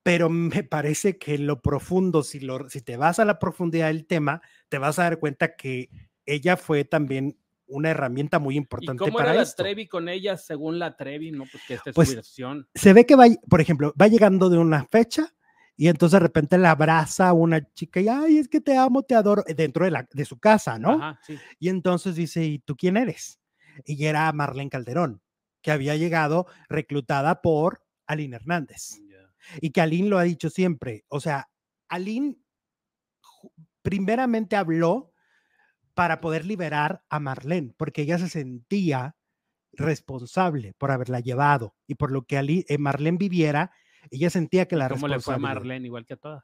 pero 0.04 0.30
me 0.30 0.64
parece 0.64 1.18
que 1.18 1.40
lo 1.40 1.64
profundo, 1.64 2.22
si, 2.22 2.40
lo, 2.42 2.70
si 2.70 2.82
te 2.82 2.96
vas 2.96 3.18
a 3.18 3.26
la 3.26 3.40
profundidad 3.40 3.88
del 3.88 4.06
tema, 4.06 4.44
te 4.70 4.78
vas 4.78 5.00
a 5.00 5.04
dar 5.06 5.18
cuenta 5.18 5.56
que 5.56 5.90
ella 6.28 6.56
fue 6.56 6.86
también 6.86 7.40
una 7.66 7.90
herramienta 7.90 8.38
muy 8.38 8.56
importante 8.56 9.04
¿Y 9.04 9.08
cómo 9.08 9.18
para 9.18 9.34
era 9.34 9.44
la 9.44 9.52
Trevi 9.52 9.88
con 9.88 10.10
ella 10.10 10.38
según 10.38 10.78
la 10.78 10.96
Trevi? 10.96 11.32
No, 11.32 11.46
pues 11.52 11.64
que 11.68 11.74
esta 11.74 11.90
es 11.90 11.96
su 11.96 11.96
pues, 11.96 12.14
versión. 12.14 12.68
Se 12.76 12.94
ve 12.94 13.08
que 13.08 13.16
va, 13.16 13.26
por 13.50 13.62
ejemplo, 13.62 13.96
va 14.00 14.08
llegando 14.08 14.52
de 14.52 14.60
una 14.60 14.86
fecha, 14.86 15.34
y 15.78 15.88
entonces 15.88 16.20
de 16.20 16.26
repente 16.26 16.58
la 16.58 16.72
abraza 16.72 17.30
a 17.30 17.34
una 17.34 17.62
chica 17.74 18.00
y, 18.00 18.08
ay, 18.08 18.38
es 18.38 18.48
que 18.48 18.62
te 18.62 18.78
amo, 18.78 19.04
te 19.04 19.16
adoro, 19.16 19.44
eh, 19.48 19.54
dentro 19.54 19.86
de, 19.86 19.92
la, 19.92 20.08
de 20.12 20.26
su 20.26 20.40
casa, 20.40 20.80
¿no? 20.80 21.18
Y 21.60 21.70
entonces 21.70 22.16
dice, 22.16 22.46
¿y 22.46 22.60
tú 22.60 22.76
quién 22.76 22.98
eres? 22.98 23.40
Y 23.86 24.06
era 24.06 24.32
Marlene 24.32 24.70
Calderón, 24.70 25.22
que 25.62 25.72
había 25.72 25.96
llegado 25.98 26.48
reclutada 26.70 27.42
por 27.42 27.82
Aline 28.08 28.38
Hernández. 28.38 29.02
Y 29.60 29.72
que 29.72 29.82
Aline 29.82 30.10
lo 30.10 30.18
ha 30.18 30.24
dicho 30.24 30.50
siempre, 30.50 31.04
o 31.08 31.20
sea, 31.20 31.50
Aline 31.90 32.38
primeramente 33.82 34.56
habló 34.56 35.12
para 35.94 36.20
poder 36.20 36.46
liberar 36.46 37.04
a 37.10 37.20
Marlene, 37.20 37.74
porque 37.78 38.02
ella 38.02 38.18
se 38.18 38.30
sentía 38.30 39.16
responsable 39.74 40.74
por 40.78 40.92
haberla 40.92 41.20
llevado 41.20 41.76
y 41.86 41.96
por 41.96 42.12
lo 42.12 42.24
que 42.24 42.38
eh, 42.68 42.78
Marlene 42.78 43.18
viviera 43.18 43.72
ella 44.12 44.30
sentía 44.30 44.68
que 44.68 44.76
la 44.76 44.90
¿Cómo 44.90 45.08
le 45.08 45.20
fue 45.20 45.36
a 45.36 45.38
Marlene 45.38 45.86
igual 45.86 46.06
que 46.06 46.14
a 46.14 46.18
todas? 46.18 46.44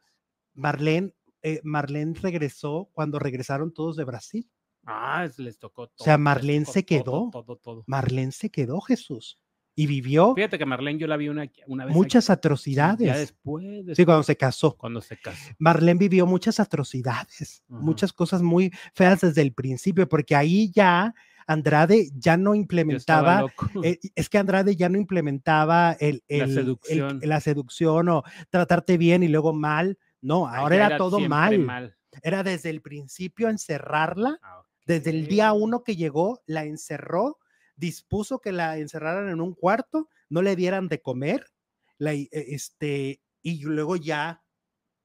Marlene, 0.53 1.13
eh, 1.41 1.61
Marlene 1.63 2.13
regresó 2.21 2.89
cuando 2.93 3.19
regresaron 3.19 3.73
todos 3.73 3.95
de 3.95 4.03
Brasil. 4.03 4.49
Ah, 4.85 5.27
les 5.37 5.59
tocó 5.59 5.87
todo. 5.87 5.95
O 5.99 6.03
sea, 6.03 6.17
Marlene 6.17 6.65
se 6.65 6.85
quedó. 6.85 7.29
Todo, 7.31 7.55
todo, 7.57 7.83
Marlene 7.87 8.31
se 8.31 8.49
quedó, 8.49 8.81
Jesús. 8.81 9.39
Y 9.73 9.87
vivió. 9.87 10.35
Fíjate 10.35 10.57
que 10.57 10.65
Marlene 10.65 10.99
yo 10.99 11.07
la 11.07 11.15
vi 11.15 11.29
una, 11.29 11.49
una 11.67 11.85
vez. 11.85 11.95
Muchas 11.95 12.29
atrocidades. 12.29 13.07
Ya 13.07 13.17
después, 13.17 13.85
Sí, 13.95 14.03
cuando 14.03 14.23
se 14.23 14.35
casó. 14.35 14.75
Cuando 14.75 14.99
se 15.01 15.17
casó. 15.17 15.53
Marlene 15.59 15.97
vivió 15.97 16.25
muchas 16.25 16.59
atrocidades, 16.59 17.63
muchas 17.67 18.11
cosas 18.11 18.41
muy 18.41 18.71
feas 18.93 19.21
desde 19.21 19.41
el 19.41 19.53
principio, 19.53 20.09
porque 20.09 20.35
ahí 20.35 20.71
ya 20.71 21.13
Andrade 21.47 22.09
ya 22.15 22.37
no 22.37 22.55
implementaba, 22.55 23.45
eh, 23.83 23.99
es 24.15 24.29
que 24.29 24.37
Andrade 24.37 24.75
ya 24.75 24.89
no 24.89 24.97
implementaba 24.97 25.93
el, 25.99 26.23
la, 26.27 27.39
seducción. 27.39 28.09
o 28.09 28.23
tratarte 28.49 28.97
bien 28.97 29.23
y 29.23 29.27
luego 29.27 29.53
mal. 29.53 29.97
No, 30.21 30.47
ahora 30.47 30.75
era, 30.75 30.97
todo 30.97 31.19
mal. 31.19 31.95
Era 32.21 32.43
desde 32.43 32.69
el 32.69 32.81
principio 32.81 33.49
encerrarla, 33.49 34.39
ah, 34.43 34.63
desde 34.85 35.09
el 35.09 35.27
día 35.27 35.53
uno 35.53 35.83
que 35.83 35.95
llegó, 35.95 36.41
la 36.45 36.65
encerró, 36.65 37.39
dispuso 37.75 38.39
que 38.39 38.51
la 38.51 38.77
encerraran 38.77 39.29
en 39.29 39.41
un 39.41 39.53
cuarto, 39.53 40.09
no 40.29 40.41
le 40.41 40.55
dieran 40.55 40.87
de 40.87 41.01
comer, 41.01 41.47
la, 41.97 42.13
e, 42.13 42.29
este, 42.31 43.21
y 43.41 43.63
luego 43.63 43.95
ya 43.95 44.43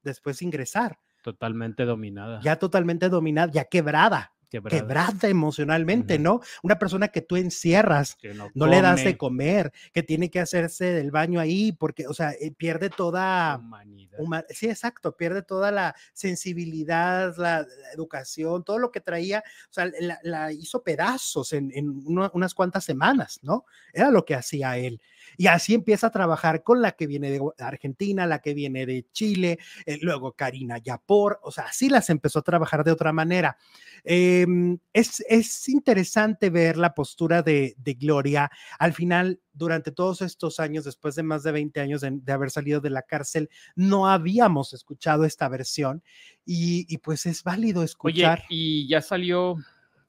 después 0.03 0.41
ingresar. 0.41 0.99
Totalmente 1.23 1.85
dominada. 1.85 2.39
Ya 2.41 2.57
totalmente 2.57 3.09
dominada, 3.09 3.51
ya 3.51 3.65
quebrada 3.65 4.36
quebrada, 4.49 5.27
emocionalmente, 5.27 6.19
¿no? 6.19 6.41
Una 6.63 6.79
persona 6.79 7.09
que 7.09 7.21
tú 7.21 7.35
encierras, 7.35 8.17
no, 8.53 8.67
le 8.67 8.81
das 8.81 9.03
de 9.03 9.17
comer, 9.17 9.71
que 9.93 10.03
tiene 10.03 10.29
que 10.29 10.39
hacerse 10.39 10.85
del 10.85 11.11
baño 11.11 11.39
ahí, 11.39 11.71
porque, 11.71 12.07
o 12.07 12.13
sea, 12.13 12.31
eh, 12.31 12.51
pierde 12.51 12.89
toda 12.89 13.57
humanidad. 13.57 14.45
sí, 14.49 14.69
exacto, 14.69 15.15
pierde 15.15 15.41
toda 15.41 15.71
la 15.71 15.95
sensibilidad, 16.13 17.35
la, 17.37 17.65
educación, 17.93 18.63
todo 18.63 18.79
lo 18.79 18.91
que 18.91 19.01
traía, 19.01 19.43
o 19.69 19.73
sea, 19.73 19.89
la, 20.23 20.51
hizo 20.51 20.83
pedazos 20.83 21.53
en, 21.53 21.71
unas 22.05 22.53
cuantas 22.53 22.83
semanas, 22.83 23.39
¿no? 23.41 23.65
Era 23.93 24.11
lo 24.11 24.25
que 24.25 24.35
hacía 24.35 24.77
él. 24.77 25.01
Y 25.37 25.47
así 25.47 25.73
empieza 25.73 26.07
a 26.07 26.11
trabajar 26.11 26.63
con 26.63 26.81
la 26.81 26.93
que 26.93 27.07
viene 27.07 27.31
de 27.31 27.39
Argentina, 27.59 28.25
la 28.25 28.39
que 28.39 28.53
viene 28.53 28.85
de 28.85 29.05
Chile, 29.11 29.59
eh, 29.85 29.97
luego 30.01 30.33
Karina 30.33 30.79
Yapor, 30.79 31.39
o 31.43 31.51
sea, 31.51 31.65
así 31.65 31.89
las 31.89 32.09
empezó 32.09 32.39
a 32.39 32.43
trabajar 32.43 32.83
de 32.83 32.91
otra 32.91 33.13
manera. 33.13 33.57
Em, 34.03 34.77
es, 34.93 35.23
es, 35.29 35.69
interesante 35.69 36.49
ver 36.49 36.77
la 36.77 36.93
postura 36.93 37.41
de, 37.41 37.75
de, 37.77 37.93
Gloria. 37.93 38.49
Al 38.79 38.93
final, 38.93 39.41
durante 39.53 39.91
todos 39.91 40.21
estos 40.21 40.59
años, 40.59 40.85
después 40.85 41.15
de 41.15 41.23
más 41.23 41.43
de 41.43 41.51
20 41.51 41.79
años 41.81 42.01
de, 42.01 42.31
haber 42.31 42.51
salido 42.51 42.79
de 42.79 42.89
la 42.89 43.01
cárcel, 43.01 43.49
no 43.75 44.07
habíamos 44.07 44.73
escuchado 44.73 45.25
esta 45.25 45.49
versión 45.49 46.03
y, 46.45 46.85
y 46.93 46.97
pues 46.99 47.25
es 47.25 47.43
válido 47.43 47.83
escuchar. 47.83 48.39
Oye, 48.39 48.45
y 48.49 48.87
ya 48.87 49.01
salió 49.01 49.57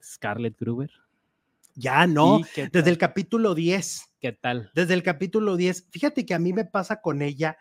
Scarlett 0.01 0.57
Gruber. 0.59 0.91
Ya 1.79 2.07
no, 2.07 2.41
desde 2.71 2.89
el 2.89 2.97
capítulo 2.97 3.55
10. 3.55 4.15
¿Qué 4.19 4.33
tal? 4.33 4.69
Desde 4.75 4.93
el 4.93 5.03
capítulo 5.03 5.55
10. 5.55 5.87
Fíjate 5.91 6.25
que 6.25 6.33
a 6.33 6.39
mí 6.39 6.51
me 6.51 6.65
pasa 6.65 7.01
con 7.01 7.21
ella 7.21 7.57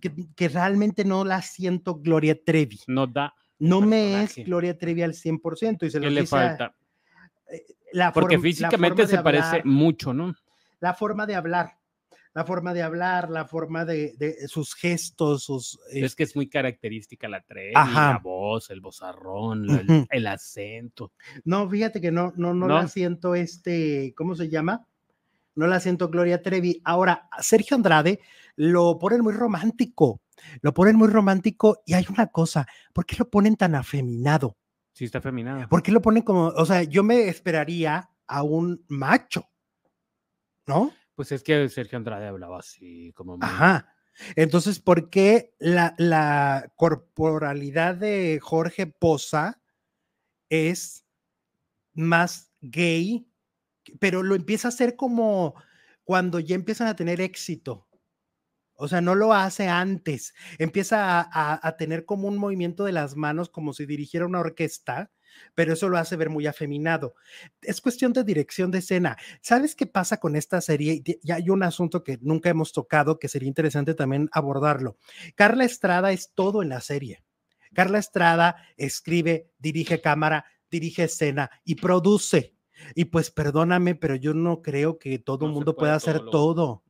que, 0.00 0.12
que 0.36 0.48
realmente 0.48 1.04
no 1.04 1.24
la 1.24 1.40
siento 1.40 1.96
Gloria 1.96 2.36
Trevi. 2.44 2.80
No 2.86 3.06
da 3.06 3.34
no 3.62 3.80
me 3.80 4.24
es 4.24 4.36
Gloria 4.44 4.76
Trevi 4.76 5.02
al 5.02 5.12
100%. 5.14 5.86
Y 5.86 5.90
se 5.90 6.00
¿Qué 6.00 6.10
le 6.10 6.26
falta? 6.26 6.74
Eh, 7.48 7.64
la 7.92 8.12
Porque 8.12 8.38
físicamente 8.38 9.06
se 9.06 9.22
parece 9.22 9.62
mucho, 9.64 10.12
¿no? 10.12 10.34
La 10.80 10.94
forma 10.94 11.26
de 11.26 11.36
hablar, 11.36 11.78
la 12.34 12.44
forma 12.44 12.72
de 12.72 12.82
hablar, 12.82 13.30
la 13.30 13.46
forma 13.46 13.84
de, 13.84 14.36
sus 14.46 14.74
gestos, 14.74 15.44
sus... 15.44 15.78
Es 15.90 16.16
que 16.16 16.22
es 16.22 16.34
muy 16.34 16.48
característica 16.48 17.28
la 17.28 17.42
Trevi, 17.42 17.72
la 17.74 18.20
voz, 18.22 18.70
el 18.70 18.80
vozarrón, 18.80 20.06
el, 20.10 20.26
acento. 20.26 21.12
No, 21.44 21.68
fíjate 21.68 22.00
que 22.00 22.10
no, 22.10 22.32
no, 22.36 22.54
no, 22.54 22.68
la 22.68 22.88
siento 22.88 23.34
este, 23.34 24.14
¿cómo 24.16 24.34
se 24.34 24.48
llama? 24.48 24.86
No 25.54 25.66
la 25.66 25.80
siento 25.80 26.08
Gloria 26.08 26.40
Trevi. 26.40 26.80
Ahora, 26.84 27.28
Sergio 27.40 27.76
Andrade 27.76 28.20
lo 28.56 28.98
ponen 28.98 29.20
muy 29.20 29.34
romántico. 29.34 30.22
Lo 30.62 30.72
ponen 30.72 30.96
muy 30.96 31.08
romántico 31.08 31.82
y 31.84 31.92
hay 31.92 32.06
una 32.08 32.28
cosa, 32.28 32.66
¿por 32.94 33.04
qué 33.04 33.16
lo 33.18 33.28
ponen 33.28 33.56
tan 33.56 33.74
afeminado? 33.74 34.56
Sí, 34.92 35.04
está 35.04 35.18
afeminado. 35.18 35.68
¿Por 35.68 35.82
qué 35.82 35.92
lo 35.92 36.00
ponen 36.00 36.22
como, 36.22 36.46
o 36.46 36.66
sea, 36.66 36.82
yo 36.82 37.02
me 37.02 37.28
esperaría 37.28 38.10
a 38.26 38.42
un 38.42 38.84
macho, 38.88 39.48
¿no? 40.66 40.92
Pues 41.22 41.30
es 41.30 41.44
que 41.44 41.68
Sergio 41.68 41.98
Andrade 41.98 42.26
hablaba 42.26 42.58
así, 42.58 43.12
como... 43.12 43.38
Ajá. 43.40 43.94
Entonces, 44.34 44.80
¿por 44.80 45.08
qué 45.08 45.54
la, 45.60 45.94
la 45.96 46.72
corporalidad 46.74 47.94
de 47.94 48.40
Jorge 48.42 48.88
Poza 48.88 49.62
es 50.48 51.04
más 51.92 52.50
gay, 52.60 53.30
pero 54.00 54.24
lo 54.24 54.34
empieza 54.34 54.66
a 54.66 54.70
hacer 54.70 54.96
como 54.96 55.54
cuando 56.02 56.40
ya 56.40 56.56
empiezan 56.56 56.88
a 56.88 56.96
tener 56.96 57.20
éxito? 57.20 57.86
O 58.74 58.88
sea, 58.88 59.00
no 59.00 59.14
lo 59.14 59.32
hace 59.32 59.68
antes. 59.68 60.34
Empieza 60.58 61.20
a, 61.32 61.76
tener 61.76 62.04
como 62.04 62.26
un 62.26 62.36
movimiento 62.36 62.82
de 62.82 62.90
las 62.90 63.14
manos 63.14 63.48
como 63.48 63.74
si 63.74 63.86
dirigiera 63.86 64.26
una 64.26 64.40
orquesta, 64.40 65.12
pero 65.54 65.72
eso 65.72 65.88
lo 65.88 65.98
hace 65.98 66.16
ver 66.16 66.30
muy 66.30 66.46
afeminado. 66.46 67.14
Es 67.60 67.80
cuestión 67.80 68.12
de 68.12 68.24
dirección 68.24 68.70
de 68.70 68.78
escena. 68.78 69.16
¿Sabes 69.40 69.74
qué 69.74 69.86
pasa 69.86 70.18
con 70.18 70.36
esta 70.36 70.60
serie? 70.60 71.02
Ya 71.22 71.36
hay 71.36 71.50
un 71.50 71.62
asunto 71.62 72.02
que 72.02 72.18
nunca 72.22 72.50
hemos 72.50 72.72
tocado 72.72 73.18
que 73.18 73.28
sería 73.28 73.48
interesante 73.48 73.94
también 73.94 74.28
abordarlo. 74.32 74.96
Carla 75.34 75.64
Estrada 75.64 76.12
es 76.12 76.32
todo 76.34 76.62
en 76.62 76.68
la 76.68 76.80
serie. 76.80 77.22
Carla 77.72 77.98
Estrada 77.98 78.56
escribe, 78.76 79.50
dirige 79.58 80.00
cámara, 80.00 80.44
dirige 80.70 81.04
escena 81.04 81.50
y 81.64 81.76
produce. 81.76 82.54
Y 82.94 83.06
pues 83.06 83.30
perdóname, 83.30 83.94
pero 83.94 84.16
yo 84.16 84.34
no 84.34 84.62
creo 84.62 84.98
que 84.98 85.18
todo 85.18 85.46
el 85.46 85.52
mundo 85.52 85.76
pueda 85.76 85.94
hacer 85.94 86.20
todo. 86.30 86.82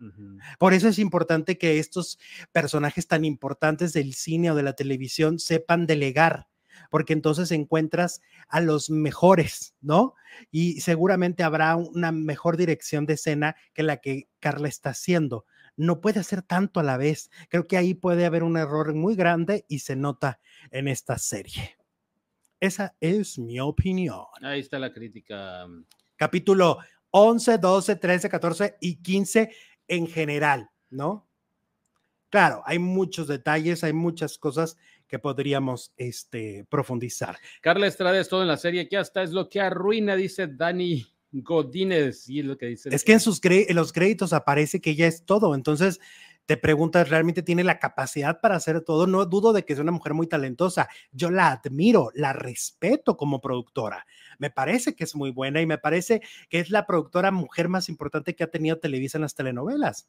Por 0.58 0.72
eso 0.72 0.88
es 0.88 0.98
importante 0.98 1.58
que 1.58 1.78
estos 1.78 2.18
personajes 2.50 3.06
tan 3.06 3.24
importantes 3.24 3.92
del 3.92 4.14
cine 4.14 4.50
o 4.50 4.54
de 4.54 4.62
la 4.62 4.72
televisión 4.74 5.38
sepan 5.38 5.86
delegar, 5.86 6.48
porque 6.92 7.14
entonces 7.14 7.50
encuentras 7.52 8.20
a 8.48 8.60
los 8.60 8.90
mejores, 8.90 9.74
¿no? 9.80 10.14
Y 10.50 10.82
seguramente 10.82 11.42
habrá 11.42 11.74
una 11.74 12.12
mejor 12.12 12.58
dirección 12.58 13.06
de 13.06 13.14
escena 13.14 13.56
que 13.72 13.82
la 13.82 13.96
que 13.96 14.28
Carla 14.40 14.68
está 14.68 14.90
haciendo. 14.90 15.46
No 15.74 16.02
puede 16.02 16.20
hacer 16.20 16.42
tanto 16.42 16.80
a 16.80 16.82
la 16.82 16.98
vez. 16.98 17.30
Creo 17.48 17.66
que 17.66 17.78
ahí 17.78 17.94
puede 17.94 18.26
haber 18.26 18.42
un 18.42 18.58
error 18.58 18.92
muy 18.92 19.16
grande 19.16 19.64
y 19.68 19.78
se 19.78 19.96
nota 19.96 20.38
en 20.70 20.86
esta 20.86 21.16
serie. 21.16 21.78
Esa 22.60 22.94
es 23.00 23.38
mi 23.38 23.58
opinión. 23.58 24.26
Ahí 24.42 24.60
está 24.60 24.78
la 24.78 24.92
crítica. 24.92 25.66
Capítulo 26.16 26.76
11, 27.10 27.56
12, 27.56 27.96
13, 27.96 28.28
14 28.28 28.76
y 28.82 28.96
15 28.96 29.50
en 29.88 30.06
general, 30.08 30.70
¿no? 30.90 31.26
Claro, 32.28 32.62
hay 32.66 32.78
muchos 32.78 33.28
detalles, 33.28 33.82
hay 33.82 33.94
muchas 33.94 34.36
cosas 34.36 34.76
que 35.12 35.18
podríamos 35.18 35.92
este, 35.98 36.64
profundizar. 36.70 37.36
Carla 37.60 37.86
Estrada 37.86 38.18
es 38.18 38.30
todo 38.30 38.40
en 38.40 38.48
la 38.48 38.56
serie 38.56 38.88
que 38.88 38.96
hasta 38.96 39.22
es 39.22 39.32
lo 39.32 39.46
que 39.50 39.60
arruina, 39.60 40.16
dice 40.16 40.46
Dani 40.46 41.06
Godínez, 41.30 42.30
y 42.30 42.40
es 42.40 42.46
lo 42.46 42.56
que 42.56 42.64
dice. 42.64 42.88
Es 42.90 43.04
que 43.04 43.12
en, 43.12 43.20
sus 43.20 43.38
en 43.44 43.76
los 43.76 43.92
créditos 43.92 44.32
aparece 44.32 44.80
que 44.80 44.92
ella 44.92 45.06
es 45.06 45.26
todo, 45.26 45.54
entonces 45.54 46.00
te 46.46 46.56
preguntas, 46.56 47.10
¿realmente 47.10 47.42
tiene 47.42 47.62
la 47.62 47.78
capacidad 47.78 48.40
para 48.40 48.56
hacer 48.56 48.80
todo? 48.80 49.06
No 49.06 49.26
dudo 49.26 49.52
de 49.52 49.66
que 49.66 49.74
sea 49.74 49.82
una 49.82 49.92
mujer 49.92 50.14
muy 50.14 50.26
talentosa. 50.26 50.88
Yo 51.10 51.30
la 51.30 51.52
admiro, 51.52 52.10
la 52.14 52.32
respeto 52.32 53.18
como 53.18 53.42
productora. 53.42 54.06
Me 54.38 54.48
parece 54.48 54.96
que 54.96 55.04
es 55.04 55.14
muy 55.14 55.30
buena 55.30 55.60
y 55.60 55.66
me 55.66 55.76
parece 55.76 56.22
que 56.48 56.58
es 56.58 56.70
la 56.70 56.86
productora 56.86 57.30
mujer 57.32 57.68
más 57.68 57.90
importante 57.90 58.34
que 58.34 58.44
ha 58.44 58.50
tenido 58.50 58.78
Televisa 58.78 59.18
en 59.18 59.22
las 59.22 59.34
telenovelas. 59.34 60.08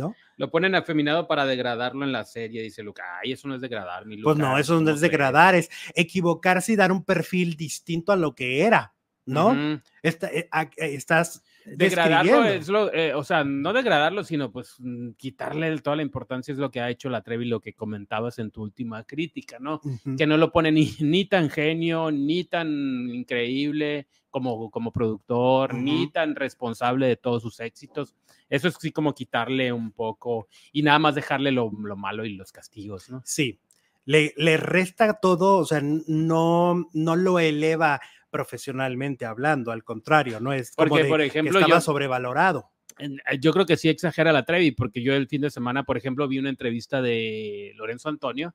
¿No? 0.00 0.16
Lo 0.36 0.50
ponen 0.50 0.74
afeminado 0.74 1.28
para 1.28 1.46
degradarlo 1.46 2.04
en 2.04 2.12
la 2.12 2.24
serie, 2.24 2.62
dice 2.62 2.82
Luca. 2.82 3.04
Ay, 3.22 3.32
eso 3.32 3.46
no 3.46 3.54
es 3.54 3.60
degradar, 3.60 4.06
mi 4.06 4.20
Pues 4.20 4.36
no, 4.36 4.58
eso 4.58 4.80
no 4.80 4.90
es 4.90 5.00
degradar, 5.00 5.54
es 5.54 5.70
equivocarse 5.94 6.72
y 6.72 6.76
dar 6.76 6.90
un 6.90 7.04
perfil 7.04 7.56
distinto 7.56 8.10
a 8.10 8.16
lo 8.16 8.34
que 8.34 8.62
era, 8.62 8.94
¿no? 9.26 9.54
Eh, 9.54 9.80
estás 10.02 11.42
degradarlo 11.64 12.44
es 12.44 12.68
lo, 12.68 12.92
eh, 12.92 13.14
o 13.14 13.24
sea, 13.24 13.44
no 13.44 13.72
degradarlo, 13.72 14.24
sino 14.24 14.50
pues 14.50 14.76
mm, 14.78 15.10
quitarle 15.12 15.78
toda 15.78 15.96
la 15.96 16.02
importancia 16.02 16.52
es 16.52 16.58
lo 16.58 16.70
que 16.70 16.80
ha 16.80 16.90
hecho 16.90 17.10
la 17.10 17.22
Trevi, 17.22 17.46
lo 17.46 17.60
que 17.60 17.74
comentabas 17.74 18.38
en 18.38 18.50
tu 18.50 18.62
última 18.62 19.04
crítica, 19.04 19.58
¿no? 19.60 19.80
Que 20.16 20.26
no 20.26 20.36
lo 20.36 20.52
pone 20.52 20.72
ni, 20.72 20.90
ni 21.00 21.24
tan 21.24 21.50
genio, 21.50 22.10
ni 22.10 22.44
tan 22.44 22.68
increíble 23.10 24.06
como, 24.30 24.70
como 24.70 24.92
productor, 24.92 25.74
ni 25.74 26.10
tan 26.10 26.36
responsable 26.36 27.06
de 27.06 27.16
todos 27.16 27.42
sus 27.42 27.60
éxitos. 27.60 28.14
Eso 28.48 28.68
es 28.68 28.76
así 28.76 28.92
como 28.92 29.14
quitarle 29.14 29.72
un 29.72 29.92
poco 29.92 30.48
y 30.72 30.82
nada 30.82 30.98
más 30.98 31.14
dejarle 31.14 31.50
lo, 31.52 31.70
malo 31.70 32.24
y 32.24 32.34
los 32.34 32.52
castigos, 32.52 33.10
¿no? 33.10 33.22
Sí, 33.24 33.60
le, 34.04 34.32
le, 34.36 34.56
resta 34.56 35.14
todo, 35.14 35.58
o 35.58 35.64
sea, 35.64 35.80
no, 35.82 36.88
no 36.92 37.16
lo 37.16 37.38
eleva 37.38 38.00
profesionalmente 38.30 39.24
hablando, 39.24 39.72
al 39.72 39.84
contrario, 39.84 40.40
no 40.40 40.52
es 40.52 40.72
como 40.72 40.88
porque, 40.88 41.04
por 41.04 41.20
ejemplo, 41.20 41.58
que 41.58 41.64
estaba 41.64 41.80
sobrevalorado. 41.80 42.70
Eh, 42.98 43.38
yo 43.40 43.52
creo 43.52 43.66
que 43.66 43.76
sí 43.76 43.88
exagera 43.88 44.32
la 44.32 44.44
Trevi, 44.44 44.72
porque 44.72 45.02
yo 45.02 45.14
el 45.14 45.28
fin 45.28 45.42
de 45.42 45.50
semana, 45.50 45.84
por 45.84 45.96
ejemplo, 45.96 46.28
vi 46.28 46.38
una 46.38 46.50
entrevista 46.50 47.02
de 47.02 47.72
Lorenzo 47.76 48.08
Antonio, 48.08 48.54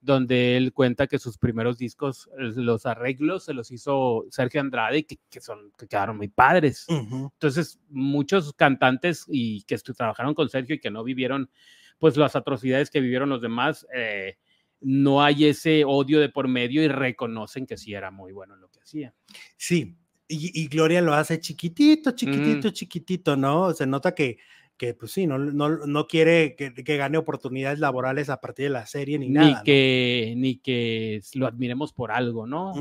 donde 0.00 0.56
él 0.56 0.72
cuenta 0.72 1.06
que 1.06 1.18
sus 1.18 1.36
primeros 1.36 1.76
discos, 1.76 2.30
los 2.36 2.86
arreglos 2.86 3.44
se 3.44 3.52
los 3.52 3.70
hizo 3.70 4.24
Sergio 4.30 4.60
Andrade, 4.60 5.04
que, 5.04 5.18
que 5.28 5.40
son, 5.40 5.72
que 5.76 5.86
quedaron 5.86 6.16
muy 6.16 6.28
padres. 6.28 6.86
Entonces, 6.88 7.78
muchos 7.90 8.54
cantantes 8.54 9.26
y 9.28 9.62
que 9.64 9.76
trabajaron 9.78 10.34
con 10.34 10.48
Sergio 10.48 10.76
y 10.76 10.80
que 10.80 10.90
no 10.90 11.04
vivieron, 11.04 11.50
pues, 11.98 12.16
las 12.16 12.34
atrocidades 12.34 12.90
que 12.90 13.00
vivieron 13.00 13.28
los 13.28 13.42
demás, 13.42 13.86
eh, 13.94 14.38
no 14.80 15.22
hay 15.22 15.46
ese 15.46 15.84
odio 15.84 16.20
de 16.20 16.28
por 16.28 16.48
medio 16.48 16.82
y 16.82 16.88
reconocen 16.88 17.66
que 17.66 17.76
sí 17.76 17.94
era 17.94 18.10
muy 18.10 18.32
bueno 18.32 18.56
lo 18.56 18.68
que 18.70 18.80
hacía. 18.80 19.14
Sí, 19.56 19.96
y, 20.28 20.68
Gloria 20.68 21.00
lo 21.00 21.12
hace 21.12 21.40
chiquitito, 21.40 22.12
chiquitito, 22.12 22.70
chiquitito, 22.70 23.36
¿no? 23.36 23.72
Se 23.74 23.86
nota 23.86 24.14
que 24.14 24.38
que 24.80 24.94
pues 24.94 25.12
sí, 25.12 25.26
no, 25.26 25.36
no, 25.36 25.68
no 25.68 26.06
quiere 26.06 26.56
que, 26.56 26.72
que, 26.72 26.96
gane 26.96 27.18
oportunidades 27.18 27.80
laborales 27.80 28.30
a 28.30 28.40
partir 28.40 28.64
de 28.64 28.70
la 28.70 28.86
serie 28.86 29.18
ni, 29.18 29.28
nada. 29.28 29.58
Ni 29.58 29.62
que, 29.62 30.34
ni 30.38 30.56
que 30.56 31.20
lo 31.34 31.46
admiremos 31.46 31.92
por 31.92 32.10
algo, 32.10 32.46
¿no? 32.46 32.72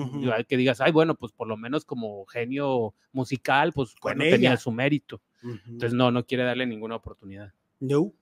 Que 0.47 0.56
digas, 0.56 0.80
ay, 0.80 0.93
bueno, 0.93 1.16
pues 1.16 1.34
por 1.34 1.50
lo 1.50 1.58
menos 1.58 1.84
como 1.84 2.26
genio 2.28 2.95
musical, 3.12 3.74
pues 3.74 3.95
bueno, 4.02 4.24
tenía 4.24 4.56
su 4.56 4.72
mérito. 4.72 5.22
Entonces, 5.43 5.91
no, 5.91 6.10
no 6.10 6.26
quiere 6.26 6.45
darle 6.45 6.66
ninguna 6.66 6.95
oportunidad. 6.95 7.52
No. 7.82 8.14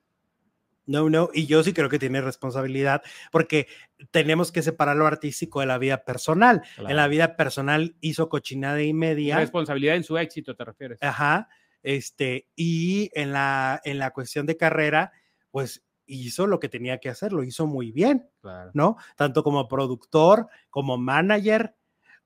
No, 0.87 1.09
no, 1.09 1.29
y 1.33 1.45
yo 1.45 1.63
sí 1.63 1.73
creo 1.73 1.89
que 1.89 1.99
tiene 1.99 2.21
responsabilidad 2.21 3.03
porque 3.31 3.67
tenemos 4.09 4.51
que 4.51 4.63
separar 4.63 4.95
lo 4.95 5.05
artístico 5.05 5.59
de 5.59 5.67
la 5.67 5.77
vida 5.77 6.03
personal. 6.05 6.63
En 6.77 6.95
la 6.95 7.07
vida 7.07 7.35
personal 7.35 7.95
hizo 8.01 8.29
cochinada 8.29 8.81
y 8.81 8.93
media. 8.93 9.37
Responsabilidad 9.37 9.95
en 9.95 10.03
su 10.03 10.17
éxito, 10.17 10.55
te 10.55 10.65
refieres. 10.65 11.03
Ajá 11.03 11.49
este, 11.87 12.49
y 12.53 13.09
en 13.13 13.31
la, 13.31 13.79
en 13.85 13.97
la 13.97 14.11
cuestión 14.11 14.45
de 14.45 14.57
carrera, 14.57 15.13
pues 15.51 15.85
hizo 16.05 16.45
lo 16.45 16.59
que 16.59 16.67
tenía 16.67 16.97
que 16.97 17.07
hacer, 17.07 17.31
lo 17.31 17.43
hizo 17.43 17.65
muy 17.65 17.93
bien, 17.93 18.29
¿no? 18.73 18.97
Tanto 19.15 19.41
como 19.41 19.69
productor, 19.69 20.47
como 20.69 20.97
manager, 20.97 21.75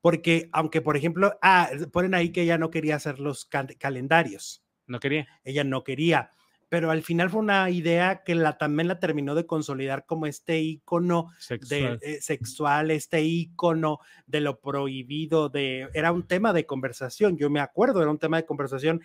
porque 0.01 0.49
aunque, 0.51 0.81
por 0.81 0.97
ejemplo, 0.97 1.37
ah, 1.43 1.69
ponen 1.91 2.15
ahí 2.15 2.31
que 2.31 2.41
ella 2.41 2.57
no 2.57 2.71
quería 2.71 2.95
hacer 2.95 3.19
los 3.19 3.45
calendarios. 3.45 4.63
No 4.87 4.99
quería. 4.99 5.27
Ella 5.43 5.63
no 5.63 5.83
quería 5.83 6.31
pero 6.71 6.89
al 6.89 7.03
final 7.03 7.29
fue 7.29 7.41
una 7.41 7.69
idea 7.69 8.23
que 8.23 8.33
la, 8.33 8.57
también 8.57 8.87
la 8.87 8.97
terminó 8.97 9.35
de 9.35 9.45
consolidar 9.45 10.05
como 10.05 10.25
este 10.25 10.61
icono 10.61 11.33
sexual. 11.37 11.99
De, 11.99 12.13
eh, 12.13 12.21
sexual, 12.21 12.91
este 12.91 13.21
icono 13.21 13.99
de 14.25 14.39
lo 14.39 14.61
prohibido, 14.61 15.49
de, 15.49 15.89
era 15.93 16.13
un 16.13 16.25
tema 16.25 16.53
de 16.53 16.65
conversación, 16.65 17.35
yo 17.35 17.49
me 17.49 17.59
acuerdo, 17.59 18.01
era 18.01 18.09
un 18.09 18.19
tema 18.19 18.37
de 18.37 18.45
conversación 18.45 19.01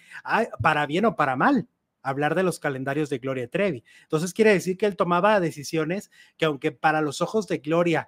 para 0.63 0.87
bien 0.87 1.07
o 1.07 1.17
para 1.17 1.35
mal 1.35 1.67
hablar 2.03 2.37
de 2.37 2.45
los 2.45 2.61
calendarios 2.61 3.11
de 3.11 3.19
Gloria 3.19 3.49
Trevi. 3.49 3.83
Entonces 4.03 4.33
quiere 4.33 4.53
decir 4.53 4.79
que 4.79 4.87
él 4.87 4.95
tomaba 4.95 5.41
decisiones 5.41 6.13
que 6.37 6.45
aunque 6.45 6.71
para 6.71 7.01
los 7.01 7.21
ojos 7.21 7.49
de 7.49 7.59
Gloria 7.59 8.07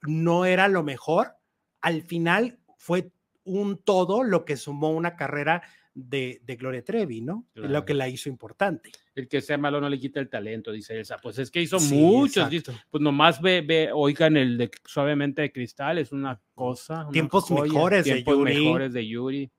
no 0.00 0.46
era 0.46 0.66
lo 0.68 0.82
mejor, 0.82 1.36
al 1.82 2.00
final 2.04 2.58
fue 2.78 3.10
un 3.44 3.76
todo 3.76 4.22
lo 4.22 4.46
que 4.46 4.56
sumó 4.56 4.92
una 4.92 5.14
carrera 5.14 5.60
de, 5.94 6.40
de 6.44 6.56
Gloria 6.56 6.82
Trevi, 6.82 7.20
¿no? 7.20 7.46
Es 7.54 7.70
lo 7.70 7.84
que 7.84 7.94
la 7.94 8.08
hizo 8.08 8.28
importante. 8.28 8.90
El 9.14 9.28
que 9.28 9.40
sea 9.40 9.56
malo 9.56 9.80
no 9.80 9.88
le 9.88 9.98
quita 9.98 10.18
el 10.20 10.28
talento, 10.28 10.72
dice 10.72 10.98
Elsa. 10.98 11.16
Pues 11.22 11.38
es 11.38 11.50
que 11.50 11.62
hizo 11.62 11.78
muchos, 11.80 12.48
pues 12.90 13.00
nomás 13.00 13.40
ve, 13.40 13.62
ve, 13.62 13.90
oigan 13.92 14.36
el 14.36 14.58
de 14.58 14.70
Suavemente 14.84 15.42
de 15.42 15.52
Cristal, 15.52 15.98
es 15.98 16.12
una 16.12 16.40
cosa. 16.54 17.08
tiempos 17.12 17.50
mejores 17.50 18.04
tiempos 18.04 18.44
de 18.44 18.54
Yuri. 18.54 18.64
mejores 18.64 18.92
de 18.92 19.06
Yuri. 19.06 19.50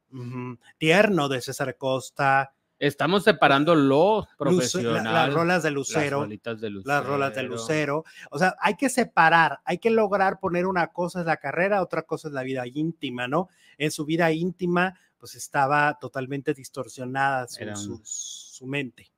Tierno 0.77 1.29
de 1.29 1.41
César 1.41 1.77
Costa. 1.77 2.51
Estamos 2.77 3.23
separando 3.23 3.73
lo 3.73 4.27
profesional. 4.37 5.03
las 5.05 5.33
rolas 5.33 5.63
de 5.63 5.71
Lucero. 5.71 6.27
Las, 6.27 6.59
de 6.59 6.69
Lucero. 6.69 6.93
Las 6.93 7.05
rolas 7.05 7.33
de 7.33 7.43
Lucero. 7.43 8.03
O 8.29 8.37
sea, 8.37 8.55
hay 8.59 8.75
que 8.75 8.89
separar, 8.89 9.59
hay 9.63 9.77
que 9.77 9.89
lograr 9.89 10.39
poner 10.39 10.65
una 10.65 10.87
cosa 10.87 11.21
es 11.21 11.25
la 11.25 11.37
carrera, 11.37 11.81
otra 11.81 12.01
cosa 12.01 12.27
es 12.27 12.33
la 12.33 12.43
vida 12.43 12.67
íntima, 12.67 13.29
¿no? 13.29 13.47
En 13.77 13.91
su 13.91 14.05
vida 14.05 14.31
íntima, 14.33 14.99
pues 15.25 15.33
estaba 15.33 15.97
totalmente 15.99 16.53
distorsionada 16.53 17.47
su, 17.47 18.67
mente. 18.67 19.11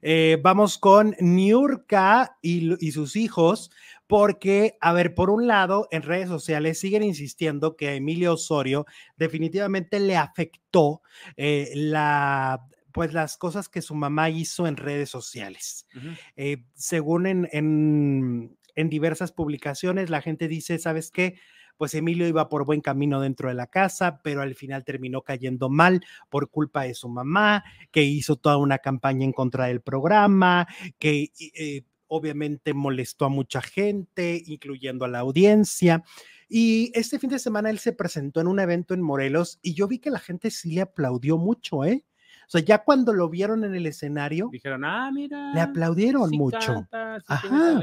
Eh, 0.00 0.38
vamos 0.40 0.78
con 0.78 1.16
Niurka 1.18 2.38
y, 2.40 2.86
y, 2.86 2.92
sus 2.92 3.16
hijos, 3.16 3.72
porque, 4.06 4.78
a 4.80 4.92
ver, 4.92 5.16
por 5.16 5.28
un 5.28 5.48
lado, 5.48 5.88
en 5.90 6.02
redes 6.02 6.28
sociales 6.28 6.78
siguen 6.78 7.02
insistiendo 7.02 7.74
que 7.76 7.88
a 7.88 7.94
Emilio 7.94 8.34
Osorio 8.34 8.86
definitivamente 9.16 9.98
le 9.98 10.16
afectó 10.16 11.02
eh, 11.36 11.72
la 11.74 12.64
pues 12.92 13.12
las 13.12 13.36
cosas 13.36 13.68
que 13.68 13.82
su 13.82 13.96
mamá 13.96 14.30
hizo 14.30 14.68
en 14.68 14.76
redes 14.76 15.10
sociales. 15.10 15.88
Eh, 16.36 16.62
según 16.74 17.26
en, 17.26 17.48
en, 17.50 18.56
en 18.76 18.88
diversas 18.88 19.32
publicaciones, 19.32 20.10
la 20.10 20.22
gente 20.22 20.46
dice, 20.46 20.78
¿sabes 20.78 21.10
qué? 21.10 21.40
Pues 21.80 21.94
Emilio 21.94 22.28
iba 22.28 22.50
por 22.50 22.66
buen 22.66 22.82
camino 22.82 23.22
dentro 23.22 23.48
de 23.48 23.54
la 23.54 23.66
casa, 23.66 24.20
pero 24.22 24.42
al 24.42 24.54
final 24.54 24.84
terminó 24.84 25.22
cayendo 25.22 25.70
mal 25.70 26.04
por 26.28 26.50
culpa 26.50 26.82
de 26.82 26.92
su 26.92 27.08
mamá, 27.08 27.64
que 27.90 28.02
hizo 28.02 28.36
toda 28.36 28.58
una 28.58 28.76
campaña 28.80 29.24
en 29.24 29.32
contra 29.32 29.64
del 29.64 29.80
programa, 29.80 30.68
que 30.98 31.32
eh, 31.38 31.84
obviamente 32.06 32.74
molestó 32.74 33.24
a 33.24 33.30
mucha 33.30 33.62
gente, 33.62 34.42
incluyendo 34.44 35.06
a 35.06 35.08
la 35.08 35.20
audiencia. 35.20 36.04
Y 36.50 36.92
este 36.92 37.18
fin 37.18 37.30
de 37.30 37.38
semana 37.38 37.70
él 37.70 37.78
se 37.78 37.94
presentó 37.94 38.42
en 38.42 38.48
un 38.48 38.60
evento 38.60 38.92
en 38.92 39.00
Morelos 39.00 39.58
y 39.62 39.72
yo 39.72 39.88
vi 39.88 40.00
que 40.00 40.10
la 40.10 40.18
gente 40.18 40.50
sí 40.50 40.72
le 40.72 40.82
aplaudió 40.82 41.38
mucho, 41.38 41.86
¿eh? 41.86 42.04
O 42.46 42.50
sea, 42.50 42.60
ya 42.60 42.84
cuando 42.84 43.14
lo 43.14 43.30
vieron 43.30 43.64
en 43.64 43.74
el 43.74 43.86
escenario, 43.86 44.50
dijeron, 44.52 44.84
ah, 44.84 45.10
mira, 45.10 45.54
le 45.54 45.62
aplaudieron 45.62 46.28
mucho. 46.32 46.86
Ajá. 47.26 47.80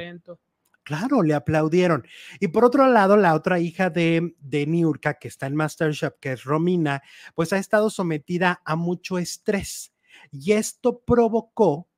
Claro, 0.87 1.21
le 1.21 1.33
aplaudieron. 1.33 2.07
Y 2.39 2.47
por 2.47 2.63
otro 2.63 2.87
lado, 2.87 3.17
la 3.17 3.35
otra 3.35 3.59
hija 3.59 3.89
de, 3.89 4.37
de 4.39 4.65
Niurka, 4.65 5.15
que 5.15 5.27
está 5.27 5.45
en 5.45 5.53
Masterchef, 5.53 6.13
que 6.21 6.31
es 6.31 6.45
Romina, 6.45 7.03
pues 7.35 7.51
ha 7.51 7.57
estado 7.57 7.89
sometida 7.89 8.61
a 8.63 8.77
mucho 8.77 9.17
estrés. 9.17 9.91
Y 10.31 10.53
esto 10.53 11.03
provocó 11.05 11.89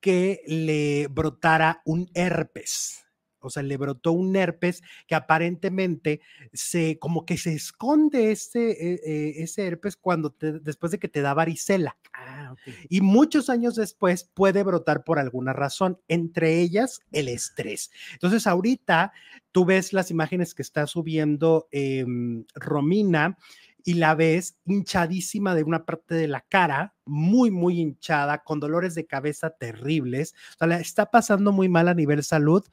que 0.00 0.40
le 0.46 1.08
brotara 1.08 1.82
un 1.84 2.08
herpes 2.14 3.07
o 3.40 3.50
sea, 3.50 3.62
le 3.62 3.76
brotó 3.76 4.12
un 4.12 4.34
herpes 4.36 4.82
que 5.06 5.14
aparentemente 5.14 6.20
se, 6.52 6.98
como 6.98 7.24
que 7.24 7.36
se 7.36 7.52
esconde 7.54 8.32
ese, 8.32 8.70
eh, 8.70 9.00
eh, 9.04 9.32
ese 9.38 9.66
herpes 9.66 9.96
cuando 9.96 10.34
después 10.40 10.92
de 10.92 10.98
que 10.98 11.08
te 11.08 11.20
da 11.20 11.34
varicela. 11.34 11.96
Ah, 12.12 12.54
Y 12.88 13.00
muchos 13.00 13.50
años 13.50 13.76
después 13.76 14.30
puede 14.34 14.62
brotar 14.62 15.04
por 15.04 15.18
alguna 15.18 15.52
razón, 15.52 15.98
entre 16.08 16.60
ellas 16.60 17.00
el 17.12 17.28
estrés. 17.28 17.90
Entonces, 18.14 18.46
ahorita 18.46 19.12
tú 19.52 19.64
ves 19.64 19.92
las 19.92 20.10
imágenes 20.10 20.54
que 20.54 20.62
está 20.62 20.86
subiendo 20.86 21.68
em, 21.70 22.44
Romina 22.54 23.38
y 23.84 23.94
la 23.94 24.14
ves 24.14 24.58
hinchadísima 24.66 25.54
de 25.54 25.62
una 25.62 25.84
parte 25.86 26.14
de 26.14 26.28
la 26.28 26.42
cara, 26.42 26.94
muy, 27.06 27.50
muy 27.50 27.80
hinchada, 27.80 28.42
con 28.44 28.60
dolores 28.60 28.94
de 28.94 29.06
cabeza 29.06 29.50
terribles. 29.50 30.34
O 30.54 30.58
sea, 30.58 30.68
la 30.68 30.78
está 30.78 31.10
pasando 31.10 31.52
muy 31.52 31.68
mal 31.68 31.88
a 31.88 31.94
nivel 31.94 32.22
salud 32.22 32.64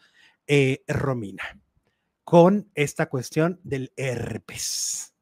eh, 0.48 0.84
Romina 0.88 1.60
con 2.24 2.72
esta 2.74 3.08
cuestión 3.08 3.60
del 3.64 3.94
herpes. 3.96 5.14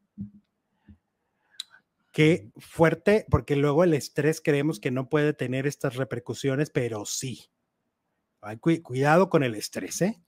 Qué 2.11 2.51
fuerte, 2.57 3.25
porque 3.29 3.55
luego 3.55 3.83
el 3.83 3.93
estrés 3.93 4.39
creemos 4.39 4.79
que 4.79 4.91
no 4.91 5.09
puede 5.09 5.33
tener 5.33 5.67
estas 5.67 5.95
repercusiones, 5.95 6.69
pero 6.69 7.05
sí. 7.05 7.49
cuidado 8.81 9.29
con 9.29 9.43
el 9.43 9.55
estrés, 9.55 10.01
¿eh? 10.01 10.21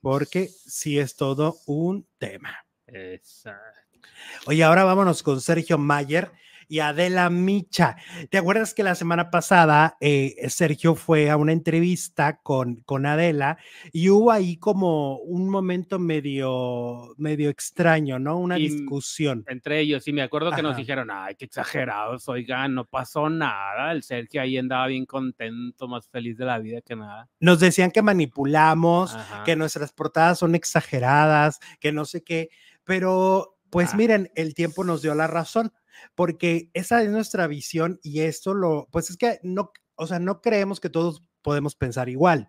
Porque 0.00 0.48
sí 0.48 0.98
es 0.98 1.16
todo 1.16 1.58
un 1.66 2.06
tema. 2.18 2.66
Exacto. 2.86 4.00
Oye, 4.46 4.64
ahora 4.64 4.84
vámonos 4.84 5.22
con 5.22 5.40
Sergio 5.40 5.78
Mayer 5.78 6.32
y 6.72 6.80
Adela 6.80 7.28
Micha. 7.28 7.98
¿Te 8.30 8.38
acuerdas 8.38 8.72
que 8.72 8.82
la 8.82 8.94
semana 8.94 9.28
pasada 9.28 9.98
eh, 10.00 10.36
Sergio 10.48 10.94
fue 10.94 11.28
a 11.28 11.36
una 11.36 11.52
entrevista 11.52 12.40
con, 12.42 12.76
con 12.86 13.04
Adela 13.04 13.58
y 13.92 14.08
hubo 14.08 14.32
ahí 14.32 14.56
como 14.56 15.18
un 15.18 15.50
momento 15.50 15.98
medio, 15.98 17.12
medio 17.18 17.50
extraño, 17.50 18.18
¿no? 18.18 18.38
Una 18.38 18.54
discusión. 18.54 19.44
Entre 19.48 19.80
ellos, 19.80 20.08
y 20.08 20.14
me 20.14 20.22
acuerdo 20.22 20.50
que 20.52 20.62
nos 20.62 20.74
dijeron, 20.74 21.10
ay, 21.12 21.34
qué 21.34 21.44
exagerados, 21.44 22.26
oigan, 22.30 22.74
no 22.74 22.86
pasó 22.86 23.28
nada. 23.28 23.92
El 23.92 24.02
Sergio 24.02 24.40
ahí 24.40 24.56
andaba 24.56 24.86
bien 24.86 25.04
contento, 25.04 25.88
más 25.88 26.08
feliz 26.08 26.38
de 26.38 26.46
la 26.46 26.58
vida 26.58 26.80
que 26.80 26.96
nada. 26.96 27.28
Nos 27.38 27.60
decían 27.60 27.90
que 27.90 28.00
manipulamos, 28.00 29.14
que 29.44 29.56
nuestras 29.56 29.92
portadas 29.92 30.38
son 30.38 30.54
exageradas, 30.54 31.60
que 31.80 31.92
no 31.92 32.06
sé 32.06 32.24
qué, 32.24 32.48
pero 32.82 33.58
pues 33.68 33.92
ah. 33.92 33.96
miren, 33.96 34.30
el 34.36 34.54
tiempo 34.54 34.84
nos 34.84 35.02
dio 35.02 35.14
la 35.14 35.26
razón 35.26 35.70
porque 36.14 36.70
esa 36.74 37.02
es 37.02 37.10
nuestra 37.10 37.46
visión 37.46 37.98
y 38.02 38.20
esto 38.20 38.54
lo, 38.54 38.88
pues 38.90 39.10
es 39.10 39.16
que 39.16 39.40
no, 39.42 39.72
o 39.94 40.06
sea, 40.06 40.18
no 40.18 40.40
creemos 40.40 40.80
que 40.80 40.90
todos 40.90 41.22
podemos 41.42 41.74
pensar 41.74 42.08
igual. 42.08 42.48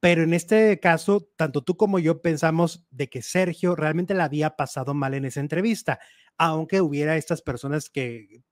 Pero 0.00 0.22
en 0.22 0.34
este 0.34 0.78
caso, 0.80 1.30
tanto 1.36 1.62
tú 1.62 1.76
como 1.76 1.98
yo 1.98 2.20
pensamos 2.20 2.84
de 2.90 3.08
que 3.08 3.22
Sergio 3.22 3.74
realmente 3.74 4.12
la 4.12 4.24
había 4.24 4.50
pasado 4.50 4.92
mal 4.92 5.14
en 5.14 5.24
esa 5.24 5.40
entrevista, 5.40 5.98
aunque 6.36 6.82
hubiera 6.82 7.16
estas 7.16 7.40
personas 7.40 7.88
que 7.88 8.42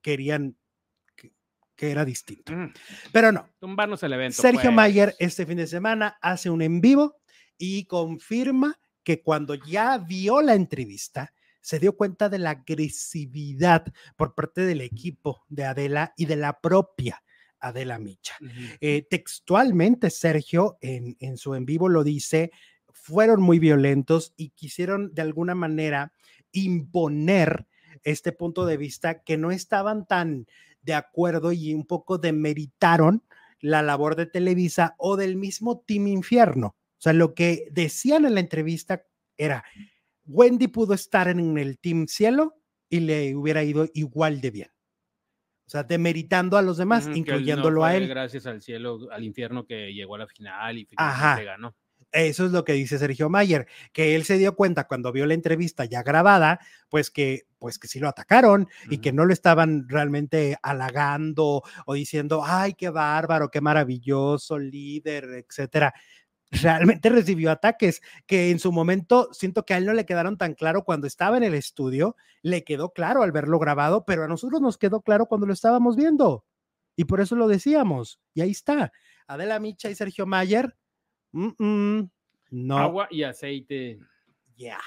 querían 0.00 0.56
que, 1.76 1.90
era 1.90 2.06
distinto. 2.06 2.52
Mm. 2.52 2.72
Pero 3.12 3.32
no. 3.32 3.50
Tumbarnos 3.58 4.02
el 4.02 4.14
evento. 4.14 4.40
Sergio 4.40 4.62
pues. 4.62 4.74
Mayer 4.74 5.14
este 5.18 5.44
fin 5.44 5.58
de 5.58 5.66
semana 5.66 6.16
hace 6.22 6.48
un 6.48 6.62
en 6.62 6.80
vivo 6.80 7.16
y 7.58 7.84
confirma 7.84 8.80
que 9.02 9.22
cuando 9.22 9.54
ya 9.54 9.98
vio 9.98 10.40
la 10.40 10.54
entrevista, 10.54 11.34
se 11.64 11.78
dio 11.78 11.96
cuenta 11.96 12.28
de 12.28 12.38
la 12.38 12.50
agresividad 12.50 13.86
por 14.16 14.34
parte 14.34 14.66
del 14.66 14.82
equipo 14.82 15.44
de 15.48 15.64
Adela 15.64 16.12
y 16.14 16.26
de 16.26 16.36
la 16.36 16.60
propia 16.60 17.22
Adela 17.58 17.98
Micha. 17.98 18.36
Eh, 18.82 19.06
textualmente, 19.08 20.10
Sergio, 20.10 20.76
en, 20.82 21.16
en 21.20 21.38
su 21.38 21.54
en 21.54 21.64
vivo 21.64 21.88
lo 21.88 22.04
dice, 22.04 22.50
fueron 22.92 23.40
muy 23.40 23.58
violentos 23.58 24.34
y 24.36 24.50
quisieron 24.50 25.14
de 25.14 25.22
alguna 25.22 25.54
manera 25.54 26.12
imponer 26.52 27.66
este 28.02 28.32
punto 28.32 28.66
de 28.66 28.76
vista 28.76 29.22
que 29.22 29.38
no 29.38 29.50
estaban 29.50 30.06
tan 30.06 30.46
de 30.82 30.92
acuerdo 30.92 31.50
y 31.52 31.72
un 31.72 31.86
poco 31.86 32.18
demeritaron 32.18 33.24
la 33.58 33.80
labor 33.80 34.16
de 34.16 34.26
Televisa 34.26 34.96
o 34.98 35.16
del 35.16 35.36
mismo 35.36 35.80
Team 35.80 36.08
Infierno. 36.08 36.76
O 36.76 37.00
sea, 37.04 37.14
lo 37.14 37.32
que 37.32 37.68
decían 37.70 38.26
en 38.26 38.34
la 38.34 38.40
entrevista 38.40 39.06
era, 39.38 39.64
Wendy 40.26 40.68
pudo 40.68 40.94
estar 40.94 41.28
en 41.28 41.58
el 41.58 41.78
Team 41.78 42.06
Cielo 42.06 42.54
y 42.88 43.00
le 43.00 43.34
hubiera 43.34 43.62
ido 43.62 43.86
igual 43.94 44.40
de 44.40 44.50
bien. 44.50 44.68
O 45.66 45.70
sea, 45.70 45.82
demeritando 45.82 46.58
a 46.58 46.62
los 46.62 46.76
demás, 46.76 47.08
incluyéndolo 47.14 47.84
a 47.84 47.96
él. 47.96 48.06
Gracias 48.06 48.46
al 48.46 48.60
cielo, 48.60 49.08
al 49.10 49.24
infierno 49.24 49.66
que 49.66 49.92
llegó 49.94 50.16
a 50.16 50.18
la 50.18 50.26
final 50.26 50.78
y 50.78 50.84
finalmente 50.84 51.44
ganó. 51.44 51.74
Eso 52.12 52.46
es 52.46 52.52
lo 52.52 52.64
que 52.64 52.74
dice 52.74 52.98
Sergio 52.98 53.28
Mayer, 53.28 53.66
que 53.92 54.14
él 54.14 54.24
se 54.24 54.38
dio 54.38 54.54
cuenta 54.54 54.86
cuando 54.86 55.10
vio 55.10 55.26
la 55.26 55.34
entrevista 55.34 55.84
ya 55.84 56.04
grabada, 56.04 56.60
pues 56.88 57.10
que, 57.10 57.48
pues 57.58 57.78
que 57.78 57.88
sí 57.88 57.98
lo 57.98 58.08
atacaron 58.08 58.68
y 58.88 58.98
que 58.98 59.12
no 59.12 59.24
lo 59.24 59.32
estaban 59.32 59.88
realmente 59.88 60.56
halagando 60.62 61.62
o 61.86 61.94
diciendo, 61.94 62.42
ay, 62.44 62.74
qué 62.74 62.90
bárbaro, 62.90 63.50
qué 63.50 63.60
maravilloso 63.60 64.58
líder, 64.60 65.44
etcétera 65.48 65.92
realmente 66.62 67.08
recibió 67.10 67.50
ataques 67.50 68.00
que 68.26 68.50
en 68.50 68.58
su 68.58 68.72
momento 68.72 69.28
siento 69.32 69.64
que 69.64 69.74
a 69.74 69.78
él 69.78 69.86
no 69.86 69.92
le 69.92 70.06
quedaron 70.06 70.38
tan 70.38 70.54
claro 70.54 70.84
cuando 70.84 71.06
estaba 71.06 71.36
en 71.36 71.42
el 71.42 71.54
estudio, 71.54 72.16
le 72.42 72.64
quedó 72.64 72.90
claro 72.92 73.22
al 73.22 73.32
verlo 73.32 73.58
grabado, 73.58 74.04
pero 74.04 74.24
a 74.24 74.28
nosotros 74.28 74.60
nos 74.60 74.78
quedó 74.78 75.02
claro 75.02 75.26
cuando 75.26 75.46
lo 75.46 75.52
estábamos 75.52 75.96
viendo. 75.96 76.44
Y 76.96 77.04
por 77.04 77.20
eso 77.20 77.36
lo 77.36 77.48
decíamos. 77.48 78.20
Y 78.34 78.40
ahí 78.40 78.50
está. 78.50 78.92
Adela 79.26 79.58
Micha 79.58 79.90
y 79.90 79.94
Sergio 79.94 80.26
Mayer. 80.26 80.76
no. 81.32 82.78
Agua 82.78 83.08
y 83.10 83.24
aceite. 83.24 83.98
Ya. 84.56 84.78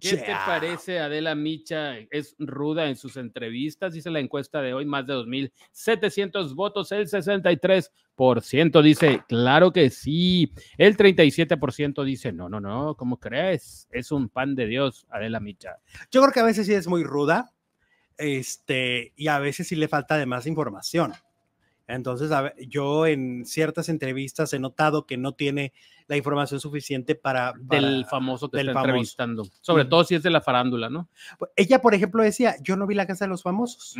¿Qué 0.00 0.16
te 0.16 0.34
parece 0.46 0.98
Adela 0.98 1.34
Micha? 1.34 1.98
Es 2.10 2.34
ruda 2.38 2.88
en 2.88 2.96
sus 2.96 3.16
entrevistas, 3.16 3.94
dice 3.94 4.10
la 4.10 4.20
encuesta 4.20 4.60
de 4.60 4.74
hoy, 4.74 4.84
más 4.84 5.06
de 5.06 5.14
2.700 5.14 6.54
votos, 6.54 6.92
el 6.92 7.08
63% 7.08 8.82
dice, 8.82 9.22
claro 9.28 9.72
que 9.72 9.90
sí, 9.90 10.52
el 10.76 10.96
37% 10.96 12.04
dice, 12.04 12.32
no, 12.32 12.48
no, 12.48 12.60
no, 12.60 12.94
¿cómo 12.96 13.18
crees? 13.18 13.88
Es 13.90 14.12
un 14.12 14.28
pan 14.28 14.54
de 14.54 14.66
Dios, 14.66 15.06
Adela 15.10 15.40
Micha. 15.40 15.76
Yo 16.10 16.20
creo 16.22 16.32
que 16.32 16.40
a 16.40 16.44
veces 16.44 16.66
sí 16.66 16.74
es 16.74 16.86
muy 16.86 17.04
ruda, 17.04 17.52
este, 18.18 19.12
y 19.16 19.28
a 19.28 19.38
veces 19.38 19.68
sí 19.68 19.76
le 19.76 19.88
falta 19.88 20.16
de 20.16 20.26
más 20.26 20.46
información. 20.46 21.12
Entonces, 21.88 22.30
yo 22.68 23.06
en 23.06 23.44
ciertas 23.46 23.88
entrevistas 23.88 24.52
he 24.52 24.58
notado 24.58 25.06
que 25.06 25.16
no 25.16 25.32
tiene 25.34 25.72
la 26.08 26.16
información 26.16 26.60
suficiente 26.60 27.14
para... 27.14 27.54
del 27.58 28.06
famoso 28.06 28.50
que 28.50 28.60
está 28.60 28.72
entrevistando. 28.72 29.44
Sobre 29.60 29.84
todo 29.84 30.04
si 30.04 30.16
es 30.16 30.22
de 30.22 30.30
la 30.30 30.40
farándula, 30.40 30.90
¿no? 30.90 31.08
Pues, 31.38 31.50
ella, 31.56 31.80
por 31.80 31.94
ejemplo, 31.94 32.22
decía, 32.22 32.56
yo 32.60 32.76
no 32.76 32.86
vi 32.86 32.94
la 32.94 33.06
casa 33.06 33.24
de 33.24 33.30
los 33.30 33.42
famosos. 33.42 33.96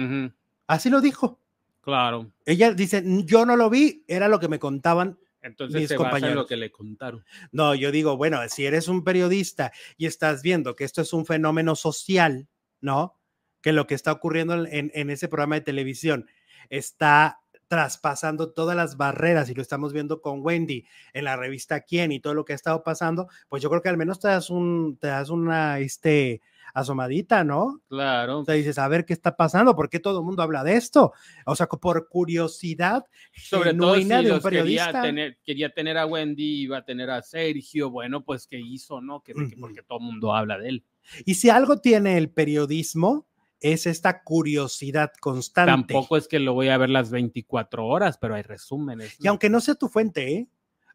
Así 0.66 0.91
lo 0.91 1.01
dijo. 1.01 1.41
Claro. 1.80 2.32
Ella 2.45 2.72
dice, 2.72 3.05
yo 3.24 3.47
no 3.47 3.55
lo 3.57 3.70
vi, 3.70 4.05
era 4.09 4.26
lo 4.28 4.41
que 4.41 4.49
me 4.49 4.59
contaban 4.59 5.18
entonces 5.47 5.80
mis 5.80 5.95
compañeros. 5.95 6.34
lo 6.34 6.47
que 6.47 6.57
le 6.57 6.72
contaron. 6.72 7.24
No, 7.53 7.76
yo 7.76 7.93
digo, 7.93 8.16
bueno, 8.16 8.41
si 8.49 8.66
eres 8.66 8.89
un 8.89 9.05
periodista 9.05 9.72
y 9.97 10.07
estás 10.07 10.43
viendo 10.43 10.74
que 10.74 10.82
esto 10.82 11.01
es 11.03 11.12
un 11.12 11.24
fenómeno 11.24 11.76
social, 11.76 12.49
¿no? 12.80 13.16
Que 13.61 13.72
lo 13.72 13.87
que 13.87 13.95
está 13.95 14.11
ocurriendo 14.11 14.66
en, 14.66 14.91
en 14.93 15.11
ese 15.11 15.28
programa 15.28 15.55
de 15.55 15.61
televisión 15.61 16.26
está 16.68 17.41
traspasando 17.69 18.53
todas 18.53 18.77
las 18.77 18.97
barreras 18.97 19.51
y 19.51 19.55
lo 19.55 19.62
estamos 19.62 19.93
viendo 19.93 20.21
con 20.21 20.41
Wendy 20.45 20.85
en 21.12 21.25
la 21.25 21.37
revista 21.37 21.81
Quién 21.81 22.12
y 22.12 22.21
todo 22.21 22.35
lo 22.35 22.45
que 22.45 22.53
ha 22.53 22.57
estado 22.57 22.83
pasando, 22.83 23.29
pues 23.49 23.62
yo 23.62 23.71
creo 23.71 23.83
que 23.83 23.89
al 23.89 23.97
menos 23.97 24.21
te 24.21 24.29
das 24.29 24.51
un, 24.51 24.99
te 25.01 25.09
das 25.09 25.31
una, 25.31 25.79
este, 25.79 26.41
asomadita, 26.77 27.43
¿no? 27.43 27.81
Claro. 27.89 28.41
O 28.41 28.45
sea, 28.45 28.55
dices, 28.55 28.79
a 28.79 28.87
ver 28.87 29.07
qué 29.07 29.14
está 29.14 29.35
pasando, 29.35 29.75
por 29.75 29.89
qué 29.89 29.99
todo 29.99 30.19
el 30.19 30.27
mundo 30.27 30.43
habla 30.43 30.62
de 30.62 30.75
esto. 30.75 31.12
O 31.47 31.57
sea, 31.57 31.67
por 31.67 32.09
curiosidad 32.09 33.05
sobre 33.35 33.73
todo 33.73 33.95
si 33.95 34.05
de 34.05 34.33
un 34.33 34.41
periodista. 34.41 34.87
Quería 34.87 35.03
tener, 35.03 35.39
quería 35.43 35.71
tener 35.71 35.97
a 35.97 36.05
Wendy, 36.05 36.62
iba 36.62 36.79
a 36.79 36.85
tener 36.85 37.09
a 37.09 37.23
Sergio, 37.23 37.91
bueno, 37.91 38.25
pues 38.25 38.47
qué 38.47 38.59
hizo, 38.61 39.01
¿no? 39.01 39.23
Que, 39.23 39.35
porque 39.59 39.83
todo 39.83 39.99
el 40.01 40.05
mundo 40.05 40.35
habla 40.35 40.59
de 40.59 40.69
él. 40.69 40.85
Y 41.25 41.35
si 41.35 41.49
algo 41.49 41.79
tiene 41.81 42.19
el 42.19 42.29
periodismo, 42.29 43.27
es 43.61 43.86
esta 43.86 44.22
curiosidad 44.22 45.12
constante. 45.20 45.94
Tampoco 45.94 46.16
es 46.16 46.28
que 46.28 46.38
lo 46.38 46.54
voy 46.54 46.68
a 46.68 46.78
ver 46.78 46.90
las 46.90 47.11
24 47.11 47.86
horas, 47.86 48.18
pero 48.18 48.34
hay 48.34 48.42
resúmenes. 48.42 49.16
Y 49.20 49.26
aunque 49.28 49.50
no 49.50 49.61
sea 49.61 49.74
tu 49.74 49.88
fuente, 49.88 50.32
¿eh? 50.32 50.48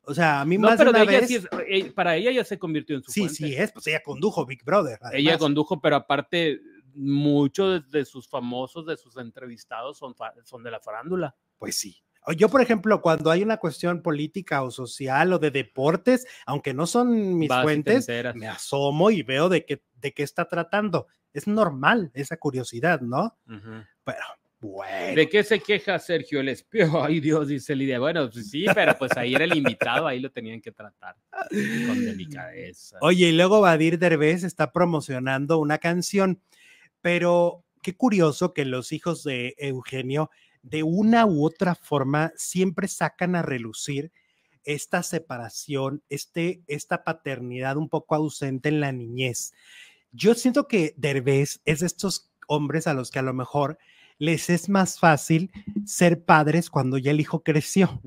O 0.03 0.13
sea, 0.13 0.41
a 0.41 0.45
mí 0.45 0.57
más 0.57 0.77
pero 0.77 0.91
de 0.91 1.01
una 1.01 1.11
vez... 1.11 1.47
Eh, 1.67 1.91
para 1.91 2.15
ella 2.15 2.31
ya 2.31 2.43
se 2.43 2.57
convirtió 2.57 2.95
en 2.95 3.03
su 3.03 3.11
sí, 3.11 3.21
fuente. 3.21 3.35
Sí, 3.35 3.47
sí 3.49 3.55
es, 3.55 3.71
pues 3.71 3.85
ella 3.87 4.01
condujo 4.01 4.45
Big 4.45 4.63
Brother. 4.63 4.99
Ella 5.13 5.37
condujo, 5.37 5.79
pero 5.79 5.95
aparte 5.95 6.59
muchos 6.93 7.89
de 7.91 8.05
sus 8.05 8.27
famosos, 8.27 8.85
de 8.85 8.97
sus 8.97 9.17
entrevistados 9.17 9.97
son, 9.97 10.15
son 10.43 10.63
de 10.63 10.71
la 10.71 10.79
farándula. 10.79 11.35
Pues 11.57 11.77
sí. 11.77 12.03
Yo, 12.37 12.49
por 12.49 12.61
ejemplo, 12.61 13.01
cuando 13.01 13.31
hay 13.31 13.41
una 13.41 13.57
cuestión 13.57 14.01
política 14.01 14.61
o 14.63 14.71
social 14.71 15.33
o 15.33 15.39
de 15.39 15.51
deportes, 15.51 16.27
aunque 16.45 16.73
no 16.73 16.85
son 16.85 17.37
mis 17.37 17.49
fuentes, 17.49 18.07
me 18.35 18.47
asomo 18.47 19.09
y 19.11 19.23
veo 19.23 19.49
de 19.49 19.65
qué, 19.65 19.81
de 19.95 20.13
qué 20.13 20.23
está 20.23 20.47
tratando 20.47 21.07
es 21.33 21.47
normal 21.47 22.11
esa 22.13 22.37
curiosidad, 22.37 23.01
¿no? 23.01 23.37
Pero 23.45 24.19
Bueno. 24.59 25.15
¿De 25.15 25.27
qué 25.27 25.43
se 25.43 25.59
queja 25.59 25.97
Sergio 25.97 26.39
el 26.39 26.49
espío? 26.49 26.85
Ay 27.03 27.19
Dios, 27.19 27.47
dice 27.47 27.75
Lidia. 27.75 27.99
Bueno, 27.99 28.29
pues 28.29 28.49
sí, 28.49 28.65
pero 28.73 28.95
pues 28.97 29.15
ahí 29.17 29.33
era 29.33 29.45
el 29.45 29.57
invitado, 29.57 30.07
ahí 30.07 30.19
lo 30.19 30.31
tenían 30.31 30.61
que 30.61 30.71
tratar 30.71 31.15
con 31.49 32.05
delicadeza. 32.05 32.97
Oye, 33.01 33.29
y 33.29 33.31
luego 33.31 33.61
Badir 33.61 33.97
Derbez 33.97 34.43
está 34.43 34.71
promocionando 34.71 35.57
una 35.57 35.79
canción, 35.79 36.41
pero 37.01 37.63
qué 37.81 37.95
curioso 37.95 38.53
que 38.53 38.65
los 38.65 38.91
hijos 38.91 39.23
de 39.23 39.55
Eugenio 39.57 40.29
de 40.61 40.83
una 40.83 41.25
u 41.25 41.45
otra 41.45 41.75
forma 41.75 42.31
siempre 42.35 42.87
sacan 42.87 43.35
a 43.35 43.41
relucir 43.41 44.11
esta 44.63 45.03
separación, 45.03 46.03
este, 46.09 46.61
esta 46.67 47.03
paternidad 47.03 47.77
un 47.77 47.89
poco 47.89 48.15
ausente 48.15 48.69
en 48.69 48.79
la 48.79 48.91
niñez. 48.91 49.53
Yo 50.11 50.35
siento 50.35 50.67
que 50.67 50.93
Derbez 50.97 51.61
es 51.65 51.79
de 51.79 51.87
estos 51.87 52.31
hombres 52.47 52.85
a 52.85 52.93
los 52.93 53.11
que 53.11 53.19
a 53.19 53.23
lo 53.23 53.33
mejor 53.33 53.79
les 54.17 54.49
es 54.49 54.69
más 54.69 54.99
fácil 54.99 55.51
ser 55.85 56.23
padres 56.25 56.69
cuando 56.69 56.97
ya 56.97 57.11
el 57.11 57.19
hijo 57.19 57.43
creció. 57.43 58.01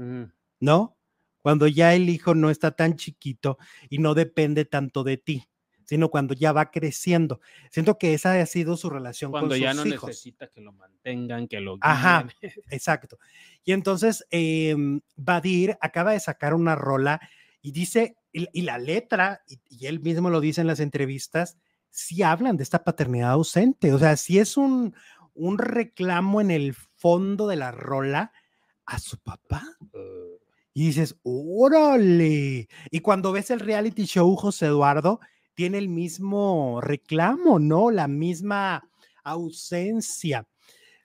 ¿no? 0.61 0.97
Cuando 1.43 1.67
ya 1.67 1.95
el 1.95 2.09
hijo 2.09 2.35
no 2.35 2.51
está 2.51 2.71
tan 2.71 2.97
chiquito 2.97 3.59
y 3.91 3.99
no 3.99 4.15
depende 4.15 4.65
tanto 4.65 5.05
de 5.05 5.19
ti, 5.19 5.45
sino 5.85 6.09
cuando 6.09 6.35
ya 6.35 6.53
va 6.53 6.71
creciendo. 6.71 7.41
Siento 7.71 7.99
que 7.99 8.15
esa 8.15 8.41
ha 8.41 8.47
sido 8.47 8.77
su 8.77 8.91
relación 8.91 9.33
con 9.33 9.43
sus 9.43 9.59
hijos. 9.59 9.75
Cuando 9.75 9.91
ya 9.91 9.99
no 9.99 10.07
necesita 10.07 10.49
que 10.49 10.61
lo 10.61 10.73
mantengan, 10.73 11.49
que 11.49 11.61
lo 11.61 11.73
guíen. 11.73 11.81
Ajá, 11.83 12.27
exacto. 12.71 13.19
Y 13.65 13.73
entonces 13.73 14.27
eh, 14.31 14.77
Badir 15.17 15.77
acaba 15.81 16.13
de 16.13 16.21
sacar 16.21 16.55
una 16.55 16.75
rola 16.75 17.21
y 17.63 17.73
dice, 17.73 18.17
y, 18.33 18.63
la 18.63 18.79
letra, 18.79 19.43
y, 19.49 19.61
y, 19.69 19.87
él 19.87 20.01
mismo 20.01 20.29
lo 20.29 20.41
dice 20.41 20.61
en 20.61 20.67
las 20.67 20.81
entrevistas, 20.81 21.57
sí 21.91 22.23
hablan 22.23 22.57
de 22.57 22.63
esta 22.63 22.85
paternidad 22.85 23.31
ausente. 23.31 23.95
O 23.95 23.99
sea, 23.99 24.17
sí 24.17 24.39
es 24.39 24.57
un, 24.57 24.95
un 25.35 25.59
reclamo 25.59 26.41
en 26.41 26.51
el 26.51 26.75
fondo 26.75 27.47
de 27.47 27.57
la 27.57 27.71
rola 27.71 28.33
a 28.87 28.99
su 28.99 29.19
papá. 29.19 29.63
Y 30.73 30.87
dices, 30.87 31.17
órale. 31.23 32.69
Y 32.91 33.01
cuando 33.01 33.33
ves 33.33 33.51
el 33.51 33.61
reality 33.61 34.05
show, 34.07 34.35
José 34.37 34.67
Eduardo 34.67 35.21
tiene 35.55 35.79
el 35.79 35.89
mismo 35.89 36.81
reclamo, 36.81 37.59
¿no? 37.59 37.91
La 37.91 38.09
misma 38.09 38.89
ausencia. 39.23 40.47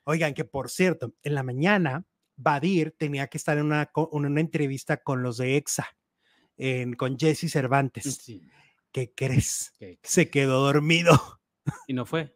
Oigan, 0.03 0.33
que 0.33 0.45
por 0.45 0.69
cierto, 0.69 1.13
en 1.23 1.35
la 1.35 1.43
mañana, 1.43 2.05
Badir 2.35 2.95
tenía 2.97 3.27
que 3.27 3.37
estar 3.37 3.57
en 3.57 3.65
una, 3.65 3.91
una 4.11 4.39
entrevista 4.39 4.97
con 4.97 5.21
los 5.23 5.37
de 5.37 5.57
EXA, 5.57 5.87
con 6.97 7.17
Jesse 7.17 7.51
Cervantes. 7.51 8.25
¿Qué 8.91 9.13
crees? 9.13 9.73
Se 10.03 10.29
quedó 10.29 10.61
dormido. 10.61 11.39
¿Y 11.87 11.93
no 11.93 12.05
fue? 12.05 12.35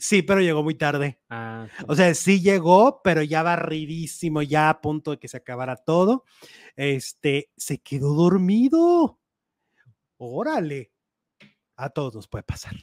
Sí, 0.00 0.22
pero 0.22 0.40
llegó 0.40 0.62
muy 0.62 0.74
tarde. 0.74 1.20
Ah, 1.28 1.68
o 1.86 1.94
sea, 1.94 2.14
sí 2.14 2.40
llegó, 2.40 3.00
pero 3.02 3.22
ya 3.22 3.42
barridísimo, 3.42 4.42
ya 4.42 4.70
a 4.70 4.80
punto 4.80 5.12
de 5.12 5.18
que 5.18 5.28
se 5.28 5.36
acabara 5.36 5.76
todo. 5.76 6.24
Este, 6.76 7.50
se 7.56 7.78
quedó 7.78 8.14
dormido. 8.14 9.20
Órale. 10.16 10.93
A 11.76 11.90
todos 11.90 12.14
nos 12.14 12.28
puede 12.28 12.44
pasar. 12.44 12.74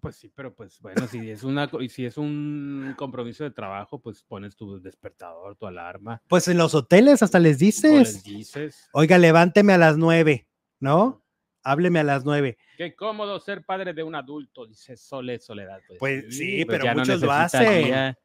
Pues 0.00 0.16
sí, 0.16 0.32
pero 0.34 0.52
pues 0.54 0.80
bueno, 0.80 1.06
si 1.06 1.30
es 1.30 1.44
una 1.44 1.70
si 1.88 2.04
es 2.04 2.16
un 2.16 2.94
compromiso 2.96 3.44
de 3.44 3.52
trabajo, 3.52 4.00
pues 4.00 4.24
pones 4.24 4.56
tu 4.56 4.80
despertador, 4.80 5.54
tu 5.54 5.66
alarma. 5.66 6.20
Pues 6.26 6.48
en 6.48 6.58
los 6.58 6.74
hoteles 6.74 7.22
hasta 7.22 7.38
les 7.38 7.58
dices. 7.58 8.14
les 8.14 8.24
dices. 8.24 8.88
Oiga, 8.92 9.16
levánteme 9.18 9.72
a 9.72 9.78
las 9.78 9.96
nueve, 9.96 10.48
¿no? 10.80 11.22
hábleme 11.62 12.00
a 12.00 12.04
las 12.04 12.24
nueve. 12.24 12.58
Qué 12.76 12.94
cómodo 12.94 13.40
ser 13.40 13.64
padre 13.64 13.92
de 13.94 14.02
un 14.02 14.14
adulto, 14.14 14.66
dice 14.66 14.96
Sole 14.96 15.38
Soledad. 15.38 15.80
Pues, 15.86 15.98
pues 15.98 16.36
sí, 16.36 16.64
pues 16.64 16.80
pero 16.80 16.94
muchos 16.94 17.20
lo 17.20 17.32
hacen. 17.32 18.16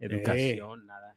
Educación, 0.00 0.86
nada. 0.86 1.16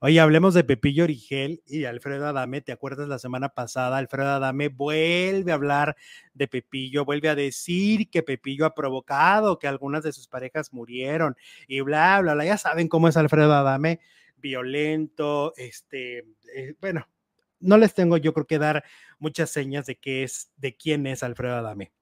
Oye, 0.00 0.20
hablemos 0.20 0.54
de 0.54 0.64
Pepillo 0.64 1.04
Origel 1.04 1.62
y 1.66 1.84
Alfredo 1.84 2.26
Adame. 2.26 2.60
¿Te 2.60 2.72
acuerdas 2.72 3.08
la 3.08 3.18
semana 3.18 3.50
pasada? 3.50 3.98
Alfredo 3.98 4.30
Adame 4.30 4.68
vuelve 4.68 5.52
a 5.52 5.54
hablar 5.54 5.96
de 6.34 6.48
Pepillo, 6.48 7.04
vuelve 7.04 7.28
a 7.28 7.34
decir 7.34 8.08
que 8.10 8.22
Pepillo 8.22 8.66
ha 8.66 8.74
provocado 8.74 9.58
que 9.58 9.68
algunas 9.68 10.02
de 10.02 10.12
sus 10.12 10.28
parejas 10.28 10.72
murieron 10.72 11.36
y 11.66 11.80
bla, 11.80 12.20
bla, 12.20 12.34
bla. 12.34 12.44
Ya 12.44 12.58
saben 12.58 12.88
cómo 12.88 13.08
es 13.08 13.16
Alfredo 13.16 13.52
Adame, 13.52 14.00
violento, 14.36 15.52
este, 15.56 16.18
eh, 16.54 16.74
bueno, 16.80 17.06
no 17.60 17.76
les 17.76 17.94
tengo 17.94 18.16
yo 18.16 18.32
creo 18.32 18.46
que 18.46 18.58
dar 18.58 18.84
muchas 19.18 19.50
señas 19.50 19.86
de 19.86 19.96
qué 19.96 20.24
es, 20.24 20.50
de 20.56 20.76
quién 20.76 21.06
es 21.06 21.22
Alfredo 21.22 21.56
Adame. 21.56 21.92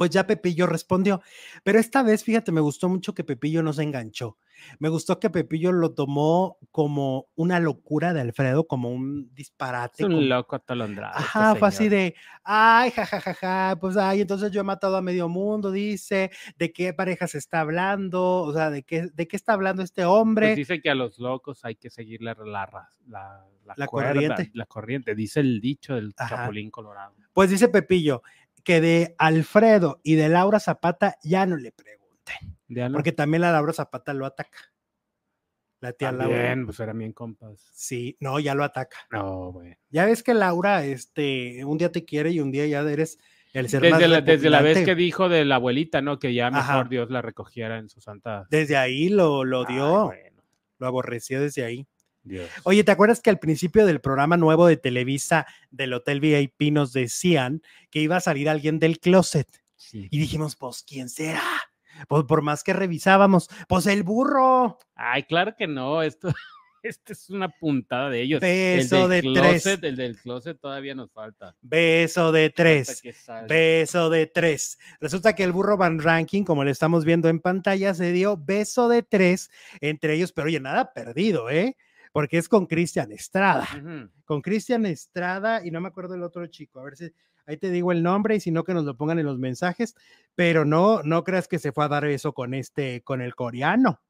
Pues 0.00 0.08
ya 0.08 0.26
Pepillo 0.26 0.66
respondió, 0.66 1.20
pero 1.62 1.78
esta 1.78 2.02
vez, 2.02 2.24
fíjate, 2.24 2.52
me 2.52 2.62
gustó 2.62 2.88
mucho 2.88 3.12
que 3.12 3.22
Pepillo 3.22 3.62
no 3.62 3.74
se 3.74 3.82
enganchó. 3.82 4.38
Me 4.78 4.88
gustó 4.88 5.20
que 5.20 5.28
Pepillo 5.28 5.72
lo 5.72 5.92
tomó 5.92 6.56
como 6.70 7.26
una 7.34 7.60
locura 7.60 8.14
de 8.14 8.22
Alfredo, 8.22 8.66
como 8.66 8.88
un 8.88 9.28
disparate. 9.34 10.06
un 10.06 10.26
loco 10.26 10.56
atolondrado. 10.56 11.18
Este 11.18 11.24
Ajá, 11.24 11.54
fue 11.54 11.68
así 11.68 11.90
de, 11.90 12.14
ay, 12.44 12.92
jajajaja, 12.92 13.34
ja, 13.34 13.68
ja, 13.72 13.76
pues 13.78 13.98
ay, 13.98 14.22
entonces 14.22 14.50
yo 14.52 14.62
he 14.62 14.64
matado 14.64 14.96
a 14.96 15.02
medio 15.02 15.28
mundo, 15.28 15.70
dice, 15.70 16.30
¿de 16.56 16.72
qué 16.72 16.94
pareja 16.94 17.26
se 17.26 17.36
está 17.36 17.60
hablando? 17.60 18.22
O 18.36 18.54
sea, 18.54 18.70
¿de 18.70 18.84
qué, 18.84 19.10
de 19.12 19.28
qué 19.28 19.36
está 19.36 19.52
hablando 19.52 19.82
este 19.82 20.06
hombre? 20.06 20.46
Pues 20.46 20.56
dice 20.56 20.80
que 20.80 20.88
a 20.88 20.94
los 20.94 21.18
locos 21.18 21.62
hay 21.66 21.74
que 21.74 21.90
seguirle 21.90 22.34
la, 22.42 22.88
la, 23.06 23.44
la, 23.76 23.86
corriente. 23.86 24.50
La 24.54 24.64
corriente, 24.64 25.14
dice 25.14 25.40
el 25.40 25.60
dicho 25.60 25.94
del 25.94 26.14
Chapulín 26.14 26.70
Colorado. 26.70 27.14
Pues 27.34 27.50
dice 27.50 27.68
Pepillo 27.68 28.22
que 28.64 28.80
de 28.80 29.14
Alfredo 29.18 30.00
y 30.02 30.14
de 30.14 30.28
Laura 30.28 30.60
Zapata 30.60 31.16
ya 31.22 31.46
no 31.46 31.56
le 31.56 31.72
pregunten. 31.72 32.92
Porque 32.92 33.12
también 33.12 33.42
la 33.42 33.52
Laura 33.52 33.72
Zapata 33.72 34.14
lo 34.14 34.26
ataca. 34.26 34.58
La 35.80 35.92
tía 35.92 36.12
Laura. 36.12 36.56
pues 36.66 36.78
eran 36.80 36.98
bien 36.98 37.12
compas. 37.12 37.70
Sí, 37.72 38.16
no, 38.20 38.38
ya 38.38 38.54
lo 38.54 38.64
ataca. 38.64 38.98
No, 39.10 39.52
güey. 39.52 39.78
Ya 39.88 40.04
ves 40.04 40.22
que 40.22 40.34
Laura, 40.34 40.84
este, 40.84 41.64
un 41.64 41.78
día 41.78 41.90
te 41.90 42.04
quiere 42.04 42.30
y 42.30 42.40
un 42.40 42.50
día 42.50 42.66
ya 42.66 42.80
eres 42.80 43.18
el 43.54 43.68
ser 43.68 43.82
desde 43.82 44.06
la, 44.06 44.20
Desde 44.20 44.50
la 44.50 44.60
vez 44.60 44.84
que 44.84 44.94
dijo 44.94 45.28
de 45.28 45.44
la 45.44 45.56
abuelita, 45.56 46.02
¿no? 46.02 46.18
Que 46.18 46.34
ya 46.34 46.50
mejor 46.50 46.88
Dios 46.88 47.10
la 47.10 47.22
recogiera 47.22 47.78
en 47.78 47.88
su 47.88 48.00
santa. 48.00 48.46
Desde 48.50 48.76
ahí 48.76 49.08
lo, 49.08 49.44
lo 49.44 49.64
dio. 49.64 50.12
Lo 50.78 50.86
aborreció 50.86 51.40
desde 51.40 51.64
ahí. 51.64 51.86
Oye, 52.64 52.84
¿te 52.84 52.92
acuerdas 52.92 53.20
que 53.20 53.30
al 53.30 53.38
principio 53.38 53.86
del 53.86 54.00
programa 54.00 54.36
nuevo 54.36 54.66
de 54.66 54.76
Televisa 54.76 55.46
del 55.70 55.92
Hotel 55.94 56.20
VIP 56.20 56.72
nos 56.72 56.92
decían 56.92 57.62
que 57.90 58.00
iba 58.00 58.16
a 58.16 58.20
salir 58.20 58.48
alguien 58.48 58.78
del 58.78 58.98
closet? 58.98 59.48
Y 59.92 60.18
dijimos, 60.18 60.56
pues, 60.56 60.84
¿quién 60.86 61.08
será? 61.08 61.42
Pues 62.08 62.24
por 62.24 62.42
más 62.42 62.62
que 62.62 62.72
revisábamos, 62.72 63.48
pues 63.68 63.86
el 63.86 64.02
burro. 64.02 64.78
Ay, 64.94 65.24
claro 65.24 65.54
que 65.56 65.66
no, 65.66 66.02
esto, 66.02 66.28
esto 66.82 67.12
es 67.12 67.30
una 67.30 67.48
puntada 67.48 68.10
de 68.10 68.22
ellos. 68.22 68.40
Beso 68.40 69.08
de 69.08 69.22
tres. 69.22 69.66
El 69.66 69.96
del 69.96 70.16
closet 70.18 70.58
todavía 70.60 70.94
nos 70.94 71.12
falta. 71.12 71.56
Beso 71.60 72.32
de 72.32 72.50
tres. 72.50 73.02
Beso 73.48 74.10
de 74.10 74.26
tres. 74.26 74.78
Resulta 75.00 75.34
que 75.34 75.44
el 75.44 75.52
burro 75.52 75.76
Van 75.76 75.98
Ranking, 75.98 76.44
como 76.44 76.64
le 76.64 76.70
estamos 76.70 77.04
viendo 77.04 77.28
en 77.28 77.40
pantalla, 77.40 77.92
se 77.94 78.12
dio 78.12 78.36
beso 78.36 78.88
de 78.88 79.02
tres 79.02 79.50
entre 79.80 80.14
ellos, 80.14 80.32
pero 80.32 80.46
oye, 80.46 80.60
nada 80.60 80.92
perdido, 80.92 81.50
¿eh? 81.50 81.76
Porque 82.12 82.38
es 82.38 82.48
con 82.48 82.66
Cristian 82.66 83.12
Estrada. 83.12 83.68
Con 84.24 84.42
Cristian 84.42 84.86
Estrada 84.86 85.64
y 85.64 85.70
no 85.70 85.80
me 85.80 85.88
acuerdo 85.88 86.14
el 86.14 86.22
otro 86.22 86.46
chico. 86.46 86.80
A 86.80 86.84
ver 86.84 86.96
si 86.96 87.12
ahí 87.46 87.56
te 87.56 87.70
digo 87.70 87.92
el 87.92 88.02
nombre 88.02 88.36
y 88.36 88.40
si 88.40 88.50
no 88.50 88.64
que 88.64 88.74
nos 88.74 88.84
lo 88.84 88.96
pongan 88.96 89.18
en 89.18 89.26
los 89.26 89.38
mensajes, 89.38 89.94
pero 90.34 90.64
no, 90.64 91.02
no 91.02 91.24
creas 91.24 91.48
que 91.48 91.58
se 91.58 91.72
fue 91.72 91.84
a 91.84 91.88
dar 91.88 92.04
beso 92.04 92.32
con 92.32 92.54
este, 92.54 93.02
con 93.02 93.20
el 93.20 93.34
coreano. 93.34 94.00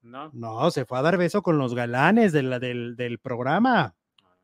No. 0.00 0.30
No, 0.32 0.70
se 0.70 0.84
fue 0.84 0.98
a 0.98 1.02
dar 1.02 1.16
beso 1.16 1.42
con 1.42 1.58
los 1.58 1.74
galanes 1.74 2.32
del, 2.32 2.96
del 2.96 3.18
programa. 3.18 3.96
Ah, 4.22 4.36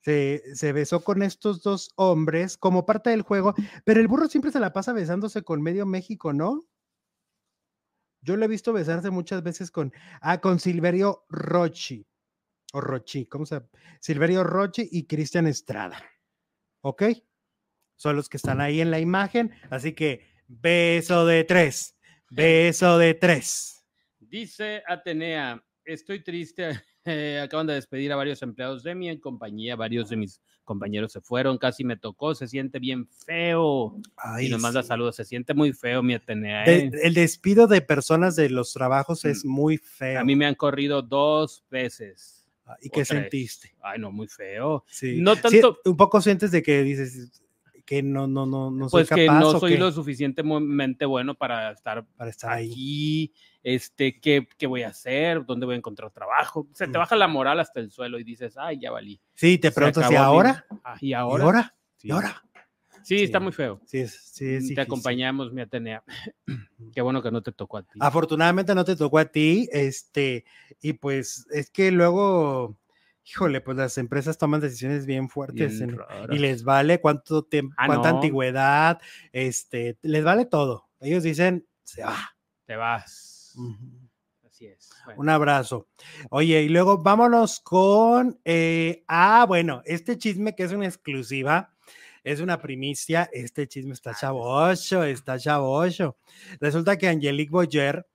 se, 0.00 0.42
se, 0.54 0.72
besó 0.72 1.02
con 1.02 1.22
estos 1.22 1.62
dos 1.62 1.90
hombres 1.96 2.56
como 2.56 2.86
parte 2.86 3.10
del 3.10 3.22
juego, 3.22 3.54
pero 3.84 4.00
el 4.00 4.08
burro 4.08 4.28
siempre 4.28 4.52
se 4.52 4.60
la 4.60 4.72
pasa 4.72 4.92
besándose 4.92 5.42
con 5.42 5.62
medio 5.62 5.84
México, 5.84 6.32
¿no? 6.32 6.62
Yo 8.22 8.36
lo 8.36 8.44
he 8.44 8.48
visto 8.48 8.72
besarse 8.72 9.10
muchas 9.10 9.42
veces 9.42 9.70
con, 9.70 9.92
ah, 10.20 10.40
con 10.40 10.60
Silverio 10.60 11.24
Rochi, 11.28 12.06
o 12.72 12.80
Rochi, 12.80 13.26
¿cómo 13.26 13.44
se 13.44 13.56
llama? 13.56 13.68
Silverio 14.00 14.44
Rochi 14.44 14.88
y 14.90 15.06
Cristian 15.06 15.48
Estrada. 15.48 15.98
¿Ok? 16.82 17.02
Son 17.96 18.16
los 18.16 18.28
que 18.28 18.36
están 18.36 18.60
ahí 18.60 18.80
en 18.80 18.90
la 18.90 19.00
imagen, 19.00 19.52
así 19.70 19.92
que 19.92 20.26
beso 20.46 21.26
de 21.26 21.44
tres, 21.44 21.96
beso 22.30 22.96
de 22.96 23.14
tres. 23.14 23.84
Dice 24.20 24.82
Atenea, 24.86 25.62
estoy 25.84 26.22
triste, 26.22 26.80
eh, 27.04 27.40
acaban 27.42 27.66
de 27.66 27.74
despedir 27.74 28.12
a 28.12 28.16
varios 28.16 28.40
empleados 28.42 28.84
de 28.84 28.94
mi 28.94 29.18
compañía, 29.20 29.74
varios 29.74 30.08
de 30.08 30.16
mis 30.16 30.40
compañeros 30.64 31.12
se 31.12 31.20
fueron, 31.20 31.58
casi 31.58 31.84
me 31.84 31.96
tocó, 31.96 32.34
se 32.34 32.48
siente 32.48 32.78
bien 32.78 33.06
feo. 33.06 34.00
y 34.40 34.48
nos 34.48 34.60
manda 34.60 34.82
saludos, 34.82 35.16
se 35.16 35.24
siente 35.24 35.54
muy 35.54 35.72
feo 35.72 36.02
mi 36.02 36.14
Atenea. 36.14 36.64
¿eh? 36.64 36.90
el 37.02 37.14
despido 37.14 37.66
de 37.66 37.80
personas 37.80 38.36
de 38.36 38.50
los 38.50 38.72
trabajos 38.72 39.24
es 39.24 39.44
mm. 39.44 39.48
muy 39.48 39.78
feo. 39.78 40.20
A 40.20 40.24
mí 40.24 40.36
me 40.36 40.46
han 40.46 40.54
corrido 40.54 41.02
dos 41.02 41.64
veces. 41.70 42.46
Ah, 42.66 42.76
¿Y 42.80 42.90
qué 42.90 43.04
sentiste? 43.04 43.74
Ay, 43.82 43.98
no, 43.98 44.12
muy 44.12 44.28
feo. 44.28 44.84
Sí. 44.88 45.20
No 45.20 45.36
tanto. 45.36 45.78
un 45.84 45.96
poco 45.96 46.20
sientes 46.20 46.50
de 46.52 46.62
que 46.62 46.82
dices, 46.82 47.42
que 47.84 48.02
no, 48.02 48.26
no, 48.26 48.46
no, 48.46 48.70
no 48.70 48.88
soy 48.88 49.04
pues 49.04 49.10
que 49.10 49.26
no 49.26 49.58
soy 49.58 49.76
lo 49.76 49.92
suficientemente 49.92 51.04
bueno 51.04 51.34
para 51.34 51.72
estar, 51.72 52.04
para 52.16 52.30
estar 52.30 52.52
ahí. 52.52 53.32
Este, 53.62 54.20
¿qué, 54.20 54.46
¿qué, 54.58 54.66
voy 54.66 54.82
a 54.82 54.88
hacer? 54.88 55.44
¿Dónde 55.44 55.66
voy 55.66 55.74
a 55.74 55.78
encontrar 55.78 56.10
trabajo? 56.10 56.66
Se 56.74 56.88
te 56.88 56.98
baja 56.98 57.14
la 57.14 57.28
moral 57.28 57.60
hasta 57.60 57.80
el 57.80 57.90
suelo 57.90 58.18
y 58.18 58.24
dices, 58.24 58.56
ay, 58.56 58.80
ya 58.80 58.90
valí. 58.90 59.20
Sí, 59.34 59.58
te 59.58 59.70
preguntas, 59.70 60.10
¿y 60.10 60.16
ahora? 60.16 60.66
Ah, 60.84 60.96
¿Y 61.00 61.12
ahora? 61.12 61.44
¿Y 61.44 61.46
ahora? 61.46 61.74
¿Y 62.02 62.10
ahora? 62.10 62.42
Sí, 63.02 63.22
está 63.22 63.40
muy 63.40 63.52
feo. 63.52 63.80
Sí, 63.86 64.06
sí, 64.06 64.60
sí. 64.60 64.74
Te 64.74 64.80
acompañamos, 64.80 65.52
mi 65.52 65.60
Atenea. 65.60 66.02
Qué 66.94 67.00
bueno 67.00 67.22
que 67.22 67.30
no 67.30 67.42
te 67.42 67.52
tocó 67.52 67.78
a 67.78 67.82
ti. 67.82 67.98
Afortunadamente 68.00 68.74
no 68.74 68.84
te 68.84 68.96
tocó 68.96 69.18
a 69.18 69.24
ti, 69.26 69.68
este, 69.72 70.44
y 70.80 70.94
pues 70.94 71.46
es 71.50 71.70
que 71.70 71.90
luego, 71.90 72.76
híjole, 73.24 73.60
pues 73.60 73.76
las 73.76 73.98
empresas 73.98 74.38
toman 74.38 74.60
decisiones 74.60 75.06
bien 75.06 75.28
fuertes 75.28 75.82
y 76.30 76.38
les 76.38 76.64
vale 76.64 77.00
cuánto 77.00 77.44
tiempo, 77.44 77.74
ah, 77.78 77.86
cuánta 77.86 78.10
antigüedad, 78.10 79.00
este, 79.32 79.98
les 80.02 80.24
vale 80.24 80.46
todo. 80.46 80.88
Ellos 81.00 81.22
dicen, 81.22 81.66
se 81.84 82.02
va. 82.02 82.36
Te 82.64 82.76
vas. 82.76 83.54
Así 84.46 84.66
es. 84.66 84.90
Un 85.16 85.28
abrazo. 85.28 85.88
Oye, 86.30 86.62
y 86.62 86.68
luego 86.68 87.02
vámonos 87.02 87.60
con, 87.60 88.40
eh, 88.44 89.04
ah, 89.08 89.44
bueno, 89.46 89.82
este 89.84 90.16
chisme 90.18 90.54
que 90.54 90.64
es 90.64 90.72
una 90.72 90.86
exclusiva 90.86 91.72
es 92.24 92.40
una 92.40 92.60
primicia. 92.60 93.28
Este 93.32 93.66
chisme 93.66 93.92
está 93.92 94.14
chavocho, 94.14 95.04
está 95.04 95.38
chavocho. 95.38 96.16
Resulta 96.60 96.96
que 96.96 97.08
Angelique 97.08 97.50
Boyer 97.50 98.06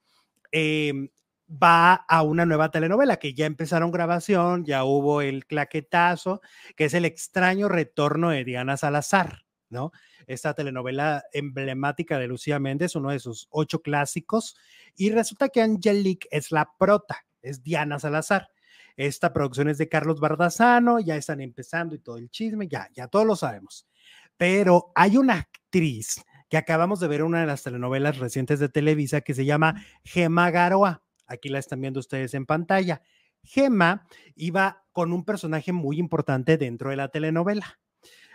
em, 0.50 1.08
va 1.50 1.94
a 1.94 2.22
una 2.22 2.46
nueva 2.46 2.70
telenovela 2.70 3.16
que 3.18 3.34
ya 3.34 3.46
empezaron 3.46 3.90
grabación, 3.90 4.64
ya 4.64 4.84
hubo 4.84 5.22
el 5.22 5.46
claquetazo, 5.46 6.40
que 6.76 6.84
es 6.86 6.94
el 6.94 7.04
extraño 7.04 7.68
retorno 7.68 8.30
de 8.30 8.44
Diana 8.44 8.76
Salazar, 8.76 9.44
¿no? 9.70 9.92
Esta 10.26 10.54
telenovela 10.54 11.24
emblemática 11.32 12.18
de 12.18 12.28
Lucía 12.28 12.58
Méndez, 12.58 12.94
uno 12.96 13.10
de 13.10 13.18
sus 13.18 13.48
ocho 13.50 13.80
clásicos, 13.80 14.56
y 14.94 15.10
resulta 15.10 15.48
que 15.48 15.62
Angelique 15.62 16.28
es 16.30 16.52
la 16.52 16.70
prota, 16.78 17.24
es 17.42 17.62
Diana 17.62 17.98
Salazar. 17.98 18.48
Esta 18.96 19.32
producción 19.32 19.68
es 19.68 19.78
de 19.78 19.88
Carlos 19.88 20.20
Bardazano, 20.20 21.00
ya 21.00 21.16
están 21.16 21.40
empezando 21.40 21.94
y 21.94 22.00
todo 22.00 22.18
el 22.18 22.30
chisme, 22.30 22.68
ya, 22.68 22.88
ya 22.94 23.06
todos 23.06 23.26
lo 23.26 23.36
sabemos 23.36 23.86
pero 24.38 24.92
hay 24.94 25.18
una 25.18 25.34
actriz 25.34 26.24
que 26.48 26.56
acabamos 26.56 27.00
de 27.00 27.08
ver 27.08 27.20
en 27.20 27.26
una 27.26 27.40
de 27.42 27.46
las 27.46 27.62
telenovelas 27.62 28.16
recientes 28.16 28.58
de 28.58 28.70
Televisa 28.70 29.20
que 29.20 29.34
se 29.34 29.44
llama 29.44 29.84
Gema 30.04 30.50
Garoa. 30.50 31.02
Aquí 31.28 31.48
la 31.48 31.58
están 31.58 31.80
viendo 31.80 32.00
ustedes 32.00 32.34
en 32.34 32.46
pantalla. 32.46 33.02
Gema 33.44 34.06
iba 34.34 34.84
con 34.92 35.12
un 35.12 35.24
personaje 35.24 35.72
muy 35.72 35.98
importante 35.98 36.56
dentro 36.56 36.90
de 36.90 36.96
la 36.96 37.08
telenovela. 37.08 37.78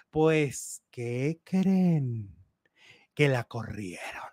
Pues, 0.09 0.83
¿qué 0.91 1.41
creen? 1.43 2.33
Que 3.13 3.27
la 3.27 3.43
corrieron. 3.43 4.31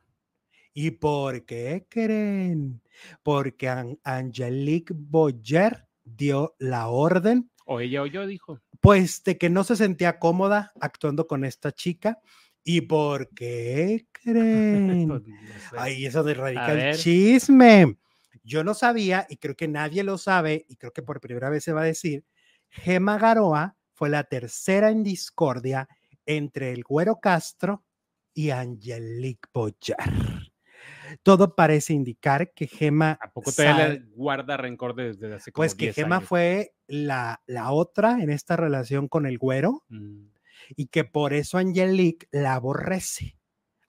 ¿Y 0.72 0.92
por 0.92 1.44
qué 1.44 1.86
creen? 1.88 2.82
Porque 3.22 3.68
Angelique 4.04 4.94
Boyer 4.94 5.88
dio 6.04 6.54
la 6.58 6.88
orden. 6.88 7.50
O 7.66 7.80
ella 7.80 8.02
o 8.02 8.06
yo, 8.06 8.26
dijo 8.26 8.60
pues 8.80 9.22
de 9.24 9.38
que 9.38 9.50
no 9.50 9.62
se 9.64 9.76
sentía 9.76 10.18
cómoda 10.18 10.72
actuando 10.80 11.26
con 11.26 11.44
esta 11.44 11.72
chica. 11.72 12.18
¿Y 12.64 12.82
por 12.82 13.28
qué 13.30 14.06
creen? 14.12 15.08
Pues, 15.08 15.22
Ahí 15.78 16.06
eso 16.06 16.22
de 16.22 16.34
radical 16.34 16.94
chisme. 16.96 17.96
Yo 18.42 18.64
no 18.64 18.74
sabía, 18.74 19.26
y 19.28 19.36
creo 19.36 19.56
que 19.56 19.68
nadie 19.68 20.04
lo 20.04 20.18
sabe, 20.18 20.64
y 20.68 20.76
creo 20.76 20.92
que 20.92 21.02
por 21.02 21.20
primera 21.20 21.50
vez 21.50 21.64
se 21.64 21.72
va 21.72 21.82
a 21.82 21.86
decir, 21.86 22.24
Gema 22.68 23.18
Garoa 23.18 23.76
fue 23.92 24.08
la 24.08 24.24
tercera 24.24 24.90
en 24.90 25.02
discordia 25.02 25.88
entre 26.26 26.72
el 26.72 26.84
Güero 26.84 27.20
Castro 27.20 27.84
y 28.32 28.50
Angelique 28.50 29.48
Boyer 29.52 29.96
todo 31.22 31.54
parece 31.54 31.92
indicar 31.92 32.52
que 32.52 32.66
Gema. 32.66 33.18
¿A 33.20 33.32
poco 33.32 33.52
todavía 33.52 34.02
guarda 34.14 34.56
rencor 34.56 34.94
desde 34.94 35.34
hace 35.34 35.52
como 35.52 35.62
Pues 35.62 35.74
que 35.74 35.92
Gema 35.92 36.20
fue 36.20 36.74
la, 36.86 37.42
la 37.46 37.72
otra 37.72 38.22
en 38.22 38.30
esta 38.30 38.56
relación 38.56 39.08
con 39.08 39.26
el 39.26 39.38
güero 39.38 39.84
mm. 39.88 40.26
y 40.76 40.86
que 40.86 41.04
por 41.04 41.32
eso 41.32 41.58
Angelique 41.58 42.26
la 42.30 42.54
aborrece. 42.54 43.36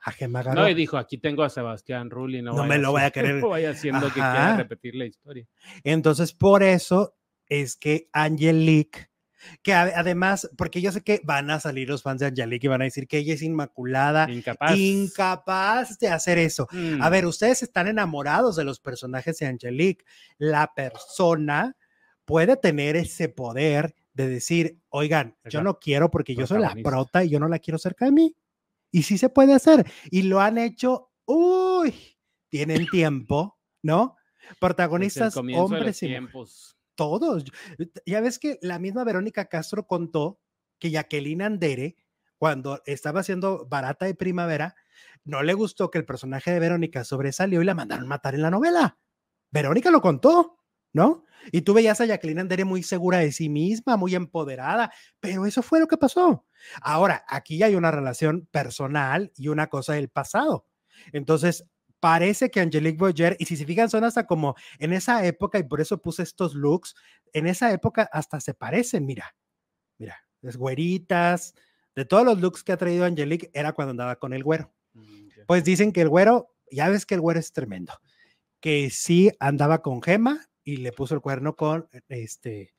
A 0.04 0.12
No, 0.56 0.68
y 0.68 0.74
dijo, 0.74 0.97
aquí 0.97 1.18
tengo 1.18 1.43
a 1.43 1.49
Sebastián 1.49 2.10
Rulli, 2.10 2.41
no, 2.41 2.54
no 2.54 2.66
me 2.66 2.78
lo 2.78 2.91
voy 2.91 3.04
a 3.04 3.12
querer. 3.12 3.36
No 3.36 3.49
vaya 3.49 3.72
haciendo 3.72 4.08
que 4.08 4.14
quiera 4.14 4.58
repetir 4.58 4.95
la 4.95 5.06
historia. 5.06 5.47
Entonces, 5.84 6.34
por 6.34 6.64
eso 6.64 7.16
es 7.47 7.76
que 7.76 8.10
Angelique 8.12 9.12
que 9.64 9.74
además, 9.74 10.49
porque 10.58 10.82
yo 10.82 10.91
sé 10.91 11.02
que 11.02 11.22
van 11.24 11.49
a 11.49 11.60
salir 11.60 11.89
los 11.89 12.04
fans 12.04 12.20
de 12.20 12.28
Angelique 12.28 12.68
y 12.68 12.70
van 12.70 12.82
a 12.82 12.86
decir 12.86 13.08
que 13.08 13.18
ella 13.18 13.34
es 13.34 13.41
inmaculada, 13.41 14.30
incapaz, 14.30 14.78
incapaz 14.78 15.99
de 15.99 16.10
hacer 16.10 16.38
eso. 16.38 16.68
A 16.72 16.76
mm. 16.76 17.12
ver, 17.12 17.26
ustedes 17.26 17.64
están 17.64 17.88
enamorados 17.88 18.56
de 18.56 18.64
los 18.64 18.80
personajes 18.80 19.38
de 19.39 19.47
Angelique. 19.47 20.06
La 20.38 20.74
persona 20.74 21.76
puede 22.26 22.56
tener 22.58 22.95
ese 22.95 23.30
poder 23.30 23.95
de 24.14 24.28
decir, 24.28 24.80
oigan, 24.89 25.36
yo 25.45 25.64
no 25.64 25.80
quiero 25.80 26.12
porque 26.12 26.36
yo 26.36 26.45
soy 26.45 26.60
la 26.60 26.76
prota 26.84 27.24
y 27.24 27.30
yo 27.30 27.39
no 27.39 27.47
la 27.47 27.60
quiero 27.60 27.78
cerca 27.78 28.06
de 28.06 28.12
mí. 28.12 28.36
Y 28.91 29.03
sí 29.03 29.17
se 29.17 29.29
puede 29.29 29.53
hacer. 29.53 29.89
Y 30.09 30.23
lo 30.23 30.41
han 30.41 30.57
hecho, 30.57 31.11
uy, 31.25 31.95
tienen 32.49 32.87
tiempo, 32.87 33.57
¿no? 33.81 34.17
Protagonistas, 34.59 35.35
hombres 35.37 36.03
y 36.03 36.13
todos. 36.95 37.45
Ya 38.05 38.21
ves 38.21 38.37
que 38.37 38.59
la 38.61 38.79
misma 38.79 39.03
Verónica 39.03 39.45
Castro 39.45 39.87
contó 39.87 40.39
que 40.77 40.91
Jacqueline 40.91 41.41
Andere, 41.41 41.95
cuando 42.37 42.81
estaba 42.85 43.21
haciendo 43.21 43.65
Barata 43.67 44.05
de 44.05 44.15
Primavera, 44.15 44.75
no 45.23 45.43
le 45.43 45.53
gustó 45.53 45.89
que 45.89 45.99
el 45.99 46.05
personaje 46.05 46.51
de 46.51 46.59
Verónica 46.59 47.03
sobresalió 47.03 47.61
y 47.61 47.65
la 47.65 47.75
mandaron 47.75 48.07
matar 48.07 48.35
en 48.35 48.41
la 48.41 48.51
novela. 48.51 48.99
Verónica 49.51 49.91
lo 49.91 50.01
contó, 50.01 50.61
¿no? 50.93 51.23
Y 51.51 51.61
tú 51.61 51.73
veías 51.73 51.99
a 52.01 52.05
Jacqueline 52.05 52.39
Andere 52.39 52.65
muy 52.65 52.83
segura 52.83 53.19
de 53.19 53.31
sí 53.31 53.49
misma, 53.49 53.97
muy 53.97 54.15
empoderada, 54.15 54.91
pero 55.19 55.45
eso 55.45 55.61
fue 55.61 55.79
lo 55.79 55.87
que 55.87 55.97
pasó. 55.97 56.45
Ahora, 56.81 57.23
aquí 57.27 57.63
hay 57.63 57.75
una 57.75 57.91
relación 57.91 58.47
personal 58.51 59.31
y 59.35 59.47
una 59.47 59.67
cosa 59.67 59.93
del 59.93 60.09
pasado. 60.09 60.67
Entonces, 61.13 61.65
parece 61.99 62.51
que 62.51 62.59
Angelique 62.59 62.97
Boyer, 62.97 63.35
y 63.39 63.45
si 63.45 63.57
se 63.57 63.65
fijan, 63.65 63.89
son 63.89 64.03
hasta 64.03 64.27
como 64.27 64.55
en 64.79 64.93
esa 64.93 65.25
época, 65.25 65.57
y 65.59 65.63
por 65.63 65.81
eso 65.81 66.01
puse 66.01 66.23
estos 66.23 66.53
looks, 66.53 66.95
en 67.33 67.47
esa 67.47 67.71
época 67.71 68.09
hasta 68.11 68.39
se 68.39 68.53
parecen, 68.53 69.05
mira, 69.05 69.35
mira, 69.97 70.17
las 70.41 70.57
güeritas, 70.57 71.55
de 71.95 72.05
todos 72.05 72.25
los 72.25 72.39
looks 72.39 72.63
que 72.63 72.71
ha 72.71 72.77
traído 72.77 73.05
Angelique, 73.05 73.49
era 73.53 73.73
cuando 73.73 73.91
andaba 73.91 74.17
con 74.17 74.33
el 74.33 74.43
güero. 74.43 74.73
Mm, 74.93 75.29
pues 75.47 75.63
dicen 75.63 75.91
que 75.91 76.01
el 76.01 76.09
güero, 76.09 76.53
ya 76.69 76.89
ves 76.89 77.05
que 77.05 77.15
el 77.15 77.21
güero 77.21 77.39
es 77.39 77.51
tremendo, 77.51 77.93
que 78.59 78.89
sí 78.91 79.31
andaba 79.39 79.81
con 79.81 80.01
Gema 80.01 80.51
y 80.64 80.78
le 80.78 80.91
puso 80.91 81.16
el 81.16 81.22
cuerno 81.22 81.55
con 81.55 81.88
este 82.09 82.74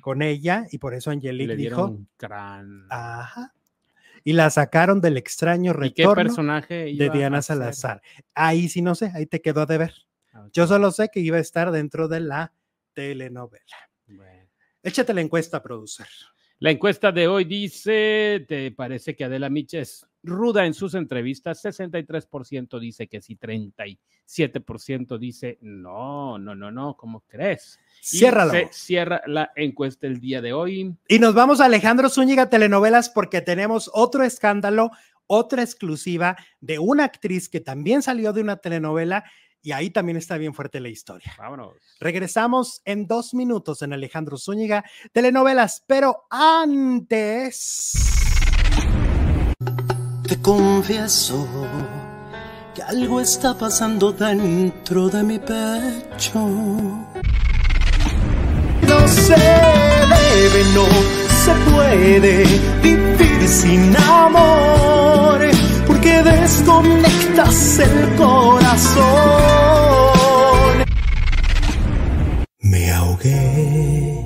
con 0.00 0.22
ella 0.22 0.66
y 0.70 0.78
por 0.78 0.94
eso 0.94 1.10
Angelique 1.10 1.56
dijo, 1.56 1.98
ajá, 2.88 3.52
y 4.24 4.32
la 4.32 4.50
sacaron 4.50 5.00
del 5.00 5.16
extraño 5.16 5.72
retorno 5.72 6.14
personaje 6.14 6.94
de 6.94 7.10
Diana 7.10 7.42
Salazar. 7.42 8.02
Ahí 8.34 8.68
sí 8.68 8.82
no 8.82 8.94
sé, 8.94 9.10
ahí 9.14 9.26
te 9.26 9.40
quedó 9.40 9.66
de 9.66 9.78
ver. 9.78 9.94
Ah, 10.32 10.46
Yo 10.52 10.66
solo 10.66 10.90
sé 10.92 11.08
que 11.12 11.20
iba 11.20 11.36
a 11.36 11.40
estar 11.40 11.70
dentro 11.70 12.08
de 12.08 12.20
la 12.20 12.52
telenovela. 12.94 13.76
Échate 14.82 15.12
la 15.14 15.20
encuesta, 15.20 15.62
producer. 15.62 16.06
La 16.60 16.70
encuesta 16.70 17.12
de 17.12 17.28
hoy 17.28 17.44
dice, 17.44 18.44
¿te 18.48 18.70
parece 18.72 19.14
que 19.14 19.24
Adela 19.24 19.48
Micha 19.48 19.78
es 19.78 20.06
ruda 20.28 20.66
en 20.66 20.74
sus 20.74 20.94
entrevistas? 20.94 21.64
63% 21.64 22.78
dice 22.78 23.06
que 23.06 23.20
sí, 23.20 23.36
37% 23.36 25.18
dice 25.18 25.58
no, 25.60 26.38
no, 26.38 26.54
no, 26.54 26.70
no, 26.70 26.96
¿cómo 26.96 27.20
crees? 27.26 27.78
Ciérralo. 28.02 28.52
cierra 28.70 29.22
la 29.26 29.50
encuesta 29.56 30.06
el 30.06 30.20
día 30.20 30.40
de 30.40 30.52
hoy. 30.52 30.94
Y 31.08 31.18
nos 31.18 31.34
vamos 31.34 31.60
a 31.60 31.66
Alejandro 31.66 32.08
Zúñiga 32.08 32.48
Telenovelas 32.48 33.10
porque 33.10 33.40
tenemos 33.40 33.90
otro 33.92 34.22
escándalo, 34.24 34.90
otra 35.26 35.62
exclusiva 35.62 36.36
de 36.60 36.78
una 36.78 37.04
actriz 37.04 37.48
que 37.48 37.60
también 37.60 38.02
salió 38.02 38.32
de 38.32 38.42
una 38.42 38.56
telenovela 38.56 39.24
y 39.62 39.72
ahí 39.72 39.90
también 39.90 40.16
está 40.16 40.38
bien 40.38 40.54
fuerte 40.54 40.80
la 40.80 40.88
historia. 40.88 41.34
Vámonos. 41.36 41.74
Regresamos 42.00 42.80
en 42.84 43.06
dos 43.06 43.34
minutos 43.34 43.82
en 43.82 43.92
Alejandro 43.92 44.38
Zúñiga 44.38 44.84
Telenovelas, 45.12 45.84
pero 45.86 46.26
antes... 46.30 48.27
Te 50.28 50.36
confieso 50.40 51.46
que 52.74 52.82
algo 52.82 53.20
está 53.20 53.54
pasando 53.54 54.12
dentro 54.12 55.08
de 55.08 55.22
mi 55.22 55.38
pecho 55.38 57.08
se 59.08 59.34
debe, 59.34 60.64
no 60.74 60.86
se 61.44 61.52
puede 61.70 62.44
vivir 62.82 63.48
sin 63.48 63.96
amor, 63.96 65.40
porque 65.86 66.22
desconectas 66.22 67.78
el 67.78 68.16
corazón. 68.16 69.06
Me 72.60 72.92
ahogué 72.92 74.24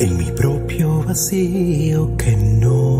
en 0.00 0.18
mi 0.18 0.30
propio 0.32 1.02
vacío 1.02 2.16
que 2.16 2.36
no 2.36 2.95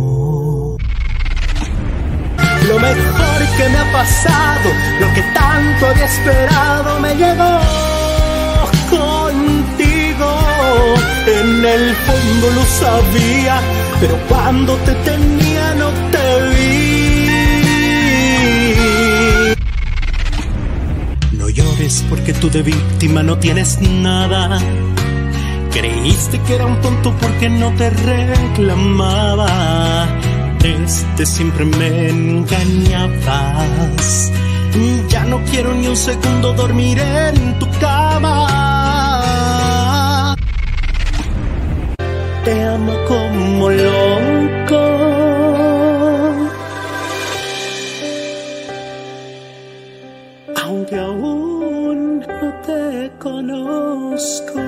porque 2.81 3.69
me 3.71 3.79
ha 3.79 3.93
pasado 3.93 4.71
lo 5.01 5.15
que 5.15 5.23
tanto 5.35 5.87
había 5.87 6.05
esperado 6.05 7.01
me 7.01 7.15
llegó 7.15 7.61
contigo. 8.91 10.29
En 11.27 11.65
el 11.65 11.95
fondo 11.95 12.51
lo 12.55 12.65
sabía, 12.65 13.61
pero 14.01 14.17
cuando 14.29 14.75
te 14.77 14.93
tenía 14.93 15.75
no 15.75 15.91
te 16.11 16.43
vi. 16.51 16.77
No 21.33 21.49
llores 21.49 22.05
porque 22.09 22.33
tú 22.35 22.51
de 22.51 22.63
víctima 22.63 23.23
no 23.23 23.39
tienes 23.39 23.81
nada. 23.81 24.59
Creíste 25.73 26.41
que 26.41 26.55
era 26.55 26.67
un 26.67 26.81
tonto 26.81 27.15
porque 27.21 27.49
no 27.49 27.71
te 27.75 27.91
reclamaba. 27.91 29.47
Este 30.67 31.25
siempre 31.27 31.65
me 31.65 32.09
engañabas. 32.09 32.57
Ya 35.09 35.25
no 35.25 35.41
quiero 35.45 35.73
ni 35.75 35.87
un 35.87 35.97
segundo 35.97 36.53
dormir 36.55 36.99
en 36.99 37.57
tu 37.61 37.71
cama. 37.79 38.35
Te 42.45 42.65
amo 42.65 42.93
como 43.07 43.71
loco. 43.71 44.83
Aunque 50.65 50.97
aún 50.97 52.19
no 52.19 52.55
te 52.67 53.13
conozco. 53.21 54.66